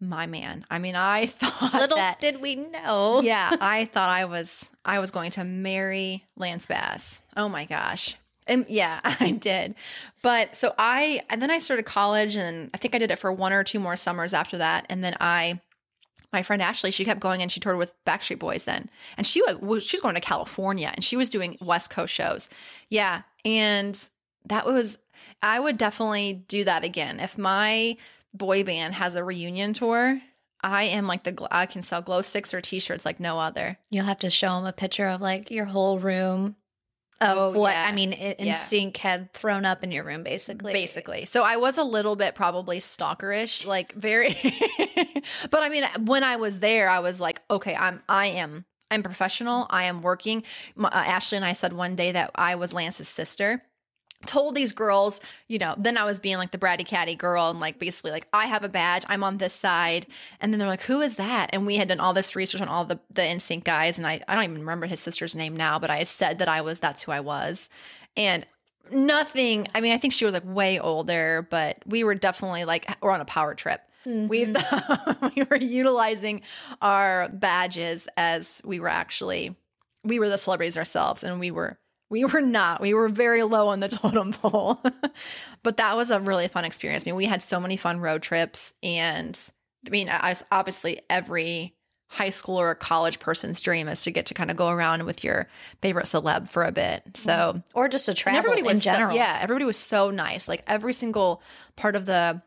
my 0.00 0.26
man. 0.26 0.64
I 0.70 0.78
mean, 0.78 0.94
I 0.96 1.26
thought 1.26 1.74
Little 1.74 1.96
that. 1.96 2.20
did 2.20 2.40
we 2.40 2.54
know. 2.56 3.20
yeah, 3.22 3.50
I 3.60 3.84
thought 3.86 4.10
I 4.10 4.24
was 4.26 4.70
I 4.84 4.98
was 5.00 5.10
going 5.10 5.30
to 5.32 5.44
marry 5.44 6.24
Lance 6.36 6.66
Bass. 6.66 7.20
Oh 7.36 7.48
my 7.48 7.64
gosh. 7.64 8.16
And 8.46 8.64
yeah, 8.68 9.00
I 9.04 9.32
did. 9.32 9.74
But 10.22 10.56
so 10.56 10.72
I 10.78 11.22
and 11.28 11.42
then 11.42 11.50
I 11.50 11.58
started 11.58 11.84
college 11.84 12.34
and 12.36 12.70
I 12.72 12.78
think 12.78 12.94
I 12.94 12.98
did 12.98 13.10
it 13.10 13.18
for 13.18 13.32
one 13.32 13.52
or 13.52 13.62
two 13.64 13.78
more 13.78 13.96
summers 13.96 14.32
after 14.32 14.58
that. 14.58 14.86
And 14.88 15.04
then 15.04 15.16
I 15.20 15.60
my 16.32 16.42
friend 16.42 16.60
Ashley, 16.60 16.90
she 16.90 17.04
kept 17.04 17.20
going 17.20 17.42
and 17.42 17.50
she 17.50 17.60
toured 17.60 17.78
with 17.78 17.92
Backstreet 18.04 18.38
Boys 18.38 18.64
then. 18.64 18.90
And 19.16 19.26
she 19.26 19.40
was 19.42 19.82
she 19.82 19.96
was 19.96 20.02
going 20.02 20.14
to 20.14 20.20
California 20.20 20.90
and 20.94 21.04
she 21.04 21.16
was 21.16 21.30
doing 21.30 21.56
West 21.60 21.90
Coast 21.90 22.12
shows. 22.12 22.48
Yeah. 22.88 23.22
And 23.44 23.98
that 24.46 24.66
was 24.66 24.98
I 25.42 25.60
would 25.60 25.78
definitely 25.78 26.44
do 26.48 26.64
that 26.64 26.84
again. 26.84 27.20
If 27.20 27.38
my 27.38 27.96
boy 28.34 28.64
band 28.64 28.94
has 28.94 29.14
a 29.14 29.24
reunion 29.24 29.72
tour, 29.72 30.20
I 30.62 30.84
am 30.84 31.06
like 31.06 31.24
the 31.24 31.48
I 31.50 31.66
can 31.66 31.82
sell 31.82 32.02
glow 32.02 32.22
sticks 32.22 32.52
or 32.52 32.60
t-shirts 32.60 33.04
like 33.04 33.20
no 33.20 33.38
other. 33.38 33.78
You'll 33.90 34.04
have 34.04 34.18
to 34.20 34.30
show 34.30 34.56
them 34.56 34.66
a 34.66 34.72
picture 34.72 35.08
of 35.08 35.20
like 35.20 35.50
your 35.50 35.66
whole 35.66 35.98
room 35.98 36.56
of 37.20 37.56
Oh, 37.56 37.58
what 37.58 37.72
yeah. 37.72 37.86
I 37.88 37.92
mean, 37.92 38.12
Yeah. 38.12 38.34
NSYNC 38.54 38.96
had 38.98 39.32
thrown 39.32 39.64
up 39.64 39.82
in 39.82 39.90
your 39.90 40.04
room, 40.04 40.22
basically. 40.22 40.72
Basically. 40.72 41.24
So 41.24 41.42
I 41.42 41.56
was 41.56 41.76
a 41.78 41.82
little 41.82 42.16
bit 42.16 42.34
probably 42.34 42.78
stalkerish, 42.78 43.66
like 43.66 43.92
very 43.94 44.34
But 45.50 45.62
I 45.62 45.68
mean 45.68 45.84
when 46.04 46.24
I 46.24 46.36
was 46.36 46.60
there 46.60 46.88
I 46.88 47.00
was 47.00 47.20
like, 47.20 47.40
okay, 47.50 47.74
I'm 47.74 48.02
I 48.08 48.26
am 48.26 48.64
I'm 48.90 49.02
professional. 49.02 49.66
I 49.68 49.84
am 49.84 50.00
working. 50.00 50.44
My, 50.74 50.88
uh, 50.88 50.92
Ashley 51.04 51.36
and 51.36 51.44
I 51.44 51.52
said 51.52 51.72
one 51.74 51.94
day 51.94 52.12
that 52.12 52.30
I 52.34 52.54
was 52.54 52.72
Lance's 52.72 53.08
sister. 53.08 53.62
Told 54.26 54.54
these 54.56 54.72
girls, 54.72 55.20
you 55.46 55.58
know, 55.58 55.74
then 55.78 55.96
I 55.96 56.04
was 56.04 56.18
being 56.18 56.38
like 56.38 56.50
the 56.50 56.58
bratty 56.58 56.84
catty 56.84 57.14
girl 57.14 57.50
and 57.50 57.60
like 57.60 57.78
basically 57.78 58.10
like 58.10 58.26
I 58.32 58.46
have 58.46 58.64
a 58.64 58.68
badge, 58.68 59.04
I'm 59.08 59.22
on 59.22 59.38
this 59.38 59.54
side, 59.54 60.06
and 60.40 60.52
then 60.52 60.58
they're 60.58 60.68
like, 60.68 60.82
who 60.82 61.00
is 61.00 61.16
that? 61.16 61.50
And 61.52 61.64
we 61.66 61.76
had 61.76 61.88
done 61.88 62.00
all 62.00 62.12
this 62.12 62.34
research 62.34 62.60
on 62.60 62.68
all 62.68 62.84
the 62.84 62.98
the 63.10 63.22
NSYNC 63.22 63.62
guys, 63.64 63.96
and 63.96 64.06
I 64.06 64.20
I 64.26 64.34
don't 64.34 64.44
even 64.44 64.58
remember 64.58 64.86
his 64.86 65.00
sister's 65.00 65.36
name 65.36 65.56
now, 65.56 65.78
but 65.78 65.88
I 65.90 65.98
had 65.98 66.08
said 66.08 66.38
that 66.38 66.48
I 66.48 66.60
was 66.62 66.80
that's 66.80 67.04
who 67.04 67.12
I 67.12 67.20
was, 67.20 67.70
and 68.16 68.44
nothing. 68.90 69.68
I 69.74 69.80
mean, 69.80 69.92
I 69.92 69.98
think 69.98 70.12
she 70.12 70.24
was 70.24 70.34
like 70.34 70.44
way 70.44 70.78
older, 70.78 71.46
but 71.48 71.78
we 71.86 72.02
were 72.04 72.14
definitely 72.16 72.64
like 72.64 72.86
we're 73.00 73.12
on 73.12 73.20
a 73.20 73.24
power 73.24 73.54
trip. 73.54 73.80
We 74.04 74.46
Mhm. 74.46 75.34
we 75.36 75.42
were 75.44 75.56
utilizing 75.56 76.42
our 76.82 77.28
badges 77.28 78.08
as 78.16 78.60
we 78.64 78.80
were 78.80 78.88
actually 78.88 79.54
we 80.04 80.18
were 80.18 80.28
the 80.28 80.38
celebrities 80.38 80.76
ourselves, 80.78 81.22
and 81.22 81.38
we 81.38 81.50
were 81.50 81.78
We 82.10 82.24
were 82.24 82.40
not. 82.40 82.80
We 82.80 82.94
were 82.94 83.08
very 83.08 83.42
low 83.42 83.68
on 83.68 83.80
the 83.80 83.88
totem 83.88 84.32
pole. 84.32 84.80
but 85.62 85.76
that 85.76 85.96
was 85.96 86.10
a 86.10 86.20
really 86.20 86.48
fun 86.48 86.64
experience. 86.64 87.04
I 87.04 87.10
mean, 87.10 87.16
we 87.16 87.26
had 87.26 87.42
so 87.42 87.60
many 87.60 87.76
fun 87.76 88.00
road 88.00 88.22
trips. 88.22 88.72
And 88.82 89.38
I 89.86 89.90
mean, 89.90 90.08
I 90.08 90.34
obviously 90.50 91.00
every 91.10 91.74
high 92.10 92.30
school 92.30 92.58
or 92.58 92.74
college 92.74 93.18
person's 93.20 93.60
dream 93.60 93.86
is 93.86 94.02
to 94.04 94.10
get 94.10 94.24
to 94.26 94.32
kind 94.34 94.50
of 94.50 94.56
go 94.56 94.70
around 94.70 95.02
with 95.04 95.22
your 95.22 95.46
favorite 95.82 96.06
celeb 96.06 96.48
for 96.48 96.64
a 96.64 96.72
bit. 96.72 97.02
So, 97.14 97.62
or 97.74 97.86
just 97.88 98.06
to 98.06 98.14
travel 98.14 98.38
everybody 98.38 98.60
in 98.60 98.66
was 98.66 98.82
so- 98.82 98.90
general. 98.90 99.14
yeah, 99.14 99.38
everybody 99.42 99.66
was 99.66 99.76
so 99.76 100.10
nice. 100.10 100.48
Like 100.48 100.62
every 100.66 100.94
single 100.94 101.42
part 101.76 101.96
of 101.96 102.06
the 102.06 102.40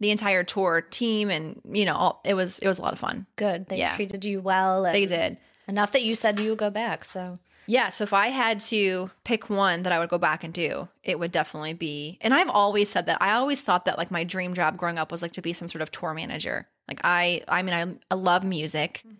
the 0.00 0.10
entire 0.12 0.44
tour 0.44 0.80
team 0.80 1.28
and 1.28 1.60
you 1.70 1.84
know, 1.84 1.94
all, 1.94 2.20
it 2.24 2.32
was 2.34 2.58
it 2.60 2.68
was 2.68 2.78
a 2.78 2.82
lot 2.82 2.92
of 2.94 2.98
fun. 2.98 3.26
Good. 3.36 3.66
They 3.68 3.76
Yeah. 3.78 3.94
treated 3.96 4.24
you 4.24 4.40
well. 4.40 4.84
They 4.84 5.04
did. 5.06 5.36
enough 5.66 5.92
that 5.92 6.02
you 6.02 6.14
said 6.14 6.40
you 6.40 6.50
would 6.50 6.58
go 6.58 6.70
back. 6.70 7.04
So 7.04 7.38
Yeah, 7.68 7.90
so 7.90 8.02
if 8.02 8.14
I 8.14 8.28
had 8.28 8.60
to 8.60 9.10
pick 9.24 9.50
one 9.50 9.82
that 9.82 9.92
I 9.92 9.98
would 9.98 10.08
go 10.08 10.16
back 10.16 10.42
and 10.42 10.54
do, 10.54 10.88
it 11.04 11.18
would 11.18 11.30
definitely 11.30 11.74
be. 11.74 12.16
And 12.22 12.32
I've 12.32 12.48
always 12.48 12.88
said 12.88 13.04
that. 13.06 13.20
I 13.20 13.32
always 13.32 13.62
thought 13.62 13.84
that 13.84 13.98
like 13.98 14.10
my 14.10 14.24
dream 14.24 14.54
job 14.54 14.78
growing 14.78 14.96
up 14.96 15.12
was 15.12 15.20
like 15.20 15.32
to 15.32 15.42
be 15.42 15.52
some 15.52 15.68
sort 15.68 15.82
of 15.82 15.90
tour 15.90 16.14
manager. 16.14 16.66
Like 16.88 17.02
I 17.04 17.42
I 17.46 17.60
mean 17.62 17.74
I, 17.74 18.14
I 18.14 18.14
love 18.14 18.42
music. 18.42 19.02
Mm-hmm. 19.06 19.16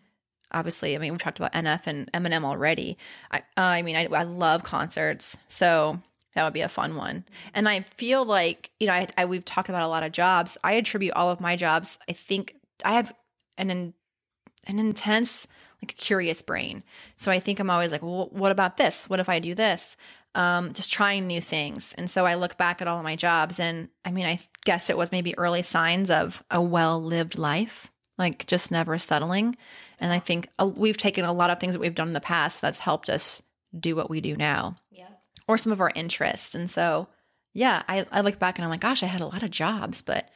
Obviously, 0.52 0.96
I 0.96 0.98
mean 0.98 1.12
we've 1.12 1.20
talked 1.20 1.38
about 1.38 1.52
NF 1.52 1.82
and 1.84 2.11
Eminem 2.12 2.44
already. 2.44 2.96
I 3.30 3.42
I 3.58 3.82
mean 3.82 3.96
I 3.96 4.06
I 4.06 4.22
love 4.22 4.62
concerts. 4.62 5.37
So 5.46 6.00
that 6.34 6.42
would 6.42 6.54
be 6.54 6.62
a 6.62 6.70
fun 6.70 6.96
one. 6.96 7.16
Mm-hmm. 7.16 7.50
And 7.52 7.68
I 7.68 7.80
feel 7.98 8.24
like, 8.24 8.70
you 8.80 8.87
know, 8.87 8.94
I, 8.94 9.08
I 9.18 9.26
we've 9.26 9.44
talked 9.44 9.68
about 9.68 9.82
a 9.82 9.88
lot 9.88 10.04
of 10.04 10.12
jobs. 10.12 10.56
I 10.64 10.72
attribute 10.72 11.12
all 11.12 11.30
of 11.30 11.38
my 11.38 11.54
jobs. 11.54 11.98
I 12.08 12.14
think 12.14 12.56
I 12.82 12.94
have 12.94 13.12
an 13.58 13.70
an 13.70 14.78
intense 14.78 15.46
like 15.83 15.93
a 15.93 15.97
curious 15.97 16.43
brain. 16.43 16.83
So 17.17 17.31
I 17.31 17.41
think 17.41 17.59
I'm 17.59 17.71
always 17.71 17.93
like, 17.93 18.03
well, 18.03 18.29
what 18.33 18.53
about 18.53 18.77
this? 18.77 19.09
What 19.09 19.21
if 19.21 19.29
I 19.29 19.38
do 19.38 19.55
this? 19.55 19.97
Um, 20.35 20.73
just 20.73 20.93
trying 20.93 21.27
new 21.27 21.41
things. 21.41 21.95
And 21.95 22.09
so 22.11 22.27
I 22.27 22.35
look 22.35 22.59
back 22.59 22.81
at 22.81 22.88
all 22.88 22.99
of 22.99 23.05
my 23.05 23.17
jobs, 23.17 23.59
and 23.59 23.88
I 24.05 24.11
mean, 24.11 24.27
I 24.27 24.41
guess 24.64 24.91
it 24.91 24.97
was 24.97 25.12
maybe 25.12 25.37
early 25.38 25.62
signs 25.62 26.11
of 26.11 26.43
a 26.51 26.61
well 26.61 27.03
lived 27.03 27.38
life, 27.38 27.91
like 28.19 28.47
just 28.47 28.71
never 28.71 28.99
settling. 28.99 29.57
And 30.01 30.12
I 30.12 30.19
think 30.19 30.49
uh, 30.59 30.71
we've 30.77 30.97
taken 30.97 31.25
a 31.25 31.33
lot 31.33 31.51
of 31.51 31.59
things 31.59 31.75
that 31.75 31.81
we've 31.81 31.95
done 31.95 32.09
in 32.09 32.14
the 32.14 32.21
past 32.21 32.61
that's 32.61 32.79
helped 32.79 33.09
us 33.09 33.43
do 33.79 33.97
what 33.97 34.11
we 34.11 34.21
do 34.21 34.37
now 34.37 34.77
yeah. 34.91 35.09
or 35.47 35.59
some 35.59 35.73
of 35.73 35.81
our 35.81 35.93
interests. 35.95 36.55
And 36.55 36.71
so, 36.71 37.09
yeah, 37.55 37.83
I, 37.88 38.07
I 38.12 38.21
look 38.21 38.38
back 38.38 38.59
and 38.59 38.64
I'm 38.64 38.71
like, 38.71 38.81
gosh, 38.81 39.03
I 39.03 39.07
had 39.07 39.21
a 39.21 39.27
lot 39.27 39.43
of 39.43 39.51
jobs, 39.51 40.03
but 40.03 40.29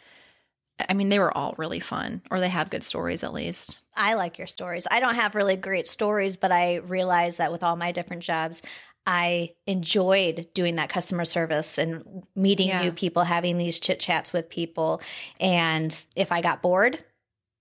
I 0.89 0.95
mean, 0.95 1.11
they 1.11 1.19
were 1.19 1.37
all 1.37 1.55
really 1.59 1.81
fun, 1.81 2.23
or 2.31 2.41
they 2.41 2.49
have 2.49 2.71
good 2.71 2.83
stories 2.83 3.23
at 3.23 3.33
least. 3.33 3.82
I 3.95 4.15
like 4.15 4.39
your 4.39 4.47
stories. 4.47 4.87
I 4.91 5.01
don't 5.01 5.17
have 5.17 5.35
really 5.35 5.57
great 5.57 5.87
stories, 5.87 6.37
but 6.37 6.51
I 6.53 6.77
realize 6.77 7.37
that 7.37 7.53
with 7.53 7.63
all 7.63 7.77
my 7.77 7.93
different 7.93 8.23
jobs, 8.23 8.63
I 9.07 9.55
enjoyed 9.67 10.49
doing 10.55 10.77
that 10.77 10.89
customer 10.89 11.25
service 11.25 11.77
and 11.77 12.25
meeting 12.37 12.69
Yeah. 12.69 12.83
new 12.83 12.93
people, 12.93 13.25
having 13.25 13.59
these 13.59 13.81
chit 13.81 13.99
chats 14.01 14.33
with 14.33 14.49
people. 14.49 15.03
And 15.41 15.95
if 16.15 16.31
I 16.33 16.41
got 16.41 16.63
bored, 16.63 17.05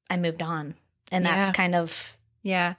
I 0.09 0.17
moved 0.17 0.41
on. 0.41 0.75
And 1.11 1.23
that's 1.23 1.49
Yeah. 1.49 1.53
kind 1.53 1.75
of 1.75 2.17
Yeah. 2.43 2.75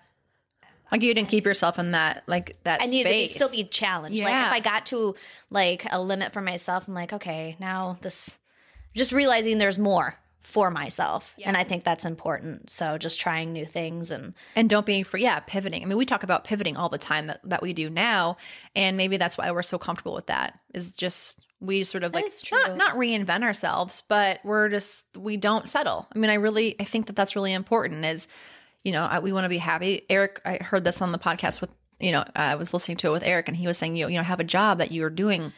Like 0.90 1.02
you 1.02 1.14
didn't 1.14 1.30
keep 1.30 1.46
yourself 1.46 1.78
in 1.78 1.92
that 1.92 2.22
like 2.26 2.56
that 2.64 2.82
I 2.82 2.86
needed 2.86 3.28
to 3.28 3.28
still 3.34 3.50
be 3.50 3.64
challenged. 3.64 4.22
Like 4.22 4.46
if 4.46 4.52
I 4.52 4.60
got 4.60 4.86
to 4.86 5.14
like 5.48 5.86
a 5.90 6.00
limit 6.00 6.32
for 6.32 6.42
myself, 6.42 6.86
I'm 6.86 6.92
like, 6.94 7.12
okay, 7.14 7.56
now 7.58 7.96
this 8.02 8.36
just 8.94 9.10
realizing 9.10 9.56
there's 9.58 9.78
more 9.78 10.18
for 10.42 10.70
myself. 10.70 11.34
And 11.44 11.56
I 11.56 11.64
think 11.64 11.84
that's 11.84 12.04
important. 12.04 12.70
So 12.70 12.98
just 12.98 13.20
trying 13.20 13.52
new 13.52 13.64
things 13.64 14.10
and 14.10 14.34
and 14.56 14.68
don't 14.68 14.86
be 14.86 15.02
for 15.02 15.18
yeah 15.18 15.40
pivoting. 15.40 15.82
I 15.82 15.86
mean, 15.86 15.98
we 15.98 16.06
talk 16.06 16.22
about 16.22 16.44
pivoting 16.44 16.76
all 16.76 16.88
the 16.88 16.98
time 16.98 17.28
that 17.28 17.40
that 17.44 17.62
we 17.62 17.72
do 17.72 17.88
now, 17.88 18.36
and 18.74 18.96
maybe 18.96 19.16
that's 19.16 19.38
why 19.38 19.50
we're 19.50 19.62
so 19.62 19.78
comfortable 19.78 20.14
with 20.14 20.26
that. 20.26 20.58
Is 20.74 20.96
just 20.96 21.40
we 21.60 21.84
sort 21.84 22.02
of 22.02 22.12
like 22.12 22.26
not 22.50 22.76
not 22.76 22.96
reinvent 22.96 23.44
ourselves, 23.44 24.02
but 24.08 24.40
we're 24.44 24.68
just 24.68 25.06
we 25.16 25.36
don't 25.36 25.68
settle. 25.68 26.08
I 26.14 26.18
mean, 26.18 26.30
I 26.30 26.34
really 26.34 26.76
I 26.80 26.84
think 26.84 27.06
that 27.06 27.16
that's 27.16 27.36
really 27.36 27.52
important. 27.52 28.04
Is 28.04 28.26
you 28.82 28.92
know 28.92 29.04
I, 29.04 29.20
we 29.20 29.32
want 29.32 29.44
to 29.44 29.48
be 29.48 29.58
happy. 29.58 30.02
Eric, 30.10 30.40
I 30.44 30.56
heard 30.56 30.84
this 30.84 31.00
on 31.00 31.12
the 31.12 31.18
podcast 31.18 31.60
with 31.60 31.74
you 32.00 32.10
know 32.10 32.24
I 32.34 32.56
was 32.56 32.74
listening 32.74 32.96
to 32.98 33.08
it 33.08 33.12
with 33.12 33.22
Eric, 33.22 33.46
and 33.46 33.56
he 33.56 33.66
was 33.66 33.78
saying 33.78 33.96
you 33.96 34.04
know, 34.04 34.08
you 34.08 34.18
know 34.18 34.24
have 34.24 34.40
a 34.40 34.44
job 34.44 34.78
that 34.78 34.90
you're 34.90 35.10
doing 35.10 35.52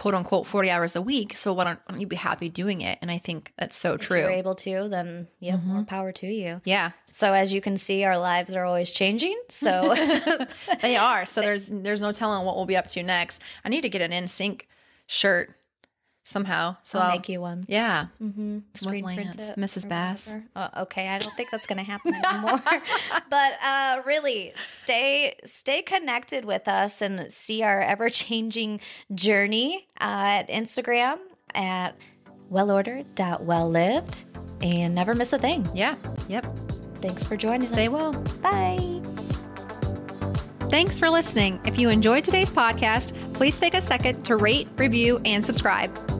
quote 0.00 0.14
unquote 0.14 0.46
40 0.46 0.70
hours 0.70 0.96
a 0.96 1.02
week 1.02 1.36
so 1.36 1.52
why 1.52 1.64
don't, 1.64 1.78
why 1.84 1.92
don't 1.92 2.00
you 2.00 2.06
be 2.06 2.16
happy 2.16 2.48
doing 2.48 2.80
it 2.80 2.96
and 3.02 3.10
i 3.10 3.18
think 3.18 3.52
that's 3.58 3.76
so 3.76 3.92
if 3.94 4.08
you're 4.08 4.20
true 4.26 4.28
able 4.34 4.54
to, 4.54 4.88
then 4.88 5.28
yeah, 5.40 5.56
Mm-hmm. 5.56 5.68
more 5.74 5.84
power 5.84 6.10
to 6.12 6.26
you. 6.26 6.60
yeah 6.64 6.92
So 7.10 7.32
as 7.34 7.52
you 7.52 7.60
can 7.60 7.76
see, 7.76 8.02
our 8.04 8.16
lives 8.16 8.54
are 8.54 8.64
always 8.64 8.90
changing. 8.90 9.38
So 9.48 9.94
They 10.82 10.96
are. 10.96 11.26
So 11.26 11.40
there's 11.42 11.66
there's 11.70 12.00
no 12.00 12.12
telling 12.12 12.46
what 12.46 12.56
we'll 12.56 12.66
be 12.74 12.76
up 12.78 12.86
to 12.94 13.02
next. 13.02 13.42
I 13.64 13.68
need 13.68 13.82
to 13.82 13.88
get 13.90 14.00
an 14.00 14.12
NSYNC 14.24 14.62
shirt 15.06 15.54
somehow. 16.22 16.76
So 16.82 16.98
I'll 16.98 17.06
I'll, 17.06 17.12
make 17.12 17.28
you 17.28 17.40
one. 17.40 17.64
yeah, 17.68 18.06
Mm-hmm. 18.22 18.58
Screen 18.74 19.04
print 19.04 19.36
Lance, 19.38 19.50
it, 19.50 19.56
Mrs. 19.56 19.88
Bass. 19.88 20.36
Oh, 20.56 20.68
okay, 20.82 21.08
I 21.08 21.18
don't 21.18 21.34
think 21.36 21.50
that's 21.50 21.66
going 21.66 21.78
to 21.78 21.84
happen 21.84 22.14
anymore. 22.24 22.62
but 23.30 23.52
uh, 23.64 24.02
really, 24.06 24.52
stay 24.64 25.34
stay 25.44 25.82
connected 25.82 26.44
with 26.44 26.68
us 26.68 27.00
and 27.02 27.32
see 27.32 27.62
our 27.62 27.80
ever 27.80 28.08
changing 28.10 28.80
journey 29.14 29.86
uh, 30.00 30.04
at 30.40 30.48
Instagram 30.48 31.18
at 31.54 31.96
wellordered.welllived 32.52 34.24
and 34.62 34.94
never 34.94 35.14
miss 35.14 35.32
a 35.32 35.38
thing. 35.38 35.68
yeah, 35.74 35.96
yep. 36.28 36.46
Thanks 37.00 37.24
for 37.24 37.36
joining 37.36 37.66
Stay 37.66 37.86
us. 37.86 37.92
well. 37.92 38.12
Bye. 38.42 38.99
Thanks 40.70 41.00
for 41.00 41.10
listening. 41.10 41.58
If 41.66 41.80
you 41.80 41.88
enjoyed 41.88 42.22
today's 42.22 42.48
podcast, 42.48 43.34
please 43.34 43.58
take 43.58 43.74
a 43.74 43.82
second 43.82 44.22
to 44.26 44.36
rate, 44.36 44.68
review, 44.76 45.20
and 45.24 45.44
subscribe. 45.44 46.19